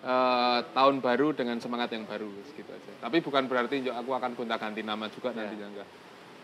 eh, 0.00 0.58
tahun 0.68 0.98
baru 0.98 1.30
dengan 1.32 1.58
semangat 1.58 1.90
yang 1.90 2.02
baru 2.04 2.26
gitu 2.48 2.66
aja 2.66 2.92
tapi 2.98 3.18
bukan 3.18 3.44
berarti 3.44 3.82
aku 3.84 4.10
akan 4.10 4.34
gonta 4.34 4.56
ganti 4.56 4.82
nama 4.82 5.06
juga 5.06 5.30
Ya. 5.30 5.44
nantinya 5.44 5.68
enggak 5.68 5.88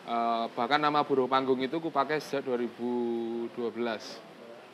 Eh, 0.04 0.44
bahkan 0.52 0.76
nama 0.76 1.00
buruh 1.00 1.24
panggung 1.24 1.56
itu 1.58 1.80
ku 1.80 1.88
pakai 1.88 2.20
sejak 2.20 2.44
2012 2.44 3.56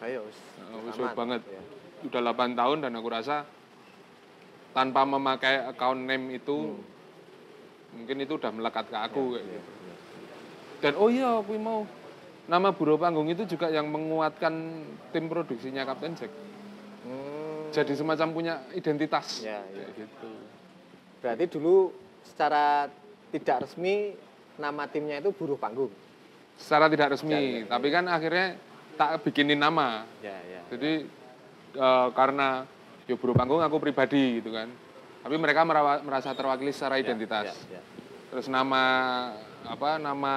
Ayo. 0.03 0.27
Eh, 0.27 0.75
Aman. 0.75 0.91
sulit 0.91 1.15
banget 1.15 1.39
Ya. 1.47 1.63
udah 2.03 2.21
8 2.27 2.59
tahun 2.59 2.83
dan 2.83 2.99
aku 2.99 3.07
rasa 3.07 3.47
tanpa 4.71 5.07
memakai 5.07 5.63
account 5.63 6.03
name 6.03 6.35
itu 6.35 6.75
mungkin 7.91 8.17
itu 8.19 8.35
udah 8.35 8.51
melekat 8.51 8.87
ke 8.87 8.97
aku 8.97 9.23
kayak 9.35 9.47
gitu. 9.47 9.71
Dan 10.81 10.93
oh 10.95 11.07
iya 11.07 11.31
aku 11.37 11.55
mau 11.55 11.87
nama 12.51 12.75
buruh 12.75 12.99
panggung 12.99 13.31
itu 13.31 13.47
juga 13.47 13.71
yang 13.71 13.87
menguatkan 13.87 14.83
tim 15.15 15.31
produksinya 15.31 15.87
Kapten 15.87 16.19
Jack. 16.19 16.35
Hmm, 17.07 17.71
Jadi 17.71 17.95
semacam 17.95 18.29
punya 18.35 18.55
identitas. 18.75 19.39
Ya, 19.39 19.63
ya. 19.71 19.87
Gitu. 19.95 20.31
berarti 21.21 21.45
dulu 21.53 21.93
secara 22.25 22.89
tidak 23.29 23.69
resmi 23.69 24.17
nama 24.57 24.89
timnya 24.91 25.21
itu 25.23 25.31
buruh 25.31 25.55
panggung. 25.55 25.93
Secara 26.57 26.89
tidak 26.91 27.15
resmi, 27.17 27.33
Ya, 27.33 27.41
ya, 27.41 27.69
tapi 27.69 27.89
kan 27.93 28.09
akhirnya 28.09 28.57
tak 28.99 29.21
bikinin 29.23 29.61
nama. 29.61 30.09
Ya, 30.25 30.35
ya. 30.43 30.61
Jadi 30.75 31.07
eh, 31.77 32.09
karena 32.17 32.65
ya 33.07 33.15
buruh 33.21 33.37
panggung 33.37 33.61
aku 33.63 33.79
pribadi 33.79 34.41
gitu 34.43 34.51
kan. 34.51 34.67
Tapi 35.21 35.37
mereka 35.37 35.63
merawa- 35.63 36.01
merasa 36.01 36.33
terwakili 36.33 36.73
secara 36.73 36.97
identitas. 36.97 37.53
Ya, 37.69 37.79
ya. 37.79 37.83
Terus 38.33 38.49
nama 38.49 38.83
apa 39.69 40.01
nama 40.01 40.33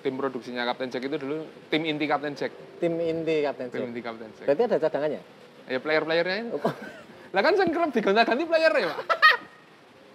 tim 0.00 0.14
produksinya 0.16 0.64
Kapten 0.64 0.88
Jack 0.88 1.04
itu 1.04 1.16
dulu 1.16 1.36
tim 1.68 1.82
inti 1.84 2.04
Kapten 2.04 2.32
Jack. 2.32 2.52
Tim 2.78 2.96
inti 2.96 3.40
Kapten 3.40 3.68
Tim 3.68 3.76
Jack. 3.76 3.88
inti 3.88 4.00
Kapten 4.00 4.28
Jack. 4.32 4.46
Berarti 4.46 4.62
ada 4.64 4.76
cadangannya? 4.78 5.20
Ya 5.66 5.78
player-playernya 5.78 6.36
itu. 6.46 6.58
Lah 7.34 7.40
kan 7.40 7.54
sing 7.54 7.68
kerep 7.70 7.90
digonta-ganti 7.92 8.42
player 8.42 8.72
ya, 8.74 8.86
Pak. 8.90 8.98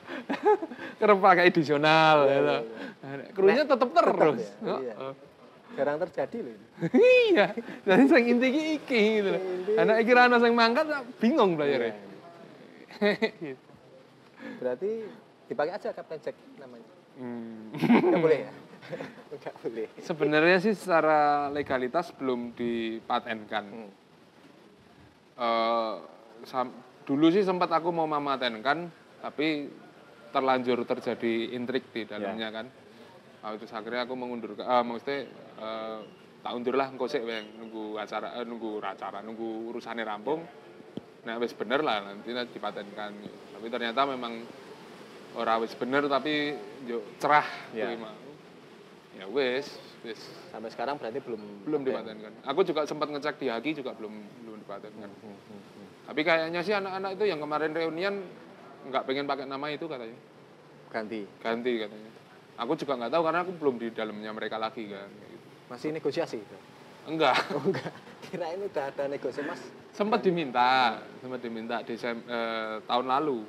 kerep 1.00 1.18
pakai 1.18 1.44
edisional 1.48 2.18
Iya, 2.24 2.36
gitu. 2.36 2.56
iya, 3.02 3.26
Krunya 3.32 3.64
tetep 3.64 3.90
terus. 3.92 4.42
ya, 4.60 4.76
iya. 4.82 4.94
Heeh. 4.96 5.14
Jarang 5.76 5.98
terjadi 6.00 6.38
loh. 6.40 6.52
ini. 6.52 6.66
Iya. 7.32 7.46
Jadi 7.84 8.04
sing 8.06 8.24
inti 8.28 8.48
iki 8.48 8.64
iki 8.76 9.02
gitu. 9.18 9.30
Anak 9.76 9.96
iki 10.02 10.12
ra 10.12 10.28
ono 10.28 10.38
sing 10.40 10.52
mangkat 10.52 10.86
bingung 11.18 11.56
playernya. 11.56 11.96
Iya. 13.00 13.56
Berarti 14.58 14.90
dipakai 15.46 15.72
aja 15.74 15.90
Kapten 15.92 16.20
Jack 16.20 16.36
namanya. 16.58 16.90
Hmm. 17.16 17.72
Enggak 17.76 18.20
boleh 18.20 18.40
ya? 18.44 18.52
Enggak 19.34 19.56
boleh. 19.62 19.88
Sebenarnya 20.00 20.58
sih 20.62 20.74
secara 20.78 21.50
legalitas 21.50 22.14
belum 22.16 22.54
dipatenkan. 22.54 23.66
Hmm. 23.66 23.92
Sam- 26.46 26.78
dulu 27.06 27.28
sih 27.34 27.44
sempat 27.44 27.70
aku 27.74 27.92
mau 27.92 28.08
mematenkan, 28.08 28.88
tapi 29.22 29.70
terlanjur 30.32 30.84
terjadi 30.84 31.56
intrik 31.56 31.92
di 31.92 32.06
dalamnya 32.06 32.50
kan. 32.52 32.66
Nah, 33.46 33.54
itu 33.54 33.70
akhirnya 33.70 34.10
aku 34.10 34.18
mengundur, 34.18 34.58
uh, 34.58 34.82
maksudnya 34.82 35.30
uh, 35.62 36.02
tak 36.42 36.54
undur 36.54 36.74
lah 36.78 36.90
engko 36.90 37.06
sik 37.06 37.26
weng 37.26 37.58
nunggu 37.62 37.98
acara 37.98 38.38
eh, 38.38 38.46
nunggu 38.46 38.78
acara 38.82 39.22
nunggu 39.22 39.70
urusannya 39.74 40.06
rampung. 40.06 40.42
Nah 41.26 41.42
wis 41.42 41.58
bener 41.58 41.82
lah 41.82 42.06
nanti 42.06 42.30
dipatenkan. 42.54 43.12
Tapi 43.54 43.66
ternyata 43.70 44.06
memang 44.06 44.46
ora 45.34 45.58
wis 45.58 45.74
bener 45.74 46.06
tapi 46.06 46.54
yo 46.86 47.02
cerah 47.18 47.46
mau. 47.98 48.25
Ya 49.16 49.26
wis, 49.32 49.80
wis 50.04 50.20
Sampai 50.52 50.68
sekarang 50.72 51.00
berarti 51.00 51.24
belum 51.24 51.42
belum 51.64 51.82
dipatenkan. 51.88 52.32
Aku 52.52 52.68
juga 52.68 52.84
sempat 52.84 53.08
ngecek 53.12 53.40
di 53.40 53.48
Haki 53.48 53.72
juga 53.76 53.96
belum 53.96 54.12
belum 54.44 54.58
dipatenkan. 54.68 55.10
Hmm, 55.10 55.38
Tapi 56.06 56.22
kayaknya 56.22 56.60
sih 56.62 56.76
anak-anak 56.76 57.16
itu 57.16 57.26
yang 57.32 57.40
kemarin 57.40 57.72
reunian 57.72 58.16
nggak 58.86 59.04
pengen 59.08 59.26
pakai 59.26 59.48
nama 59.48 59.66
itu 59.72 59.88
katanya. 59.88 60.18
ganti. 60.92 61.28
Ganti 61.40 61.72
katanya. 61.80 62.12
Aku 62.60 62.76
juga 62.76 62.96
nggak 62.96 63.12
tahu 63.12 63.22
karena 63.28 63.40
aku 63.44 63.52
belum 63.60 63.76
di 63.80 63.88
dalamnya 63.92 64.32
mereka 64.32 64.56
lagi 64.56 64.88
kan. 64.88 65.12
Masih 65.68 65.92
negosiasi. 65.92 66.40
Enggak. 67.08 67.36
Oh 67.56 67.64
enggak. 67.64 67.92
Kira 68.32 68.48
ini 68.56 68.68
udah 68.68 68.86
ada 68.92 69.04
negosiasi 69.08 69.48
Mas. 69.48 69.62
sempat 69.96 70.20
diminta, 70.20 71.00
sempat 71.24 71.40
diminta 71.40 71.80
Desem, 71.88 72.20
eh, 72.28 72.84
tahun 72.84 73.08
lalu. 73.08 73.48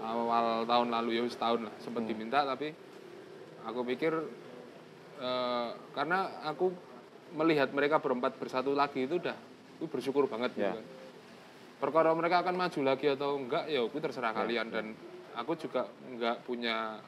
Awal 0.00 0.64
tahun 0.64 0.88
lalu 0.88 1.10
ya 1.20 1.22
wis 1.28 1.36
tahun 1.36 1.68
lah, 1.68 1.74
sempat 1.84 2.08
diminta 2.08 2.40
tapi 2.48 2.72
aku 3.68 3.84
pikir 3.84 4.16
eh, 5.20 5.68
karena 5.92 6.18
aku 6.42 6.72
melihat 7.30 7.70
mereka 7.70 8.00
berempat 8.00 8.34
bersatu 8.36 8.72
lagi 8.72 9.04
itu 9.04 9.16
udah 9.16 9.36
aku 9.78 9.86
bersyukur 9.86 10.26
banget 10.26 10.50
gitu 10.52 10.66
Ya. 10.66 10.74
kan. 10.74 10.86
Perkara 11.80 12.12
mereka 12.12 12.44
akan 12.44 12.54
maju 12.56 12.80
lagi 12.84 13.06
atau 13.08 13.38
enggak 13.38 13.64
ya 13.64 13.80
itu 13.80 13.98
terserah 13.98 14.34
kalian 14.34 14.68
dan 14.68 14.92
aku 15.32 15.56
juga 15.56 15.88
enggak 16.04 16.44
punya 16.44 17.00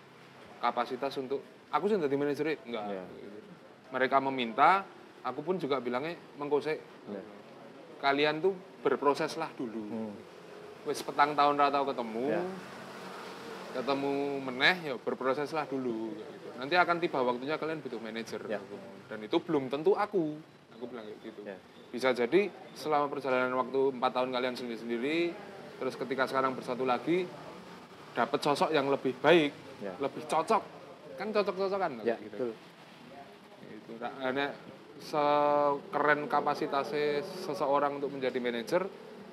kapasitas 0.59 1.13
untuk 1.19 1.43
aku 1.69 1.85
sih 1.87 1.99
jadi 1.99 2.15
manajer 2.15 2.57
enggak. 2.65 2.85
Ya. 2.87 3.05
gitu. 3.19 3.39
Mereka 3.93 4.17
meminta, 4.23 4.87
aku 5.21 5.45
pun 5.45 5.61
juga 5.61 5.77
bilangnya 5.77 6.17
mengkose 6.37 6.81
Ya. 7.11 7.21
kalian 8.01 8.41
tuh 8.41 8.55
berproses 8.81 9.37
lah 9.37 9.51
dulu. 9.53 9.83
Hmm. 9.85 10.15
Wis 10.83 11.03
petang 11.03 11.37
tahun 11.37 11.55
ra 11.55 11.69
tau 11.69 11.85
ketemu. 11.85 12.27
Ya. 12.31 12.43
Ketemu 13.73 14.13
meneh 14.45 14.77
ya 14.93 14.95
berproses 15.01 15.49
lah 15.57 15.65
dulu 15.65 16.13
gitu. 16.13 16.49
Nanti 16.61 16.75
akan 16.77 16.97
tiba 17.01 17.19
waktunya 17.25 17.57
kalian 17.57 17.81
butuh 17.81 17.99
manajer. 17.99 18.41
Ya. 18.47 18.61
Dan 19.09 19.19
itu 19.25 19.37
belum 19.41 19.73
tentu 19.73 19.97
aku. 19.97 20.37
Aku 20.77 20.85
bilang 20.89 21.09
kayak 21.09 21.21
gitu. 21.25 21.41
Ya. 21.49 21.57
Bisa 21.93 22.13
jadi 22.13 22.49
selama 22.77 23.09
perjalanan 23.09 23.53
waktu 23.57 23.97
empat 23.97 24.11
tahun 24.13 24.31
kalian 24.33 24.55
sendiri-sendiri, 24.57 25.33
terus 25.81 25.95
ketika 25.97 26.25
sekarang 26.29 26.57
bersatu 26.57 26.85
lagi, 26.85 27.25
dapat 28.13 28.41
sosok 28.45 28.71
yang 28.73 28.89
lebih 28.93 29.17
baik, 29.21 29.53
Ya. 29.81 29.93
lebih 29.99 30.25
cocok. 30.29 30.63
Kan 31.17 31.33
cocok-cocokan 31.33 32.07
Ya, 32.07 32.17
gitu. 32.17 32.29
betul. 32.33 32.51
Itu 33.69 33.93
nek 34.33 34.51
sekeren 35.03 36.31
kapasitasnya 36.31 37.27
seseorang 37.45 37.99
untuk 37.99 38.15
menjadi 38.15 38.39
manajer, 38.39 38.83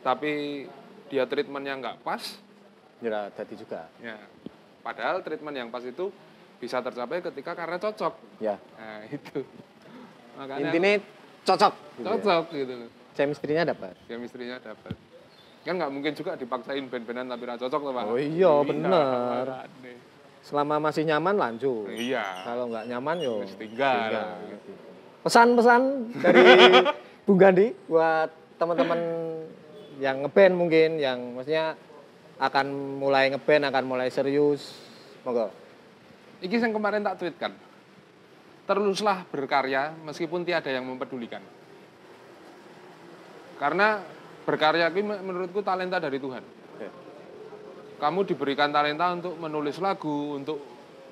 tapi 0.01 0.65
dia 1.07 1.29
treatmentnya 1.29 1.77
nggak 1.77 1.97
pas, 2.01 2.21
Ya 2.99 3.31
tadi 3.31 3.55
juga. 3.55 3.87
ya 4.03 4.19
padahal 4.79 5.23
treatment 5.23 5.55
yang 5.55 5.69
pas 5.69 5.83
itu 5.83 6.11
bisa 6.59 6.83
tercapai 6.83 7.23
ketika 7.23 7.55
karena 7.55 7.79
cocok. 7.79 8.13
Ya. 8.43 8.59
Nah 8.75 9.07
itu. 9.07 9.43
Makanya 10.35 10.71
Intinya 10.71 10.91
cocok. 11.47 11.73
gitu 11.73 12.03
ya. 12.03 12.07
cocok 12.15 12.43
gitu. 12.51 12.73
Chemistry-nya 13.15 13.63
dapat. 13.67 13.95
Chemistry-nya 14.07 14.57
dapat. 14.59 14.95
Kan 15.63 15.75
nggak 15.75 15.91
mungkin 15.91 16.11
juga 16.15 16.35
dipaksain 16.35 16.87
band-bandan 16.87 17.27
tapi 17.31 17.43
nggak 17.47 17.59
cocok 17.63 17.81
tuh 17.83 17.93
Pak. 17.95 18.03
Oh 18.07 18.19
iya, 18.19 18.51
bener. 18.63 18.89
makanya. 18.91 19.93
Selama 20.39 20.75
masih 20.79 21.03
nyaman 21.03 21.35
lanjut. 21.35 21.87
Iya. 21.91 22.23
Kalau 22.47 22.71
nggak 22.71 22.85
nyaman 22.87 23.15
yo 23.19 23.35
tinggal. 23.59 24.11
gitu. 24.47 24.71
Pesan-pesan 25.23 25.81
dari 26.23 26.43
Bung 27.27 27.39
Gandhi 27.39 27.75
buat 27.91 28.31
teman-teman 28.55 28.99
yang 29.99 30.23
ngeband 30.23 30.53
mungkin 30.55 30.89
yang 30.95 31.19
maksudnya 31.35 31.75
akan 32.39 32.65
mulai 32.97 33.29
ngeband 33.29 33.67
akan 33.67 33.83
mulai 33.83 34.07
serius. 34.07 34.73
Monggo. 35.27 35.51
Iki 36.39 36.55
yang 36.63 36.71
kemarin 36.71 37.03
tak 37.03 37.19
tweet 37.19 37.35
kan. 37.35 37.51
Teruslah 38.63 39.27
berkarya 39.27 39.91
meskipun 40.07 40.47
tiada 40.47 40.71
yang 40.71 40.87
mempedulikan. 40.87 41.43
Karena 43.59 43.99
berkarya 44.47 44.87
ini 44.87 45.03
menurutku 45.03 45.59
talenta 45.59 45.99
dari 45.99 46.15
Tuhan. 46.15 46.43
Kamu 47.99 48.23
diberikan 48.23 48.71
talenta 48.71 49.11
untuk 49.11 49.35
menulis 49.35 49.75
lagu, 49.83 50.39
untuk 50.39 50.63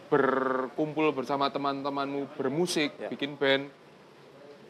berkumpul 0.07 1.11
bersama 1.11 1.51
teman-temanmu, 1.51 2.39
bermusik, 2.39 2.95
Ya. 2.95 3.11
bikin 3.11 3.36
band. 3.36 3.67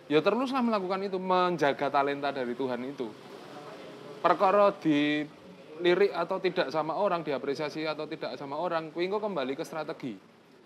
Ya 0.10 0.18
teruslah 0.26 0.66
melakukan 0.66 1.06
itu, 1.06 1.22
menjaga 1.22 1.94
talenta 1.94 2.34
dari 2.34 2.58
Tuhan 2.58 2.82
itu. 2.90 3.06
Perkara 4.26 4.74
di 4.82 5.30
lirik 5.82 6.12
atau 6.14 6.38
tidak 6.42 6.70
sama 6.70 6.98
orang, 6.98 7.22
diapresiasi 7.24 7.88
atau 7.88 8.06
tidak 8.10 8.36
sama 8.36 8.58
orang, 8.58 8.90
kuwi 8.92 9.10
engko 9.10 9.24
kembali 9.24 9.54
ke 9.58 9.64
strategi. 9.64 10.18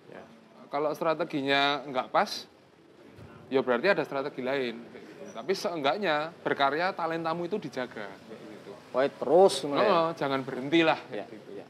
Ya. 0.10 0.24
Kalau 0.72 0.92
strateginya 0.96 1.84
nggak 1.88 2.08
pas, 2.12 2.48
ya 3.52 3.60
berarti 3.60 3.88
ada 3.92 4.04
strategi 4.04 4.42
lain. 4.42 4.76
Tapi 5.32 5.52
seenggaknya 5.56 6.36
berkarya 6.44 6.92
talentamu 6.92 7.48
itu 7.48 7.56
dijaga. 7.56 8.08
Gitu. 8.28 8.72
Terus 8.92 9.54
mulai. 9.64 9.88
Oh, 9.88 10.10
jangan 10.16 10.44
berhentilah. 10.44 11.00
Ya, 11.12 11.24
gitu. 11.28 11.52
ya. 11.56 11.66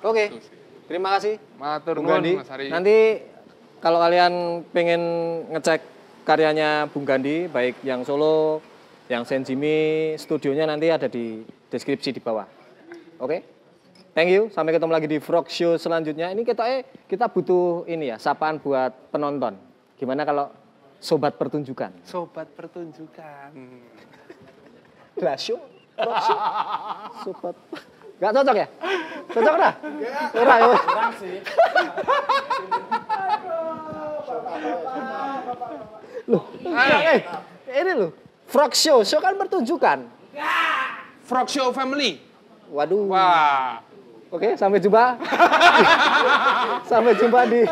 Oke. 0.00 0.24
Itu 0.32 0.40
sih. 0.40 0.60
Terima 0.90 1.14
kasih 1.14 1.38
Matur 1.54 2.02
Bung 2.02 2.10
nuwun 2.10 2.18
Gandhi. 2.18 2.34
Mas 2.34 2.50
Ari. 2.50 2.66
Nanti 2.66 2.96
kalau 3.78 4.02
kalian 4.02 4.66
pengen 4.74 5.02
ngecek 5.54 5.86
karyanya 6.26 6.90
Bung 6.90 7.06
Gandhi, 7.06 7.46
baik 7.46 7.78
yang 7.86 8.02
solo, 8.02 8.58
yang 9.06 9.22
Senjimi, 9.22 10.18
studionya 10.18 10.66
nanti 10.66 10.90
ada 10.90 11.06
di 11.06 11.46
deskripsi 11.70 12.10
di 12.10 12.20
bawah. 12.20 12.44
Oke? 13.22 13.46
Thank 14.10 14.34
you. 14.34 14.50
Sampai 14.50 14.74
ketemu 14.74 14.90
lagi 14.90 15.06
di 15.06 15.18
Frog 15.22 15.46
Show 15.46 15.78
selanjutnya. 15.78 16.34
Ini 16.34 16.42
kita 16.42 16.66
eh, 16.66 16.82
kita 17.06 17.30
butuh 17.30 17.86
ini 17.86 18.10
ya, 18.10 18.18
sapaan 18.18 18.58
buat 18.58 19.14
penonton. 19.14 19.54
Gimana 19.94 20.26
kalau 20.26 20.50
sobat 20.98 21.38
pertunjukan? 21.38 22.02
Sobat 22.02 22.50
pertunjukan. 22.58 23.54
Show, 25.38 25.62
Frog 25.94 26.18
Show. 26.26 26.38
Sobat. 27.22 27.54
Gak 28.20 28.32
cocok 28.36 28.56
ya? 28.58 28.66
Cocok 29.32 29.54
dah? 29.56 29.72
Ora 30.36 30.54
ya. 30.58 30.76
Kurang 30.76 31.12
sih. 31.16 31.36
Loh, 36.28 36.42
eh, 36.62 37.20
ini 37.72 37.92
loh. 37.94 38.10
Frog 38.50 38.74
Show, 38.74 39.06
show 39.06 39.22
kan 39.22 39.38
pertunjukan. 39.38 40.04
Frog 41.30 41.46
Show 41.46 41.70
Family. 41.70 42.18
Waduh. 42.74 43.06
Wah. 43.06 43.78
Oke, 44.34 44.58
sampai 44.58 44.82
jumpa. 44.82 45.14
sampai 46.90 47.14
jumpa 47.14 47.46
di 47.46 47.62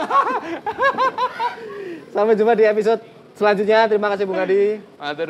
Sampai 2.14 2.38
jumpa 2.38 2.54
di 2.54 2.64
episode 2.70 3.02
selanjutnya. 3.34 3.90
Terima 3.90 4.14
kasih 4.14 4.30
Bung 4.30 4.38
Adi. 4.38 4.78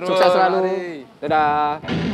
Sukses 0.05 0.29
selalu. 0.29 0.61
Dadah. 1.25 2.08